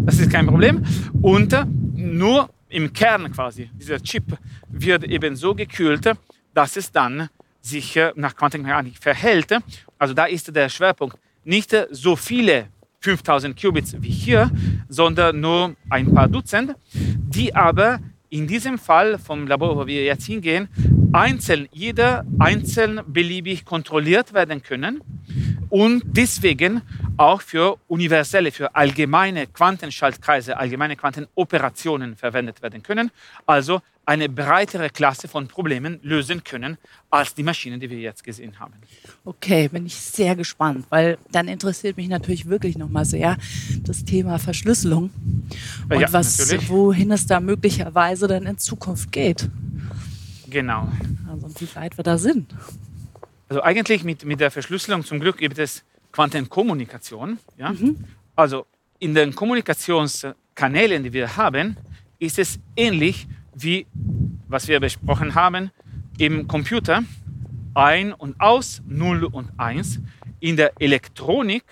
Das 0.05 0.19
ist 0.19 0.29
kein 0.29 0.47
Problem. 0.47 0.83
Und 1.21 1.53
äh, 1.53 1.63
nur 1.95 2.49
im 2.69 2.91
Kern 2.91 3.31
quasi, 3.31 3.69
dieser 3.73 4.01
Chip 4.01 4.37
wird 4.67 5.05
eben 5.05 5.35
so 5.35 5.55
gekühlt, 5.55 6.11
dass 6.53 6.75
es 6.75 6.91
dann 6.91 7.29
sich 7.61 7.95
äh, 7.95 8.11
nach 8.15 8.35
Quantenmechanik 8.35 8.97
verhält. 8.99 9.55
Also 9.97 10.13
da 10.13 10.25
ist 10.25 10.53
der 10.53 10.67
Schwerpunkt 10.67 11.17
nicht 11.45 11.73
so 11.91 12.15
viele 12.15 12.67
5000 12.99 13.59
Qubits 13.59 13.95
wie 14.01 14.09
hier, 14.09 14.51
sondern 14.89 15.39
nur 15.39 15.75
ein 15.89 16.13
paar 16.13 16.27
Dutzend, 16.27 16.75
die 16.93 17.55
aber 17.55 17.99
in 18.29 18.47
diesem 18.47 18.77
Fall 18.77 19.17
vom 19.17 19.47
Labor, 19.47 19.77
wo 19.77 19.87
wir 19.87 20.03
jetzt 20.03 20.25
hingehen, 20.25 20.67
einzeln, 21.13 21.67
jeder 21.71 22.25
einzeln 22.39 23.01
beliebig 23.07 23.65
kontrolliert 23.65 24.33
werden 24.33 24.61
können 24.61 25.01
und 25.69 26.03
deswegen 26.05 26.81
auch 27.17 27.41
für 27.41 27.77
universelle, 27.87 28.51
für 28.51 28.75
allgemeine 28.75 29.47
Quantenschaltkreise, 29.47 30.57
allgemeine 30.57 30.95
Quantenoperationen 30.95 32.15
verwendet 32.15 32.61
werden 32.61 32.83
können. 32.83 33.11
Also 33.45 33.81
eine 34.07 34.29
breitere 34.29 34.89
Klasse 34.89 35.27
von 35.27 35.49
Problemen 35.49 35.99
lösen 36.01 36.41
können 36.41 36.77
als 37.09 37.35
die 37.35 37.43
Maschinen, 37.43 37.77
die 37.77 37.89
wir 37.89 37.99
jetzt 37.99 38.23
gesehen 38.23 38.57
haben. 38.57 38.73
Okay, 39.25 39.67
bin 39.67 39.85
ich 39.85 39.97
sehr 39.97 40.33
gespannt, 40.33 40.85
weil 40.89 41.17
dann 41.29 41.49
interessiert 41.49 41.97
mich 41.97 42.07
natürlich 42.07 42.45
wirklich 42.45 42.77
noch 42.77 42.87
mal 42.87 43.03
sehr 43.03 43.37
das 43.83 44.05
Thema 44.05 44.39
Verschlüsselung 44.39 45.09
und 45.89 45.99
Ja, 45.99 46.11
was, 46.13 46.39
natürlich. 46.39 46.69
wohin 46.69 47.11
es 47.11 47.27
da 47.27 47.41
möglicherweise 47.41 48.27
dann 48.27 48.45
in 48.45 48.57
Zukunft 48.57 49.11
geht. 49.11 49.49
Genau. 50.49 50.89
Also 51.29 51.49
wie 51.59 51.75
weit 51.75 51.97
wir 51.97 52.03
da 52.05 52.17
sind. 52.17 52.55
Also 53.49 53.61
eigentlich 53.61 54.05
mit, 54.05 54.23
mit 54.23 54.39
der 54.39 54.51
Verschlüsselung 54.51 55.03
zum 55.03 55.19
Glück 55.19 55.37
gibt 55.37 55.57
es 55.57 55.83
Quantenkommunikation. 56.13 57.39
Ja? 57.57 57.73
Also 58.37 58.65
in 58.99 59.13
den 59.13 59.35
Kommunikationskanälen, 59.35 61.03
die 61.03 61.11
wir 61.11 61.35
haben, 61.35 61.75
ist 62.19 62.39
es 62.39 62.57
ähnlich 62.77 63.27
wie, 63.63 63.87
was 64.47 64.67
wir 64.67 64.79
besprochen 64.79 65.35
haben, 65.35 65.71
im 66.17 66.47
Computer. 66.47 67.03
Ein 67.73 68.13
und 68.13 68.39
aus, 68.39 68.81
0 68.87 69.25
und 69.25 69.51
1. 69.57 69.99
In 70.39 70.57
der 70.57 70.71
Elektronik 70.79 71.63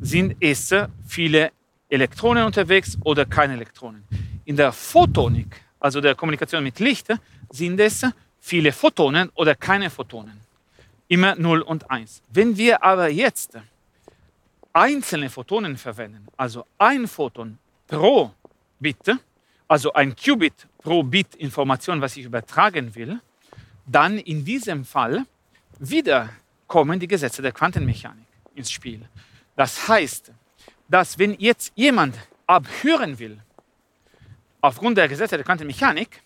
sind 0.00 0.36
es 0.40 0.74
viele 1.06 1.52
Elektronen 1.88 2.44
unterwegs 2.44 2.96
oder 3.04 3.26
keine 3.26 3.54
Elektronen. 3.54 4.04
In 4.44 4.56
der 4.56 4.72
Photonik, 4.72 5.60
also 5.78 6.00
der 6.00 6.14
Kommunikation 6.14 6.62
mit 6.62 6.78
Licht, 6.80 7.08
sind 7.50 7.78
es 7.80 8.06
viele 8.40 8.72
Photonen 8.72 9.30
oder 9.34 9.54
keine 9.54 9.90
Photonen 9.90 10.42
immer 11.12 11.34
0 11.34 11.60
und 11.60 11.90
1. 11.90 12.22
Wenn 12.32 12.56
wir 12.56 12.82
aber 12.82 13.10
jetzt 13.10 13.58
einzelne 14.72 15.28
Photonen 15.28 15.76
verwenden, 15.76 16.26
also 16.38 16.64
ein 16.78 17.06
Photon 17.06 17.58
pro 17.86 18.30
Bit, 18.80 19.18
also 19.68 19.92
ein 19.92 20.16
Qubit 20.16 20.66
pro 20.82 21.02
Bit 21.02 21.34
Information, 21.36 22.00
was 22.00 22.16
ich 22.16 22.24
übertragen 22.24 22.94
will, 22.94 23.20
dann 23.86 24.18
in 24.18 24.44
diesem 24.44 24.84
Fall 24.84 25.24
wieder 25.78 26.30
kommen 26.66 27.00
die 27.00 27.08
Gesetze 27.08 27.42
der 27.42 27.52
Quantenmechanik 27.52 28.26
ins 28.54 28.70
Spiel. 28.70 29.08
Das 29.56 29.88
heißt, 29.88 30.32
dass 30.88 31.18
wenn 31.18 31.34
jetzt 31.38 31.72
jemand 31.74 32.16
abhören 32.46 33.18
will, 33.18 33.38
aufgrund 34.60 34.98
der 34.98 35.08
Gesetze 35.08 35.36
der 35.36 35.44
Quantenmechanik, 35.44 36.22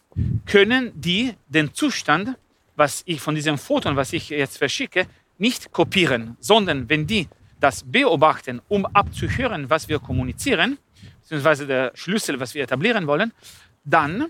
können 0.47 0.93
die 0.95 1.35
den 1.49 1.75
Zustand 1.75 2.37
was 2.77 3.03
ich 3.07 3.21
von 3.21 3.35
diesem 3.35 3.59
Photon, 3.59 3.97
was 3.97 4.13
ich 4.13 4.29
jetzt 4.29 4.59
verschicke, 4.59 5.07
nicht 5.39 5.73
kopieren, 5.73 6.37
sondern 6.41 6.89
wenn 6.89 7.07
die 7.07 7.29
das 7.59 7.83
beobachten, 7.85 8.61
um 8.69 8.87
abzuhören, 8.87 9.69
was 9.71 9.89
wir 9.89 9.99
kommunizieren, 9.99 10.79
beziehungsweise 11.23 11.67
der 11.67 11.93
Schlüssel, 11.95 12.39
was 12.39 12.55
wir 12.55 12.63
etablieren 12.63 13.07
wollen, 13.07 13.33
dann 13.85 14.27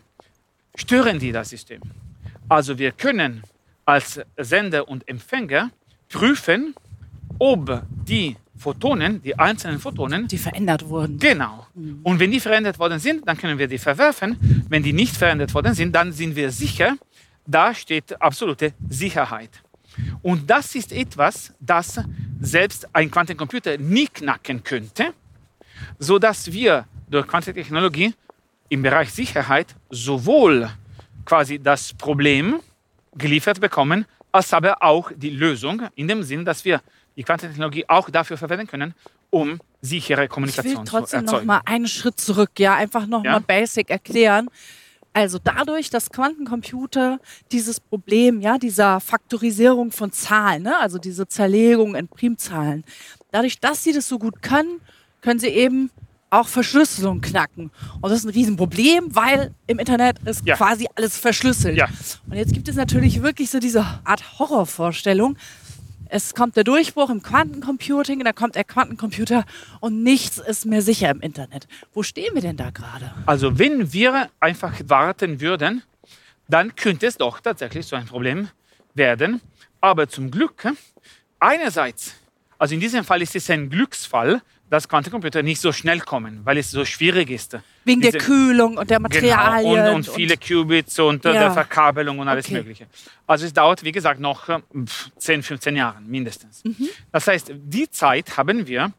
stören 0.77 1.19
die 1.19 1.33
das 1.33 1.51
System. 1.51 1.81
Also 2.49 2.79
wir 2.79 2.93
können 2.93 3.43
als 3.85 4.21
Sender 4.37 4.89
und 4.89 5.09
Empfänger 5.09 5.71
prüfen, 6.09 6.75
ob 7.39 7.83
die 7.89 8.37
Photonen, 8.57 9.23
die 9.23 9.39
einzelnen 9.39 9.79
Photonen, 9.79 10.29
Die 10.29 10.39
verändert 10.39 10.89
wurden. 10.89 11.19
Genau. 11.19 11.67
Und 12.03 12.21
wenn 12.21 12.31
die 12.31 12.41
verändert 12.41 12.79
worden 12.79 12.99
sind, 12.99 13.27
dann 13.29 13.37
können 13.37 13.59
wir 13.59 13.69
die 13.69 13.79
verwerfen. 13.79 14.37
Wenn 14.69 14.83
die 14.83 14.93
nicht 14.93 15.17
verändert 15.17 15.53
worden 15.55 15.75
sind, 15.75 15.95
dann 15.95 16.13
sind 16.13 16.37
wir 16.37 16.51
sicher, 16.51 16.97
da 17.47 17.75
steht 17.75 18.21
absolute 18.21 18.73
Sicherheit. 18.89 19.51
Und 20.23 20.49
das 20.51 20.75
ist 20.75 20.93
etwas, 20.93 21.53
das 21.61 22.01
selbst 22.41 22.89
ein 22.95 23.11
Quantencomputer 23.11 23.79
nie 23.79 24.07
knacken 24.07 24.63
könnte, 24.63 25.13
sodass 25.99 26.53
wir 26.53 26.87
durch 27.09 27.27
Quantentechnologie 27.27 28.15
im 28.69 28.83
Bereich 28.83 29.13
Sicherheit 29.13 29.75
sowohl 29.91 30.71
quasi 31.25 31.59
das 31.59 31.93
Problem 31.95 32.61
geliefert 33.17 33.61
bekommen, 33.61 34.07
als 34.33 34.53
aber 34.53 34.83
auch 34.83 35.11
die 35.15 35.31
Lösung, 35.31 35.83
in 35.95 36.09
dem 36.09 36.23
Sinn, 36.23 36.45
dass 36.45 36.65
wir 36.65 36.81
die 37.17 37.23
Quantentechnologie 37.23 37.85
auch 37.89 38.11
dafür 38.11 38.37
verwenden 38.37 38.67
können, 38.67 38.95
um 39.31 39.59
sichere 39.81 40.25
Ich 40.25 40.31
Kommunikation 40.31 40.79
will 40.79 40.85
zu 40.85 40.91
trotzdem 40.91 41.21
noch 41.25 41.33
erzeugen. 41.33 41.47
mal 41.47 41.61
einen 41.65 41.89
Schritt 41.89 42.21
zurück, 42.21 42.51
ja, 42.59 42.75
einfach 42.75 43.07
noch 43.07 43.25
Ja? 43.25 43.33
mal 43.33 43.41
basic 43.41 43.91
erklären. 43.91 44.49
Also 45.15 45.39
dadurch, 45.43 45.89
dass 45.89 46.11
Quantencomputer 46.11 47.19
dieses 47.51 47.81
Problem, 47.81 48.43
ja, 48.43 48.59
dieser 48.59 49.01
Faktorisierung 49.01 49.91
von 49.91 50.13
Zahlen, 50.13 50.65
ne, 50.65 50.79
also 50.79 50.99
diese 50.99 51.27
Zerlegung 51.27 51.95
in 51.95 52.07
Primzahlen, 52.07 52.85
dadurch, 53.31 53.59
dass 53.59 53.83
sie 53.83 53.95
das 53.95 54.09
so 54.09 54.19
gut 54.19 54.43
können, 54.43 54.81
können 55.23 55.41
sie 55.41 55.49
eben 55.49 55.91
auch 56.31 56.49
Verschlüsselung 56.49 57.21
knacken. 57.21 57.71
Und 58.01 58.11
das 58.11 58.21
ist 58.21 58.25
ein 58.25 58.31
Riesenproblem, 58.31 59.15
weil 59.15 59.55
im 59.67 59.79
Internet 59.79 60.19
ist 60.25 60.45
Ja. 60.47 60.57
quasi 60.57 60.87
alles 60.95 61.19
verschlüsselt. 61.19 61.77
Ja. 61.77 61.89
Und 62.29 62.37
jetzt 62.37 62.53
gibt 62.53 62.69
es 62.69 62.77
natürlich 62.77 63.23
wirklich 63.23 63.51
so 63.51 63.59
diese 63.59 63.85
Art 64.05 64.39
Horrorvorstellung. 64.39 65.37
Es 66.09 66.35
kommt 66.35 66.57
der 66.57 66.63
Durchbruch 66.65 67.11
im 67.11 67.23
Quantencomputing, 67.23 68.23
dann 68.23 68.35
kommt 68.35 68.55
der 68.55 68.63
Quantencomputer 68.65 69.45
und 69.81 70.03
nichts 70.05 70.39
ist 70.39 70.65
mehr 70.65 70.81
sicher 70.83 71.11
im 71.11 71.21
Internet. 71.21 71.67
Wo 71.95 72.03
stehen 72.05 72.33
wir 72.35 72.43
denn 72.43 72.57
da 72.57 72.71
gerade? 72.71 73.13
Also 73.27 73.59
wenn 73.59 73.93
wir 73.93 74.29
einfach 74.39 74.73
warten 74.87 75.41
würden, 75.41 75.83
dann 76.49 76.77
könnte 76.77 77.07
es 77.07 77.17
doch 77.17 77.41
tatsächlich 77.41 77.87
so 77.87 77.97
ein 77.97 78.07
Problem 78.07 78.49
werden. 78.95 79.41
Aber 79.81 80.09
zum 80.09 80.31
Glück, 80.31 80.69
einerseits, 81.41 82.15
also 82.59 82.75
in 82.75 82.81
diesem 82.81 83.05
Fall 83.05 83.21
ist 83.23 83.35
es 83.35 83.51
ein 83.51 83.69
Glücksfall, 83.69 84.43
dass 84.69 84.89
Quantencomputer 84.89 85.43
nicht 85.43 85.61
so 85.61 85.71
schnell 85.73 86.01
kommen, 86.01 86.41
weil 86.45 86.59
es 86.59 86.71
so 86.71 86.85
schwierig 86.85 87.31
ist. 87.31 87.57
Wegen 87.85 88.01
der 88.01 88.13
Diese- 88.13 88.25
Kühlung 88.25 88.77
und 88.79 88.91
der 88.91 88.99
Materialien. 89.01 89.75
Genau, 89.75 89.91
und, 89.95 90.09
und 90.09 90.15
viele 90.15 90.37
Qubits 90.37 90.99
und 90.99 91.25
Ja. 91.25 91.33
der 91.33 91.51
Verkabelung 91.53 92.19
und 92.19 92.27
alles 92.29 92.47
Okay. 92.47 92.55
Mögliche. 92.55 92.87
Also 93.27 93.47
es 93.47 93.53
dauert, 93.53 93.85
wie 93.85 93.93
gesagt, 93.93 94.19
noch 94.21 94.49
äh, 94.49 94.59
pf, 94.85 95.11
10, 95.19 95.43
15 95.43 95.77
Jahre 95.77 96.01
mindestens. 96.01 96.65
Mhm. 96.65 96.89
Das 97.13 97.27
heißt, 97.29 97.53
die 97.55 97.89
Zeit 97.91 98.37
haben 98.37 98.67
wir, 98.67 98.93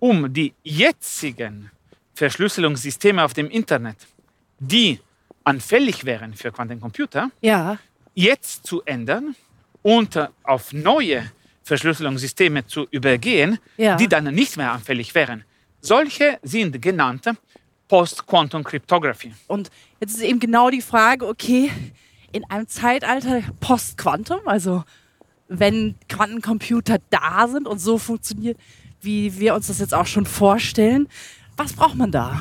um 0.00 0.32
die 0.32 0.54
jetzigen 0.64 1.70
Verschlüsselungssysteme 2.14 3.22
auf 3.24 3.34
dem 3.34 3.48
Internet, 3.50 3.96
die 4.58 5.00
anfällig 5.44 6.04
wären 6.04 6.34
für 6.34 6.50
Quantencomputer, 6.52 7.30
ja, 7.40 7.78
jetzt 8.14 8.66
zu 8.66 8.82
ändern 8.84 9.34
und 9.82 10.16
äh, 10.16 10.28
auf 10.44 10.72
neue 10.72 11.30
Verschlüsselungssysteme 11.64 12.66
zu 12.66 12.86
übergehen, 12.90 13.58
Ja. 13.76 13.96
die 13.96 14.08
dann 14.08 14.24
nicht 14.34 14.56
mehr 14.56 14.72
anfällig 14.72 15.14
wären. 15.14 15.44
Solche 15.80 16.38
sind 16.42 16.80
genannt 16.80 17.24
Post-Quantum 17.88 18.64
Cryptography. 18.64 19.32
und 19.48 19.70
jetzt 20.00 20.14
ist 20.16 20.22
eben 20.22 20.40
genau 20.40 20.70
die 20.70 20.80
Frage, 20.80 21.26
okay, 21.26 21.70
in 22.32 22.44
einem 22.50 22.66
Zeitalter 22.66 23.42
Post-Quantum, 23.60 24.40
also 24.46 24.84
wenn 25.48 25.96
Quantencomputer 26.08 26.98
da 27.10 27.46
sind 27.48 27.66
und 27.68 27.78
so 27.78 27.98
funktioniert, 27.98 28.56
wie 29.02 29.38
wir 29.38 29.54
uns 29.54 29.66
das 29.66 29.78
jetzt 29.80 29.92
auch 29.92 30.06
schon 30.06 30.24
vorstellen, 30.24 31.08
was 31.56 31.74
braucht 31.74 31.96
man 31.96 32.10
da? 32.10 32.40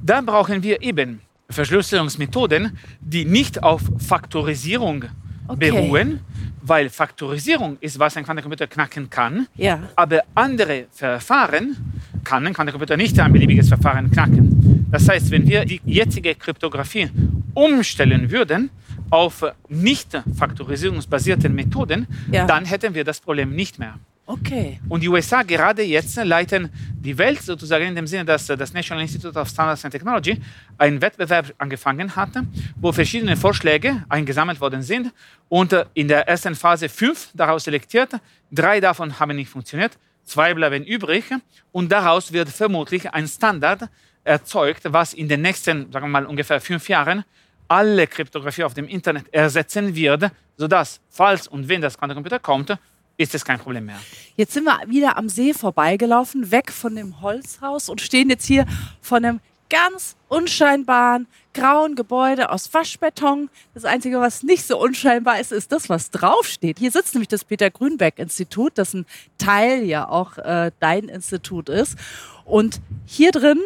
Da 0.00 0.22
brauchen 0.22 0.62
wir 0.62 0.80
eben 0.80 1.20
Verschlüsselungsmethoden, 1.50 2.78
die 3.00 3.24
nicht 3.26 3.62
auf 3.62 3.82
Faktorisierung 3.98 5.04
Okay. 5.50 5.70
beruhen, 5.70 6.20
weil 6.62 6.90
Faktorisierung 6.90 7.76
ist, 7.80 7.98
was 7.98 8.16
ein 8.16 8.24
Quantencomputer 8.24 8.66
knacken 8.66 9.08
kann, 9.10 9.46
Ja. 9.56 9.80
aber 9.96 10.22
andere 10.34 10.86
Verfahren 10.92 11.76
kann 12.24 12.46
ein 12.46 12.52
Quantencomputer 12.54 12.96
nicht 12.96 13.18
ein 13.20 13.32
beliebiges 13.32 13.68
Verfahren 13.68 14.10
knacken. 14.10 14.86
Das 14.90 15.08
heißt, 15.08 15.30
wenn 15.30 15.46
wir 15.46 15.64
die 15.64 15.80
jetzige 15.84 16.34
Kryptographie 16.34 17.10
umstellen 17.54 18.30
würden 18.30 18.70
auf 19.10 19.44
nicht 19.68 20.20
faktorisierungsbasierten 20.36 21.54
Methoden, 21.54 22.06
Ja. 22.30 22.46
dann 22.46 22.64
hätten 22.64 22.94
wir 22.94 23.04
das 23.04 23.20
Problem 23.20 23.54
nicht 23.54 23.78
mehr. 23.78 23.94
Okay. 24.30 24.78
Und 24.90 25.02
die 25.02 25.08
USA 25.08 25.42
gerade 25.42 25.82
jetzt 25.82 26.14
leiten 26.22 26.68
die 27.00 27.16
Welt 27.16 27.40
sozusagen 27.40 27.86
in 27.86 27.96
dem 27.96 28.06
Sinne, 28.06 28.26
dass 28.26 28.46
das 28.46 28.74
National 28.74 29.00
Institute 29.00 29.38
of 29.38 29.48
Standards 29.48 29.86
and 29.86 29.92
Technology 29.92 30.38
einen 30.76 31.00
Wettbewerb 31.00 31.54
angefangen 31.56 32.14
hat, 32.14 32.32
wo 32.76 32.92
verschiedene 32.92 33.38
Vorschläge 33.38 34.04
eingesammelt 34.10 34.60
worden 34.60 34.82
sind 34.82 35.14
und 35.48 35.74
in 35.94 36.08
der 36.08 36.28
ersten 36.28 36.54
Phase 36.54 36.90
fünf 36.90 37.30
daraus 37.32 37.64
selektiert. 37.64 38.10
Drei 38.52 38.80
davon 38.80 39.18
haben 39.18 39.34
nicht 39.34 39.48
funktioniert, 39.48 39.96
zwei 40.24 40.52
bleiben 40.52 40.84
übrig 40.84 41.24
und 41.72 41.90
daraus 41.90 42.30
wird 42.30 42.50
vermutlich 42.50 43.10
ein 43.10 43.26
Standard 43.26 43.88
erzeugt, 44.24 44.82
was 44.84 45.14
in 45.14 45.30
den 45.30 45.40
nächsten, 45.40 45.90
sagen 45.90 46.04
wir 46.04 46.20
mal, 46.20 46.26
ungefähr 46.26 46.60
fünf 46.60 46.86
Jahren 46.90 47.24
alle 47.66 48.06
Kryptographie 48.06 48.64
auf 48.64 48.74
dem 48.74 48.88
Internet 48.88 49.32
ersetzen 49.32 49.94
wird, 49.94 50.30
sodass, 50.58 51.00
falls 51.08 51.48
und 51.48 51.66
wenn 51.68 51.80
das 51.80 51.96
Quantencomputer 51.96 52.40
kommt, 52.40 52.76
ist 53.18 53.34
es 53.34 53.44
kein 53.44 53.58
Problem 53.58 53.84
mehr. 53.86 54.00
Jetzt 54.36 54.54
sind 54.54 54.64
wir 54.64 54.80
wieder 54.86 55.18
am 55.18 55.28
See 55.28 55.52
vorbeigelaufen, 55.52 56.50
weg 56.50 56.72
von 56.72 56.94
dem 56.96 57.20
Holzhaus 57.20 57.88
und 57.90 58.00
stehen 58.00 58.30
jetzt 58.30 58.46
hier 58.46 58.64
von 59.02 59.24
einem 59.24 59.40
ganz 59.68 60.16
unscheinbaren 60.28 61.26
grauen 61.52 61.94
Gebäude 61.94 62.50
aus 62.50 62.72
Waschbeton. 62.72 63.50
Das 63.74 63.84
Einzige, 63.84 64.20
was 64.20 64.42
nicht 64.42 64.66
so 64.66 64.78
unscheinbar 64.80 65.40
ist, 65.40 65.52
ist 65.52 65.72
das, 65.72 65.88
was 65.88 66.10
draufsteht. 66.10 66.78
Hier 66.78 66.90
sitzt 66.90 67.14
nämlich 67.14 67.28
das 67.28 67.44
Peter 67.44 67.70
Grünberg 67.70 68.18
Institut, 68.18 68.72
das 68.76 68.94
ein 68.94 69.04
Teil 69.36 69.82
ja 69.84 70.08
auch 70.08 70.38
äh, 70.38 70.70
dein 70.80 71.08
Institut 71.08 71.68
ist. 71.68 71.98
Und 72.44 72.80
hier 73.04 73.32
drin 73.32 73.58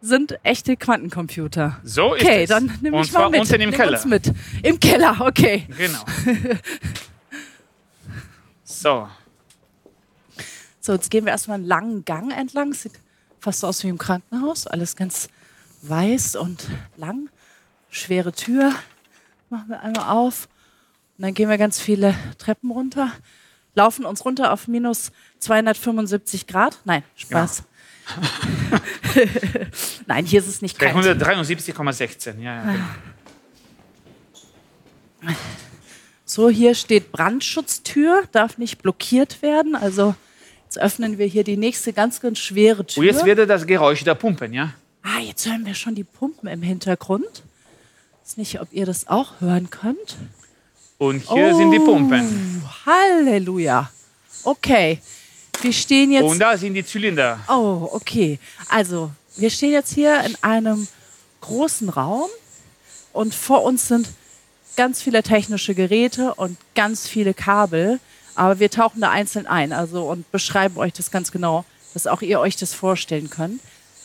sind 0.00 0.38
echte 0.42 0.76
Quantencomputer. 0.76 1.78
So 1.82 2.14
ist 2.14 2.24
okay, 2.24 2.42
es. 2.42 2.50
dann 2.50 2.78
nimm 2.82 2.94
Und 2.94 3.00
mich 3.00 3.12
mal 3.12 3.20
zwar 3.20 3.30
mit. 3.30 3.40
unten 3.40 3.54
im 3.54 3.70
nimm 3.70 3.78
Keller. 3.78 3.92
Uns 3.92 4.04
mit. 4.04 4.32
Im 4.62 4.80
Keller, 4.80 5.16
okay. 5.20 5.66
Genau. 5.76 6.04
So, 8.80 9.08
So, 10.80 10.92
jetzt 10.92 11.10
gehen 11.10 11.24
wir 11.24 11.32
erstmal 11.32 11.56
einen 11.56 11.66
langen 11.66 12.04
Gang 12.04 12.32
entlang. 12.32 12.72
Sieht 12.72 12.92
fast 13.40 13.64
aus 13.64 13.82
wie 13.82 13.88
im 13.88 13.98
Krankenhaus. 13.98 14.66
Alles 14.66 14.96
ganz 14.96 15.28
weiß 15.82 16.36
und 16.36 16.68
lang. 16.96 17.28
Schwere 17.90 18.32
Tür. 18.32 18.72
Machen 19.50 19.68
wir 19.68 19.80
einmal 19.80 20.08
auf. 20.08 20.48
Und 21.16 21.24
dann 21.24 21.34
gehen 21.34 21.48
wir 21.48 21.58
ganz 21.58 21.80
viele 21.80 22.14
Treppen 22.38 22.70
runter. 22.70 23.12
Laufen 23.74 24.04
uns 24.04 24.24
runter 24.24 24.52
auf 24.52 24.68
minus 24.68 25.10
275 25.40 26.46
Grad. 26.46 26.78
Nein, 26.84 27.02
Spaß. 27.16 27.64
Nein, 30.06 30.24
hier 30.24 30.40
ist 30.40 30.46
es 30.48 30.62
nicht 30.62 30.78
kalt. 30.78 30.94
173,16. 30.94 32.40
Ja, 32.40 32.54
ja, 32.54 32.62
genau. 32.62 32.84
So, 36.30 36.50
hier 36.50 36.74
steht 36.74 37.10
Brandschutztür, 37.10 38.24
darf 38.32 38.58
nicht 38.58 38.82
blockiert 38.82 39.40
werden. 39.40 39.74
Also 39.74 40.14
jetzt 40.64 40.78
öffnen 40.78 41.16
wir 41.16 41.24
hier 41.24 41.42
die 41.42 41.56
nächste 41.56 41.94
ganz, 41.94 42.20
ganz 42.20 42.38
schwere 42.38 42.84
Tür. 42.84 43.00
Und 43.00 43.06
jetzt 43.06 43.24
wird 43.24 43.48
das 43.48 43.66
Geräusch 43.66 44.04
der 44.04 44.14
Pumpen, 44.14 44.52
ja? 44.52 44.74
Ah, 45.02 45.20
jetzt 45.20 45.46
hören 45.46 45.64
wir 45.64 45.72
schon 45.72 45.94
die 45.94 46.04
Pumpen 46.04 46.50
im 46.50 46.60
Hintergrund. 46.60 47.24
Ich 48.22 48.32
weiß 48.32 48.36
nicht, 48.36 48.60
ob 48.60 48.70
ihr 48.72 48.84
das 48.84 49.08
auch 49.08 49.40
hören 49.40 49.70
könnt. 49.70 50.18
Und 50.98 51.22
hier 51.32 51.54
sind 51.54 51.70
die 51.70 51.78
Pumpen. 51.78 52.62
Oh, 52.62 52.68
Halleluja. 52.84 53.90
Okay. 54.44 55.00
Wir 55.62 55.72
stehen 55.72 56.12
jetzt. 56.12 56.24
Und 56.24 56.40
da 56.40 56.58
sind 56.58 56.74
die 56.74 56.84
Zylinder. 56.84 57.40
Oh, 57.48 57.88
okay. 57.92 58.38
Also, 58.68 59.10
wir 59.36 59.48
stehen 59.48 59.72
jetzt 59.72 59.94
hier 59.94 60.22
in 60.24 60.36
einem 60.42 60.88
großen 61.40 61.88
Raum 61.88 62.28
und 63.14 63.34
vor 63.34 63.62
uns 63.64 63.88
sind 63.88 64.10
ganz 64.78 65.02
viele 65.02 65.24
technische 65.24 65.74
Geräte 65.74 66.34
und 66.34 66.56
ganz 66.76 67.08
viele 67.08 67.34
Kabel. 67.34 67.98
Aber 68.36 68.60
wir 68.60 68.70
tauchen 68.70 69.00
da 69.00 69.10
einzeln 69.10 69.48
ein 69.48 69.72
also, 69.72 70.08
und 70.08 70.30
beschreiben 70.30 70.76
euch 70.76 70.92
das 70.92 71.10
ganz 71.10 71.32
genau, 71.32 71.64
dass 71.94 72.06
auch 72.06 72.22
ihr 72.22 72.38
euch 72.38 72.54
das 72.54 72.74
vorstellen 72.74 73.28
könnt. 73.28 73.60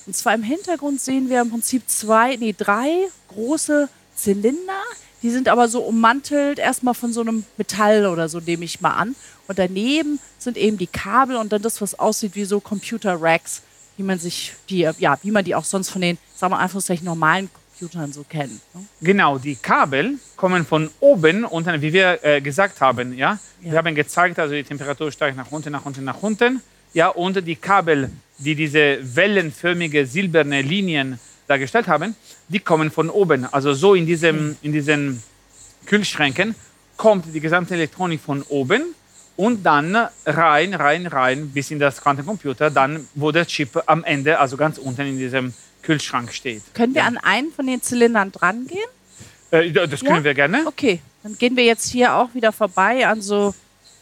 Und 0.07 0.15
zwar 0.15 0.33
im 0.33 0.41
Hintergrund 0.41 0.99
sehen 0.99 1.29
wir 1.29 1.41
im 1.41 1.51
Prinzip 1.51 1.83
zwei, 1.87 2.37
nee, 2.37 2.55
drei 2.57 2.89
große 3.27 3.87
Zylinder. 4.15 4.81
Die 5.21 5.29
sind 5.29 5.47
aber 5.47 5.67
so 5.67 5.81
ummantelt 5.81 6.57
erstmal 6.57 6.95
von 6.95 7.13
so 7.13 7.21
einem 7.21 7.45
Metall 7.57 8.07
oder 8.07 8.27
so, 8.27 8.39
nehme 8.39 8.65
ich 8.65 8.81
mal 8.81 8.95
an. 8.95 9.15
Und 9.47 9.59
daneben 9.59 10.19
sind 10.39 10.57
eben 10.57 10.79
die 10.79 10.87
Kabel 10.87 11.35
und 11.35 11.53
dann 11.53 11.61
das, 11.61 11.81
was 11.81 11.99
aussieht 11.99 12.33
wie 12.33 12.45
so 12.45 12.59
Computer-Racks, 12.59 13.61
wie 13.97 14.03
man 14.03 14.17
sich 14.17 14.53
die, 14.69 14.89
ja, 14.97 15.19
wie 15.21 15.31
man 15.31 15.45
die 15.45 15.53
auch 15.53 15.65
sonst 15.65 15.89
von 15.89 16.01
den, 16.01 16.17
sagen 16.35 16.51
wir 16.51 16.59
einfach 16.59 16.81
normalen 17.03 17.51
Computern 17.79 18.13
so 18.13 18.23
kennt. 18.23 18.61
Ne? 18.73 18.85
Genau, 19.01 19.37
die 19.37 19.55
Kabel 19.55 20.17
kommen 20.35 20.65
von 20.65 20.89
oben 20.99 21.43
und 21.43 21.65
dann, 21.67 21.81
wie 21.81 21.91
wir 21.91 22.19
äh, 22.23 22.41
gesagt 22.41 22.79
haben, 22.81 23.17
ja? 23.17 23.39
Ja. 23.61 23.71
Wir 23.71 23.77
haben 23.79 23.95
gezeigt, 23.95 24.37
also 24.39 24.53
die 24.53 24.63
Temperatur 24.63 25.11
steigt 25.11 25.37
nach 25.37 25.51
unten, 25.51 25.71
nach 25.71 25.85
unten, 25.85 26.03
nach 26.03 26.21
unten. 26.21 26.61
Ja, 26.93 27.07
und 27.07 27.45
die 27.47 27.55
Kabel, 27.55 28.11
die 28.37 28.55
diese 28.55 28.99
wellenförmige 29.01 30.05
silberne 30.05 30.61
Linien 30.61 31.19
dargestellt 31.47 31.87
haben, 31.87 32.15
die 32.47 32.59
kommen 32.59 32.91
von 32.91 33.09
oben. 33.09 33.51
Also 33.51 33.73
so 33.73 33.95
in, 33.95 34.05
diesem, 34.05 34.55
in 34.61 34.71
diesen 34.71 35.23
Kühlschränken 35.85 36.55
kommt 36.95 37.33
die 37.33 37.39
gesamte 37.39 37.73
Elektronik 37.73 38.21
von 38.21 38.43
oben 38.43 38.83
und 39.35 39.63
dann 39.63 39.95
rein, 40.25 40.75
rein, 40.75 41.07
rein 41.07 41.49
bis 41.49 41.71
in 41.71 41.79
das 41.79 41.99
Quantencomputer, 41.99 42.69
dann 42.69 43.07
wo 43.15 43.31
der 43.31 43.47
Chip 43.47 43.81
am 43.87 44.03
Ende, 44.03 44.39
also 44.39 44.57
ganz 44.57 44.77
unten 44.77 45.07
in 45.07 45.17
diesem 45.17 45.53
Kühlschrank 45.83 46.33
steht. 46.33 46.63
Können 46.73 46.95
wir 46.95 47.03
an 47.05 47.17
einen 47.17 47.51
von 47.51 47.67
den 47.67 47.81
Zylindern 47.81 48.31
dran 48.31 48.67
gehen? 48.67 48.79
Äh, 49.51 49.71
das 49.71 49.99
können 50.01 50.17
Ja? 50.17 50.23
wir 50.23 50.33
gerne. 50.33 50.63
Okay, 50.65 50.99
dann 51.21 51.37
gehen 51.37 51.55
wir 51.55 51.63
jetzt 51.65 51.89
hier 51.89 52.15
auch 52.15 52.33
wieder 52.33 52.51
vorbei 52.51 53.05
an 53.07 53.21
so 53.21 53.53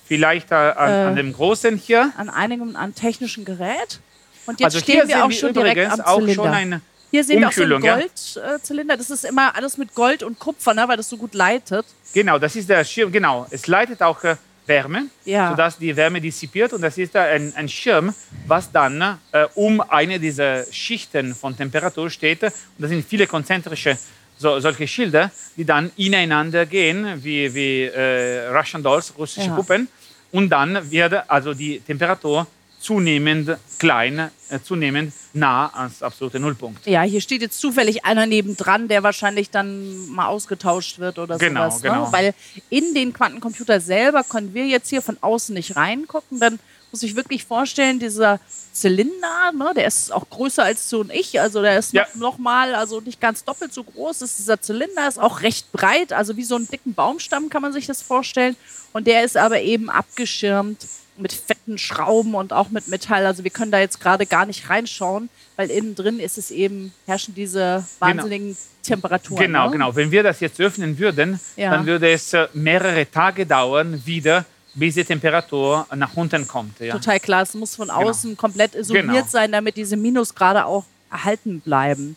Vielleicht 0.08 0.52
äh, 0.52 0.56
an, 0.56 0.90
Äh, 0.90 0.94
an 1.08 1.16
dem 1.16 1.34
großen 1.34 1.78
hier. 1.78 2.12
an 2.18 2.30
einigem 2.30 2.76
an 2.76 2.94
technischen 2.96 3.46
Gerät. 3.46 4.00
Und 4.46 4.60
jetzt 4.60 4.66
Also 4.76 4.80
stehen 4.80 4.96
wir 5.00 5.06
sehen 5.08 5.22
auch 5.22 5.30
wir 5.30 5.36
schon 5.36 5.54
direkt 5.54 5.78
übrigens 5.78 6.00
am 6.00 6.06
auch 6.06 6.20
Zylinder. 6.20 6.44
schon 6.44 6.54
eine 6.54 6.82
hier 7.12 7.24
sehen 7.26 7.40
wir 7.42 7.50
auch 7.50 7.52
so 7.52 7.64
einen 7.64 7.74
Umkühlung, 7.74 8.00
ja? 8.00 8.08
Goldzylinder. 8.48 8.96
Das 8.96 9.10
ist 9.10 9.26
immer 9.26 9.54
alles 9.56 9.78
mit 9.78 9.94
Gold 9.96 10.24
und 10.24 10.40
Kupfer, 10.40 10.74
ne, 10.74 10.88
weil 10.88 10.96
das 10.96 11.10
so 11.10 11.18
gut 11.18 11.34
leitet. 11.34 11.86
Genau, 12.14 12.40
das 12.40 12.56
ist 12.56 12.70
der 12.70 12.86
Schirm. 12.86 13.12
Genau, 13.12 13.46
es 13.52 13.68
leitet 13.68 14.02
auch 14.02 14.24
äh, 14.24 14.38
Wärme, 14.72 15.00
Ja. 15.26 15.50
sodass 15.52 15.78
die 15.78 15.94
Wärme 15.96 16.20
dissipiert. 16.22 16.72
Und 16.74 16.82
das 16.82 16.98
ist 16.98 17.16
ein, 17.16 17.54
ein 17.56 17.68
Schirm, 17.70 18.08
was 18.48 18.72
dann 18.72 18.96
äh, 19.32 19.46
um 19.56 19.82
eine 19.82 20.16
dieser 20.20 20.52
Schichten 20.72 21.36
von 21.42 21.52
Temperatur 21.56 22.10
steht. 22.10 22.42
Und 22.44 22.54
das 22.84 22.90
sind 22.90 23.06
viele 23.08 23.26
konzentrische 23.28 23.98
so, 24.44 24.60
solche 24.60 24.88
Schilder, 24.88 25.30
die 25.58 25.66
dann 25.66 25.92
ineinander 25.98 26.66
gehen, 26.66 27.00
wie, 27.24 27.54
wie 27.54 27.84
äh, 27.84 28.48
Russian 28.58 28.82
Dolls, 28.82 29.14
russische 29.18 29.48
Ja. 29.50 29.56
Puppen. 29.56 29.88
Und 30.32 30.50
dann 30.50 30.70
wird 30.90 31.14
also 31.30 31.54
die 31.54 31.80
Temperatur 31.82 32.48
zunehmend 32.82 33.58
klein, 33.80 34.32
äh, 34.50 34.60
zunehmend 34.64 35.14
nah 35.34 35.68
ans 35.74 36.02
absolute 36.04 36.40
Nullpunkt. 36.40 36.86
Ja, 36.86 37.04
hier 37.04 37.22
steht 37.22 37.42
jetzt 37.42 37.60
zufällig 37.60 38.04
einer 38.06 38.26
nebendran, 38.26 38.88
der 38.88 39.04
wahrscheinlich 39.04 39.50
dann 39.50 40.08
mal 40.10 40.28
ausgetauscht 40.28 41.00
wird 41.00 41.20
oder 41.20 41.38
Genau, 41.38 41.70
sowas. 41.70 41.82
genau. 41.82 42.06
Ne? 42.08 42.12
Weil 42.14 42.34
in 42.70 42.94
den 42.94 43.14
Quantencomputer 43.14 43.80
selber 43.80 44.24
können 44.24 44.54
wir 44.54 44.66
jetzt 44.66 44.90
hier 44.90 45.02
von 45.02 45.18
außen 45.22 45.54
nicht 45.54 45.76
reingucken. 45.76 46.40
Dann 46.40 46.60
muss 46.92 47.04
ich 47.04 47.16
wirklich 47.16 47.46
vorstellen, 47.46 48.00
dieser 48.00 48.40
Zylinder, 48.74 49.52
ne, 49.58 49.72
der 49.76 49.86
ist 49.88 50.12
auch 50.12 50.30
größer 50.30 50.64
als 50.64 50.90
du 50.90 51.00
und 51.02 51.12
ich. 51.14 51.40
Also 51.40 51.62
der 51.62 51.78
ist 51.80 51.94
Ja. 51.94 52.06
noch, 52.16 52.34
noch 52.34 52.38
mal, 52.38 52.76
also 52.76 53.00
nicht 53.00 53.22
ganz 53.22 53.46
doppelt 53.46 53.74
so 53.74 53.84
groß. 53.84 54.22
Ist 54.24 54.40
dieser 54.40 54.60
Zylinder 54.62 55.08
ist 55.08 55.20
auch 55.20 55.42
recht 55.42 55.72
breit, 55.72 56.12
also 56.12 56.36
wie 56.36 56.44
so 56.44 56.56
einen 56.56 56.68
dicken 56.68 56.94
Baumstamm 56.94 57.50
kann 57.50 57.62
man 57.62 57.72
sich 57.72 57.86
das 57.88 58.02
vorstellen. 58.02 58.58
Und 58.92 59.08
der 59.08 59.24
ist 59.24 59.38
aber 59.38 59.62
eben 59.62 59.90
abgeschirmt 59.90 60.86
mit 61.18 61.34
fetten 61.34 61.78
Schrauben 61.78 62.36
und 62.36 62.54
auch 62.54 62.70
mit 62.70 62.88
Metall. 62.88 63.26
Also 63.26 63.44
wir 63.44 63.52
können 63.52 63.72
da 63.72 63.80
jetzt 63.80 64.00
gerade 64.00 64.26
gar 64.26 64.46
nicht 64.46 64.70
reinschauen, 64.70 65.30
weil 65.56 65.70
innen 65.70 65.96
drin 65.96 66.20
ist 66.20 66.38
es 66.38 66.52
eben, 66.52 66.94
herrschen 67.06 67.36
diese 67.36 67.86
wahnsinnigen 68.00 68.58
Temperaturen. 68.84 69.42
Genau, 69.44 69.66
ne? 69.66 69.72
genau. 69.74 69.96
Wenn 69.96 70.12
wir 70.12 70.24
das 70.24 70.40
jetzt 70.40 70.60
öffnen 70.60 70.98
würden, 70.98 71.40
Ja. 71.56 71.72
dann 71.72 71.86
würde 71.86 72.12
es 72.12 72.34
äh, 72.34 72.48
mehrere 72.54 73.10
Tage 73.10 73.46
dauern, 73.46 74.02
wieder, 74.06 74.46
bis 74.74 74.96
die 74.96 75.04
Temperatur 75.04 75.86
nach 75.96 76.16
unten 76.16 76.48
kommt. 76.48 76.80
Ja. 76.80 76.94
Total 76.94 77.20
klar, 77.20 77.44
es 77.44 77.54
muss 77.54 77.76
von 77.76 77.90
außen 77.90 78.38
komplett 78.38 78.74
isoliert 78.76 79.06
Genau. 79.08 79.26
sein, 79.28 79.52
damit 79.52 79.76
diese 79.78 79.98
Minusgrade 79.98 80.66
auch 80.66 80.86
erhalten 81.12 81.60
bleiben. 81.60 82.16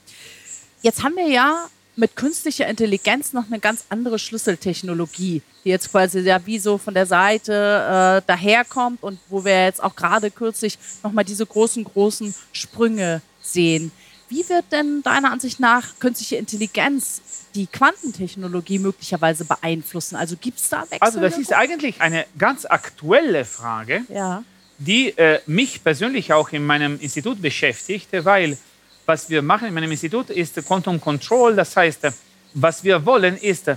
Jetzt 0.83 1.03
haben 1.03 1.17
wir 1.17 1.29
ja 1.29 1.67
mit 1.97 2.17
künstlicher 2.17 2.67
Intelligenz 2.67 3.33
noch 3.33 3.47
eine 3.47 3.61
ganz 3.61 3.85
andere 3.89 4.19
Schlüsseltechnologie, 4.19 5.43
die 5.65 5.69
jetzt 5.69 5.91
quasi 5.91 6.21
ja 6.21 6.45
wie 6.45 6.59
so 6.59 6.79
von 6.79 6.95
der 6.95 7.07
Seite 7.07 7.53
äh, 7.53 8.27
daherkommt 8.27 9.03
und 9.03 9.19
wo 9.29 9.45
wir 9.45 9.65
jetzt 9.65 9.83
auch 9.83 9.95
gerade 9.95 10.31
kürzlich 10.31 10.79
nochmal 11.03 11.25
diese 11.25 11.47
großen, 11.47 11.85
großen 11.85 12.35
Sprünge 12.53 13.23
sehen. 13.41 13.93
Wie 14.29 14.49
wird 14.49 14.65
denn 14.73 15.03
deiner 15.03 15.31
Ansicht 15.31 15.61
nach 15.61 15.99
künstliche 15.99 16.37
Intelligenz 16.37 17.21
die 17.55 17.67
Quantentechnologie 17.67 18.79
möglicherweise 18.79 19.45
beeinflussen? 19.45 20.17
Also 20.17 20.37
gibt 20.37 20.59
es 20.59 20.69
da 20.69 20.83
Wechsel? 20.83 20.99
Also 21.01 21.21
das 21.21 21.39
ist 21.39 21.53
eigentlich 21.53 22.01
eine 22.01 22.27
ganz 22.39 22.65
aktuelle 22.65 23.45
Frage, 23.45 24.03
ja. 24.09 24.43
die 24.79 25.11
äh, 25.19 25.41
mich 25.47 25.85
persönlich 25.85 26.33
auch 26.33 26.51
in 26.51 26.67
meinem 26.67 26.99
Institut 27.01 27.41
beschäftigt, 27.41 28.09
weil 28.13 28.59
was 29.07 29.29
wir 29.29 29.43
machen 29.43 29.69
in 29.69 29.75
meinem 29.75 29.91
Institut 29.91 30.31
ist 30.31 30.55
Quantum 30.67 31.01
Control. 31.01 31.55
Das 31.55 31.77
heißt, 31.77 32.01
was 32.55 32.85
wir 32.85 33.05
wollen 33.05 33.37
ist, 33.37 33.71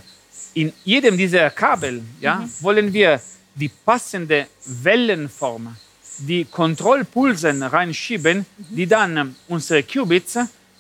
in 0.54 0.74
jedem 0.84 1.18
dieser 1.18 1.50
Kabel 1.50 2.02
ja, 2.22 2.48
wollen 2.62 2.92
wir 2.94 3.22
die 3.56 3.70
passende 3.70 4.48
Wellenform, 4.66 5.76
die 6.20 6.46
Kontrollpulsen 6.46 7.64
reinschieben, 7.64 8.46
die 8.58 8.88
dann 8.88 9.36
unsere 9.48 9.84
Qubits 9.84 10.38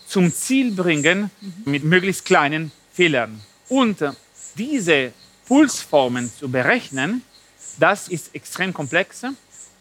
zum 0.07 0.33
Ziel 0.33 0.71
bringen 0.71 1.29
mit 1.65 1.83
möglichst 1.83 2.25
kleinen 2.25 2.71
Fehlern. 2.93 3.41
Und 3.69 4.03
diese 4.57 5.11
Pulsformen 5.47 6.31
zu 6.31 6.49
berechnen, 6.49 7.21
das 7.79 8.07
ist 8.07 8.33
extrem 8.33 8.73
komplex 8.73 9.25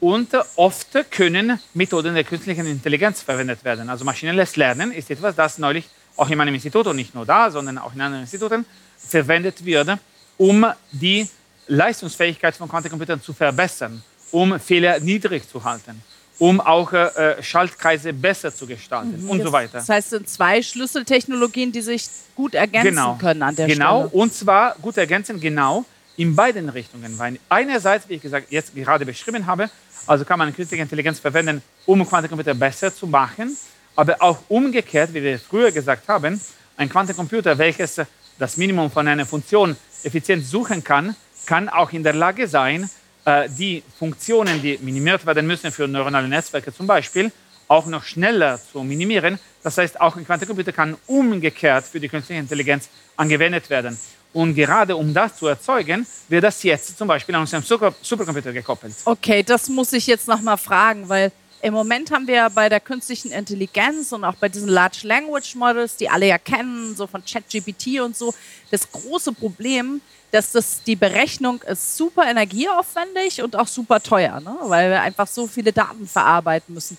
und 0.00 0.28
oft 0.56 0.88
können 1.10 1.58
Methoden 1.74 2.14
der 2.14 2.24
künstlichen 2.24 2.66
Intelligenz 2.66 3.22
verwendet 3.22 3.64
werden. 3.64 3.88
Also 3.88 4.04
maschinelles 4.04 4.56
Lernen 4.56 4.92
ist 4.92 5.10
etwas, 5.10 5.34
das 5.34 5.58
neulich 5.58 5.88
auch 6.16 6.28
in 6.28 6.38
meinem 6.38 6.54
Institut 6.54 6.86
und 6.86 6.96
nicht 6.96 7.14
nur 7.14 7.26
da, 7.26 7.50
sondern 7.50 7.78
auch 7.78 7.94
in 7.94 8.00
anderen 8.00 8.22
Instituten 8.22 8.64
verwendet 8.96 9.64
wird, 9.64 9.98
um 10.38 10.66
die 10.92 11.28
Leistungsfähigkeit 11.68 12.54
von 12.54 12.68
Quantencomputern 12.68 13.20
zu 13.20 13.32
verbessern, 13.32 14.02
um 14.30 14.58
Fehler 14.60 15.00
niedrig 15.00 15.48
zu 15.48 15.62
halten, 15.62 16.02
um 16.38 16.60
auch 16.60 16.92
äh, 16.92 17.42
Schaltkreise 17.42 18.12
besser 18.12 18.54
zu 18.54 18.66
gestalten 18.66 19.22
mhm, 19.22 19.30
und 19.30 19.38
das, 19.38 19.46
so 19.46 19.52
weiter. 19.52 19.78
Das 19.78 19.88
heißt, 19.88 20.06
es 20.06 20.10
sind 20.10 20.28
zwei 20.28 20.62
Schlüsseltechnologien, 20.62 21.72
die 21.72 21.80
sich 21.80 22.08
gut 22.34 22.54
ergänzen 22.54 22.90
genau, 22.90 23.16
können 23.16 23.42
an 23.42 23.56
der 23.56 23.66
genau, 23.66 24.00
Stelle. 24.02 24.10
Genau, 24.10 24.22
und 24.22 24.34
zwar 24.34 24.76
gut 24.80 24.96
ergänzen, 24.96 25.40
genau 25.40 25.84
in 26.16 26.34
beiden 26.34 26.68
Richtungen. 26.68 27.18
Weil 27.18 27.38
einerseits, 27.48 28.08
wie 28.08 28.14
ich 28.14 28.22
gesagt, 28.22 28.50
jetzt 28.50 28.74
gerade 28.74 29.04
beschrieben 29.04 29.46
habe, 29.46 29.70
also 30.06 30.24
kann 30.24 30.38
man 30.38 30.54
künstliche 30.54 30.82
Intelligenz 30.82 31.18
verwenden, 31.18 31.62
um 31.84 32.06
Quantencomputer 32.06 32.54
besser 32.54 32.94
zu 32.94 33.06
machen, 33.06 33.56
aber 33.94 34.16
auch 34.20 34.38
umgekehrt, 34.48 35.12
wie 35.14 35.22
wir 35.22 35.38
früher 35.38 35.72
gesagt 35.72 36.08
haben, 36.08 36.40
ein 36.76 36.88
Quantencomputer, 36.88 37.56
welches 37.58 38.00
das 38.38 38.56
Minimum 38.56 38.90
von 38.90 39.08
einer 39.08 39.24
Funktion 39.24 39.76
effizient 40.02 40.44
suchen 40.44 40.84
kann, 40.84 41.16
kann 41.46 41.68
auch 41.68 41.92
in 41.92 42.02
der 42.02 42.12
Lage 42.12 42.46
sein, 42.46 42.90
äh, 43.24 43.48
die 43.48 43.82
Funktionen, 43.98 44.60
die 44.60 44.78
minimiert 44.82 45.24
werden 45.24 45.46
müssen 45.46 45.70
für 45.72 45.88
neuronale 45.88 46.28
Netzwerke 46.28 46.72
zum 46.74 46.86
Beispiel, 46.86 47.32
auch 47.68 47.86
noch 47.86 48.04
schneller 48.04 48.60
zu 48.60 48.82
minimieren. 48.84 49.38
Das 49.62 49.78
heißt, 49.78 50.00
auch 50.00 50.16
ein 50.16 50.24
Quantencomputer 50.24 50.72
kann 50.72 50.96
umgekehrt 51.06 51.84
für 51.84 51.98
die 51.98 52.08
künstliche 52.08 52.40
Intelligenz 52.40 52.88
angewendet 53.16 53.68
werden. 53.70 53.98
Und 54.32 54.54
gerade 54.54 54.94
um 54.94 55.14
das 55.14 55.36
zu 55.36 55.46
erzeugen, 55.46 56.06
wird 56.28 56.44
das 56.44 56.62
jetzt 56.62 56.98
zum 56.98 57.08
Beispiel 57.08 57.34
an 57.34 57.42
unserem 57.42 57.62
Supercomputer 57.62 58.52
gekoppelt. 58.52 58.94
Okay, 59.04 59.42
das 59.42 59.68
muss 59.68 59.92
ich 59.92 60.06
jetzt 60.06 60.28
nochmal 60.28 60.58
fragen, 60.58 61.08
weil 61.08 61.32
im 61.62 61.72
Moment 61.72 62.10
haben 62.10 62.26
wir 62.26 62.50
bei 62.50 62.68
der 62.68 62.80
künstlichen 62.80 63.32
Intelligenz 63.32 64.12
und 64.12 64.24
auch 64.24 64.34
bei 64.36 64.48
diesen 64.48 64.68
Large 64.68 65.00
Language 65.04 65.54
Models, 65.54 65.96
die 65.96 66.08
alle 66.08 66.26
ja 66.26 66.38
kennen, 66.38 66.94
so 66.94 67.06
von 67.06 67.24
ChatGPT 67.24 68.00
und 68.00 68.16
so, 68.16 68.34
das 68.70 68.90
große 68.92 69.32
Problem, 69.32 70.00
dass 70.30 70.52
das, 70.52 70.82
die 70.82 70.96
Berechnung 70.96 71.62
ist 71.62 71.96
super 71.96 72.28
energieaufwendig 72.28 73.42
und 73.42 73.56
auch 73.56 73.66
super 73.66 74.02
teuer, 74.02 74.38
ne? 74.40 74.54
weil 74.62 74.90
wir 74.90 75.00
einfach 75.00 75.26
so 75.26 75.46
viele 75.46 75.72
Daten 75.72 76.06
verarbeiten 76.06 76.74
müssen. 76.74 76.98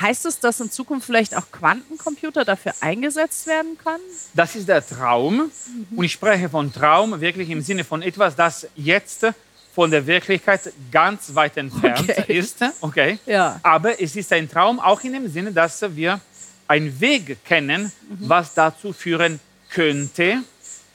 Heißt 0.00 0.26
es, 0.26 0.38
dass 0.40 0.60
in 0.60 0.70
Zukunft 0.70 1.06
vielleicht 1.06 1.34
auch 1.36 1.50
Quantencomputer 1.50 2.44
dafür 2.44 2.74
eingesetzt 2.80 3.46
werden 3.46 3.78
können? 3.82 4.02
Das 4.34 4.54
ist 4.54 4.68
der 4.68 4.86
Traum. 4.86 5.36
Mhm. 5.36 5.98
Und 5.98 6.04
ich 6.04 6.12
spreche 6.12 6.48
von 6.48 6.72
Traum 6.72 7.20
wirklich 7.20 7.48
im 7.50 7.62
Sinne 7.62 7.82
von 7.84 8.02
etwas, 8.02 8.36
das 8.36 8.68
jetzt 8.74 9.26
von 9.74 9.90
der 9.90 10.06
Wirklichkeit 10.06 10.72
ganz 10.90 11.34
weit 11.34 11.56
entfernt 11.56 12.08
okay. 12.08 12.38
ist. 12.38 12.58
Okay. 12.80 13.18
Ja. 13.26 13.60
Aber 13.62 14.00
es 14.00 14.16
ist 14.16 14.32
ein 14.32 14.50
Traum 14.50 14.80
auch 14.80 15.02
in 15.02 15.14
dem 15.14 15.28
Sinne, 15.28 15.52
dass 15.52 15.82
wir 15.94 16.20
einen 16.68 16.98
Weg 17.00 17.44
kennen, 17.44 17.84
mhm. 17.84 18.16
was 18.20 18.54
dazu 18.54 18.92
führen 18.92 19.40
könnte, 19.70 20.42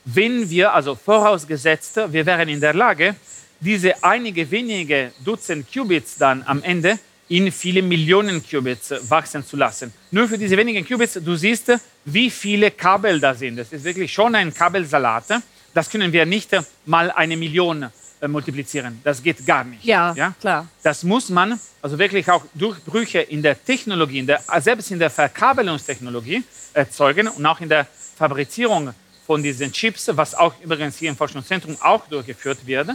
wenn 0.06 0.50
wir, 0.50 0.74
also 0.74 0.96
vorausgesetzt, 0.96 2.00
wir 2.08 2.26
wären 2.26 2.50
in 2.50 2.60
der 2.60 2.74
Lage, 2.74 3.16
diese 3.60 4.04
einige 4.04 4.50
wenige 4.50 5.12
Dutzend 5.24 5.72
Qubits 5.72 6.18
dann 6.18 6.44
am 6.46 6.64
Ende 6.64 6.98
in 7.32 7.50
viele 7.50 7.82
Millionen 7.82 8.44
Qubits 8.46 8.94
wachsen 9.10 9.46
zu 9.46 9.56
lassen. 9.56 9.94
Nur 10.12 10.28
für 10.28 10.38
diese 10.38 10.58
wenigen 10.58 10.86
Qubits, 10.86 11.14
du 11.14 11.36
siehst, 11.36 11.72
wie 12.04 12.30
viele 12.30 12.72
Kabel 12.72 13.22
da 13.22 13.34
sind. 13.34 13.56
Das 13.56 13.72
ist 13.72 13.86
wirklich 13.86 14.12
schon 14.12 14.36
ein 14.36 14.54
Kabelsalat. 14.54 15.42
Das 15.74 15.90
können 15.90 16.12
wir 16.12 16.26
nicht 16.26 16.50
mal 16.86 17.10
eine 17.12 17.38
Million 17.38 17.90
äh, 18.20 18.28
multiplizieren. 18.28 19.00
Das 19.02 19.24
geht 19.24 19.46
gar 19.46 19.64
nicht. 19.64 19.86
Ja, 19.86 20.14
ja, 20.14 20.34
klar. 20.42 20.68
Das 20.84 21.04
muss 21.04 21.30
man, 21.30 21.58
also 21.82 21.98
wirklich 21.98 22.30
auch 22.30 22.44
Durchbrüche 22.54 23.22
in 23.22 23.42
der 23.42 23.64
Technologie, 23.64 24.20
in 24.20 24.28
der, 24.28 24.42
selbst 24.60 24.92
in 24.92 25.00
der 25.00 25.10
Verkabelungstechnologie 25.10 26.44
erzeugen 26.74 27.30
und 27.30 27.46
auch 27.46 27.62
in 27.62 27.70
der 27.70 27.88
Fabrizierung 28.18 28.94
von 29.32 29.42
diesen 29.42 29.72
Chips, 29.72 30.10
was 30.12 30.36
auch 30.36 30.54
übrigens 30.62 30.98
hier 30.98 31.10
im 31.10 31.16
Forschungszentrum 31.16 31.78
auch 31.80 32.06
durchgeführt 32.06 32.68
wird. 32.68 32.90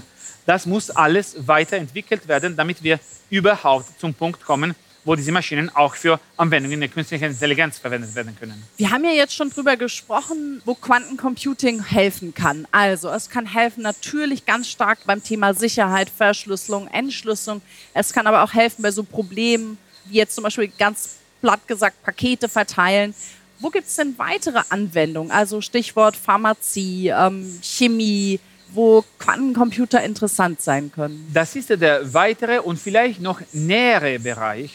Das 0.45 0.67
muss 0.67 0.91
alles 0.91 1.35
weiterentwickelt 1.39 2.29
werden, 2.29 2.55
damit 2.55 2.83
wir 2.83 3.01
überhaupt 3.31 3.99
zum 3.99 4.13
Punkt 4.13 4.45
kommen, 4.45 4.75
wo 5.03 5.15
diese 5.15 5.33
Maschinen 5.33 5.75
auch 5.75 5.95
für 5.95 6.21
Anwendungen 6.37 6.79
der 6.79 6.91
künstlichen 6.91 7.25
Intelligenz 7.25 7.79
verwendet 7.79 8.15
werden 8.15 8.37
können. 8.39 8.63
Wir 8.77 8.91
haben 8.91 9.03
ja 9.05 9.13
jetzt 9.13 9.35
schon 9.35 9.49
darüber 9.49 9.79
gesprochen, 9.79 10.61
wo 10.67 10.75
Quantencomputing 10.75 11.83
helfen 11.83 12.35
kann. 12.35 12.69
Also 12.71 13.09
es 13.09 13.31
kann 13.31 13.47
helfen 13.47 13.83
natürlich 13.83 14.45
ganz 14.45 14.69
stark 14.69 14.99
beim 15.07 15.25
Thema 15.25 15.55
Sicherheit, 15.55 16.11
Verschlüsselung, 16.11 16.87
Entschlüsselung. 16.89 17.63
Es 17.95 18.13
kann 18.13 18.27
aber 18.27 18.45
auch 18.45 18.53
helfen 18.53 18.83
bei 18.83 18.91
so 18.91 19.03
Problemen 19.03 19.79
wie 20.05 20.19
jetzt 20.19 20.35
zum 20.35 20.45
Beispiel 20.45 20.69
ganz 20.69 21.17
platt 21.41 21.67
gesagt 21.67 22.03
Pakete 22.03 22.47
verteilen. 22.51 23.15
Wo 23.59 23.71
gibt 23.71 23.87
es 23.87 23.97
denn 23.97 24.15
weitere 24.19 24.61
Anwendungen? 24.69 25.31
Also 25.31 25.61
Stichwort 25.61 26.17
Pharmazie, 26.17 27.09
ähm, 27.09 27.59
Chemie, 27.63 28.39
wo 28.73 29.05
Quantencomputer 29.19 30.03
interessant 30.03 30.61
sein 30.61 30.93
können? 30.93 31.31
Das 31.33 31.57
ist 31.57 31.71
der 31.71 32.13
weitere 32.13 32.59
und 32.59 32.79
vielleicht 32.79 33.21
noch 33.21 33.41
nähere 33.53 34.19
Bereich, 34.19 34.73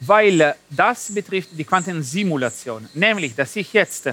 weil 0.00 0.54
das 0.68 1.12
betrifft 1.14 1.50
die 1.52 1.64
Quantensimulation. 1.64 2.88
Nämlich, 2.94 3.34
dass 3.34 3.56
ich 3.56 3.72
jetzt 3.72 4.10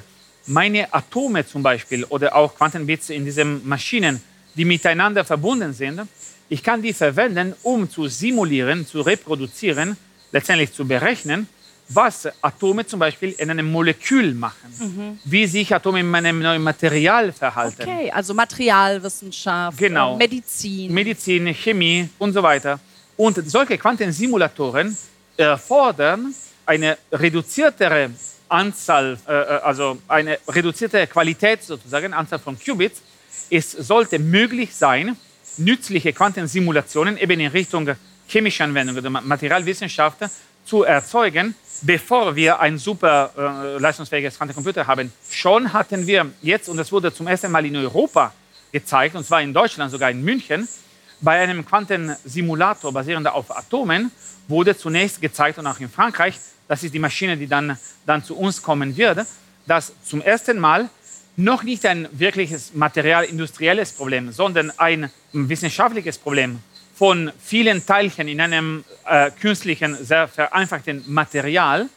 meine 0.47 0.93
Atome 0.93 1.45
zum 1.45 1.63
Beispiel 1.63 2.05
oder 2.05 2.35
auch 2.35 2.55
Quantenbits 2.55 3.09
in 3.09 3.25
diesen 3.25 3.67
Maschinen, 3.67 4.21
die 4.55 4.63
miteinander 4.63 5.25
verbunden 5.25 5.73
sind, 5.73 6.01
ich 6.47 6.63
kann 6.63 6.81
die 6.81 6.93
verwenden, 6.93 7.53
um 7.63 7.89
zu 7.89 8.07
simulieren, 8.07 8.85
zu 8.85 9.01
reproduzieren, 9.01 9.97
letztendlich 10.31 10.71
zu 10.71 10.87
berechnen, 10.87 11.47
was 11.87 12.27
Atome 12.41 12.85
zum 12.85 12.99
Beispiel 12.99 13.31
in 13.37 13.49
einem 13.49 13.71
Molekül 13.71 14.33
machen, 14.33 14.73
mhm. 14.79 15.19
wie 15.23 15.45
sich 15.45 15.73
Atome 15.73 15.99
in 15.99 16.15
einem 16.15 16.39
neuen 16.39 16.63
Material 16.63 17.31
verhalten. 17.31 17.83
Okay, 17.83 18.11
also 18.11 18.33
Materialwissenschaft, 18.33 19.77
genau. 19.77 20.17
Medizin. 20.17 20.93
Medizin, 20.93 21.53
Chemie 21.53 22.09
und 22.17 22.33
so 22.33 22.41
weiter. 22.41 22.79
Und 23.17 23.49
solche 23.49 23.77
Quantensimulatoren 23.77 24.97
erfordern 25.37 26.33
eine 26.65 26.97
reduziertere 27.11 28.09
Anzahl, 28.49 29.17
äh, 29.27 29.33
äh, 29.33 29.45
also 29.61 29.97
eine 30.07 30.39
reduzierte 30.47 31.05
Qualität 31.07 31.63
sozusagen, 31.63 32.13
Anzahl 32.13 32.39
von 32.39 32.57
Qubits. 32.59 33.01
Es 33.49 33.71
sollte 33.71 34.19
möglich 34.19 34.75
sein, 34.75 35.15
nützliche 35.57 36.13
Quantensimulationen 36.13 37.17
eben 37.17 37.39
in 37.39 37.51
Richtung 37.51 37.89
chemische 38.27 38.63
Anwendungen 38.63 39.05
oder 39.05 39.09
Materialwissenschaft 39.21 40.17
zu 40.65 40.83
erzeugen, 40.83 41.55
bevor 41.81 42.35
wir 42.35 42.59
ein 42.59 42.77
super 42.77 43.31
äh, 43.37 43.79
leistungsfähiges 43.79 44.37
Quantencomputer 44.37 44.85
haben. 44.87 45.11
Schon 45.29 45.71
hatten 45.73 46.05
wir 46.07 46.31
jetzt, 46.41 46.69
und 46.69 46.77
das 46.77 46.91
wurde 46.91 47.13
zum 47.13 47.27
ersten 47.27 47.51
Mal 47.51 47.65
in 47.65 47.75
Europa 47.75 48.33
gezeigt, 48.71 49.15
und 49.15 49.25
zwar 49.25 49.41
in 49.41 49.53
Deutschland, 49.53 49.91
sogar 49.91 50.11
in 50.11 50.23
München, 50.23 50.67
bei 51.21 51.39
einem 51.39 51.65
Quantensimulator 51.65 52.91
basierend 52.91 53.27
auf 53.27 53.55
Atomen, 53.55 54.11
wurde 54.47 54.77
zunächst 54.77 55.21
gezeigt, 55.21 55.57
und 55.57 55.67
auch 55.67 55.79
in 55.79 55.89
Frankreich, 55.89 56.39
das 56.67 56.83
ist 56.83 56.93
die 56.93 56.99
Maschine, 56.99 57.37
die 57.37 57.47
dann, 57.47 57.77
dann 58.05 58.23
zu 58.23 58.35
uns 58.37 58.61
kommen 58.61 58.95
wird, 58.97 59.25
dass 59.65 59.93
zum 60.03 60.21
ersten 60.21 60.59
Mal 60.59 60.89
noch 61.37 61.63
nicht 61.63 61.85
ein 61.85 62.07
wirkliches 62.11 62.73
materialindustrielles 62.73 63.91
Problem, 63.91 64.31
sondern 64.31 64.71
ein 64.77 65.11
wissenschaftliches 65.33 66.17
Problem 66.17 66.59
von 66.95 67.31
vielen 67.43 67.85
Teilchen 67.85 68.27
in 68.27 68.39
einem 68.39 68.83
äh, 69.05 69.29
künstlichen, 69.31 70.03
sehr 70.03 70.27
vereinfachten 70.27 71.03
Material, 71.07 71.89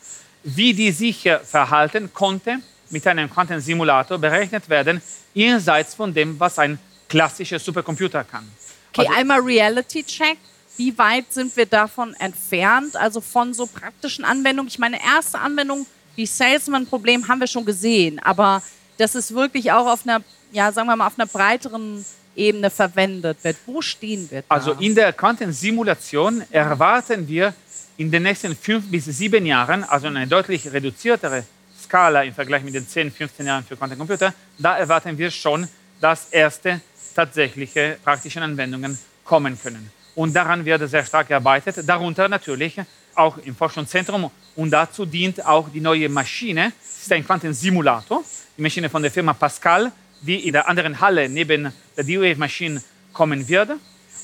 wie 0.42 0.74
die 0.74 0.90
sich 0.90 1.24
äh, 1.26 1.38
verhalten, 1.38 2.10
konnte 2.12 2.58
mit 2.90 3.06
einem 3.06 3.30
Quantensimulator 3.30 4.18
berechnet 4.18 4.68
werden, 4.68 5.00
jenseits 5.34 5.94
von 5.94 6.12
dem, 6.12 6.38
was 6.40 6.58
ein 6.58 6.78
klassischer 7.08 7.58
Supercomputer 7.58 8.24
kann. 8.24 8.50
Okay, 8.92 9.06
also, 9.06 9.20
einmal 9.20 9.40
Reality 9.40 10.02
Check. 10.02 10.38
Wie 10.76 10.96
weit 10.96 11.32
sind 11.32 11.56
wir 11.56 11.66
davon 11.66 12.14
entfernt, 12.14 12.96
also 12.96 13.20
von 13.20 13.52
so 13.52 13.66
praktischen 13.66 14.24
Anwendungen? 14.24 14.68
Ich 14.68 14.78
meine, 14.78 14.98
erste 15.04 15.38
Anwendung, 15.38 15.86
wie 16.14 16.24
Salesman-Problem, 16.24 17.26
haben 17.26 17.40
wir 17.40 17.48
schon 17.48 17.64
gesehen, 17.64 18.20
aber 18.20 18.62
das 18.96 19.14
ist 19.14 19.34
wirklich 19.34 19.70
auch 19.72 19.86
auf 19.86 20.06
einer, 20.06 20.22
ja, 20.52 20.70
sagen 20.70 20.88
wir 20.88 20.96
mal, 20.96 21.06
auf 21.06 21.18
einer 21.18 21.26
breiteren 21.26 22.04
Ebene 22.38 22.70
verwendet 22.70 23.38
wird? 23.42 23.56
Wo 23.66 23.82
stehen 23.82 24.30
wir 24.30 24.42
da? 24.42 24.46
Also 24.48 24.72
in 24.72 24.94
der 24.94 25.12
Quantensimulation 25.12 26.42
erwarten 26.50 27.26
wir 27.26 27.52
in 27.96 28.10
den 28.10 28.22
nächsten 28.22 28.54
fünf 28.54 28.90
bis 28.90 29.06
sieben 29.06 29.44
Jahren, 29.44 29.84
also 29.84 30.06
eine 30.06 30.26
deutlich 30.26 30.72
reduziertere 30.72 31.44
Skala 31.82 32.22
im 32.22 32.32
Vergleich 32.32 32.62
mit 32.62 32.74
den 32.74 32.86
10, 32.86 33.10
15 33.10 33.46
Jahren 33.46 33.64
für 33.64 33.76
Quantencomputer, 33.76 34.32
da 34.58 34.78
erwarten 34.78 35.18
wir 35.18 35.30
schon, 35.30 35.66
dass 36.00 36.28
erste 36.30 36.80
tatsächliche 37.14 37.98
praktische 38.04 38.40
Anwendungen 38.40 38.96
kommen 39.24 39.60
können. 39.60 39.90
Und 40.14 40.34
daran 40.34 40.64
wird 40.64 40.88
sehr 40.88 41.04
stark 41.04 41.28
gearbeitet, 41.28 41.76
darunter 41.86 42.28
natürlich 42.28 42.76
auch 43.14 43.38
im 43.38 43.54
Forschungszentrum. 43.54 44.30
Und 44.56 44.70
dazu 44.70 45.04
dient 45.04 45.44
auch 45.44 45.68
die 45.68 45.80
neue 45.80 46.08
Maschine. 46.08 46.72
Es 46.80 47.02
ist 47.02 47.12
ein 47.12 47.24
Quantensimulator, 47.24 48.24
die 48.56 48.62
Maschine 48.62 48.88
von 48.88 49.02
der 49.02 49.10
Firma 49.10 49.32
Pascal, 49.32 49.92
die 50.20 50.46
in 50.46 50.52
der 50.52 50.68
anderen 50.68 51.00
Halle 51.00 51.28
neben 51.28 51.72
der 51.96 52.04
D-Wave 52.04 52.36
Machine 52.36 52.82
kommen 53.12 53.48
wird. 53.48 53.70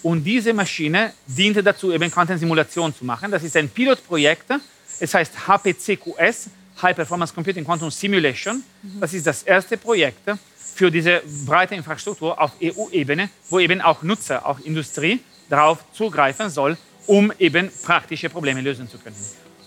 Und 0.03 0.25
diese 0.25 0.53
Maschine 0.53 1.13
diente 1.27 1.63
dazu, 1.63 1.93
eben 1.93 2.11
Quantensimulation 2.11 2.95
zu 2.95 3.05
machen. 3.05 3.31
Das 3.31 3.43
ist 3.43 3.57
ein 3.57 3.69
Pilotprojekt. 3.69 4.53
Es 5.01 5.15
heißt 5.15 5.33
HPCQS, 5.47 6.51
High 6.83 6.95
Performance 6.95 7.33
Computing 7.33 7.65
Quantum 7.65 7.91
Simulation. 7.91 8.63
Das 9.01 9.15
ist 9.15 9.27
das 9.27 9.43
erste 9.43 9.77
Projekt 9.77 10.29
für 10.75 10.91
diese 10.91 11.23
breite 11.47 11.75
Infrastruktur 11.75 12.41
auf 12.41 12.53
EU-Ebene, 12.63 13.31
wo 13.49 13.61
eben 13.61 13.81
auch 13.81 14.03
Nutzer, 14.03 14.45
auch 14.45 14.61
Industrie 14.61 15.21
darauf 15.49 15.79
zugreifen 15.93 16.51
soll, 16.51 16.77
um 17.07 17.33
eben 17.39 17.71
praktische 17.83 18.29
Probleme 18.29 18.61
lösen 18.61 18.89
zu 18.89 18.99
können. 18.99 19.17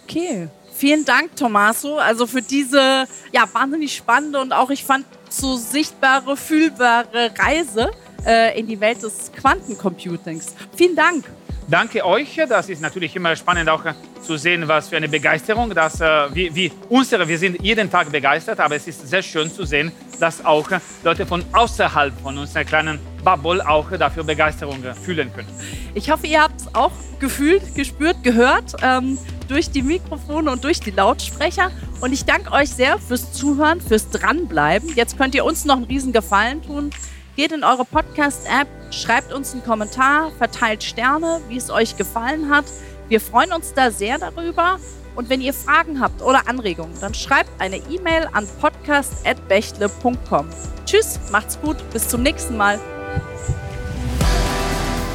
Okay, 0.09 0.47
vielen 0.73 1.03
Dank, 1.03 1.35
Tommaso, 1.35 1.97
also 1.97 2.25
für 2.25 2.41
diese 2.41 3.05
ja, 3.33 3.43
wahnsinnig 3.51 3.93
spannende 3.93 4.39
und 4.39 4.53
auch, 4.53 4.69
ich 4.69 4.85
fand, 4.85 5.05
so 5.29 5.57
sichtbare, 5.57 6.37
fühlbare 6.37 7.33
Reise 7.37 7.91
äh, 8.25 8.57
in 8.57 8.67
die 8.67 8.79
Welt 8.79 9.03
des 9.03 9.29
Quantencomputings. 9.33 10.55
Vielen 10.77 10.95
Dank. 10.95 11.25
Danke 11.67 12.05
euch. 12.05 12.39
Das 12.47 12.69
ist 12.69 12.81
natürlich 12.81 13.13
immer 13.17 13.35
spannend 13.35 13.67
auch 13.67 13.83
zu 14.21 14.37
sehen, 14.37 14.65
was 14.65 14.87
für 14.87 14.95
eine 14.95 15.09
Begeisterung, 15.09 15.75
dass 15.75 15.99
äh, 15.99 16.33
wie, 16.33 16.55
wie 16.55 16.71
unsere, 16.87 17.27
wir 17.27 17.37
sind 17.37 17.61
jeden 17.61 17.91
Tag 17.91 18.09
begeistert, 18.09 18.61
aber 18.61 18.77
es 18.77 18.87
ist 18.87 19.05
sehr 19.09 19.21
schön 19.21 19.51
zu 19.51 19.65
sehen, 19.65 19.91
dass 20.21 20.43
auch 20.45 20.69
Leute 21.03 21.25
von 21.25 21.43
außerhalb 21.51 22.13
von 22.21 22.37
unserer 22.37 22.63
kleinen 22.63 22.97
Bubble 23.25 23.67
auch 23.67 23.91
dafür 23.91 24.23
Begeisterung 24.23 24.81
fühlen 25.03 25.33
können. 25.33 25.49
Ich 25.93 26.09
hoffe, 26.09 26.27
ihr 26.27 26.41
habt 26.41 26.61
es 26.61 26.73
auch 26.73 26.93
gefühlt, 27.19 27.75
gespürt, 27.75 28.23
gehört 28.23 28.73
ähm, 28.81 29.17
durch 29.47 29.71
die 29.71 29.81
Mikrofone 29.81 30.51
und 30.51 30.63
durch 30.63 30.79
die 30.79 30.91
Lautsprecher. 30.91 31.71
Und 32.01 32.13
ich 32.13 32.25
danke 32.25 32.51
euch 32.51 32.69
sehr 32.69 32.99
fürs 32.99 33.33
Zuhören, 33.33 33.81
fürs 33.81 34.09
Dranbleiben. 34.09 34.93
Jetzt 34.95 35.17
könnt 35.17 35.35
ihr 35.35 35.45
uns 35.45 35.65
noch 35.65 35.77
einen 35.77 35.85
riesen 35.85 36.13
Gefallen 36.13 36.61
tun. 36.61 36.91
Geht 37.35 37.51
in 37.51 37.63
eure 37.63 37.85
Podcast-App, 37.85 38.67
schreibt 38.91 39.31
uns 39.31 39.53
einen 39.53 39.63
Kommentar, 39.63 40.31
verteilt 40.37 40.83
Sterne, 40.83 41.41
wie 41.49 41.57
es 41.57 41.69
euch 41.69 41.95
gefallen 41.95 42.49
hat. 42.49 42.65
Wir 43.09 43.21
freuen 43.21 43.53
uns 43.53 43.73
da 43.73 43.91
sehr 43.91 44.17
darüber. 44.17 44.79
Und 45.15 45.29
wenn 45.29 45.41
ihr 45.41 45.53
Fragen 45.53 45.99
habt 45.99 46.21
oder 46.21 46.47
Anregungen, 46.47 46.93
dann 47.01 47.15
schreibt 47.15 47.49
eine 47.59 47.77
E-Mail 47.77 48.29
an 48.33 48.47
podcast.bechtle.com. 48.61 50.47
Tschüss, 50.85 51.19
macht's 51.31 51.59
gut, 51.59 51.77
bis 51.91 52.07
zum 52.07 52.21
nächsten 52.21 52.55
Mal. 52.55 52.79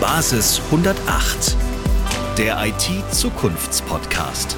Basis 0.01 0.61
108, 0.73 1.57
der 2.39 2.57
IT-Zukunftspodcast. 2.65 4.57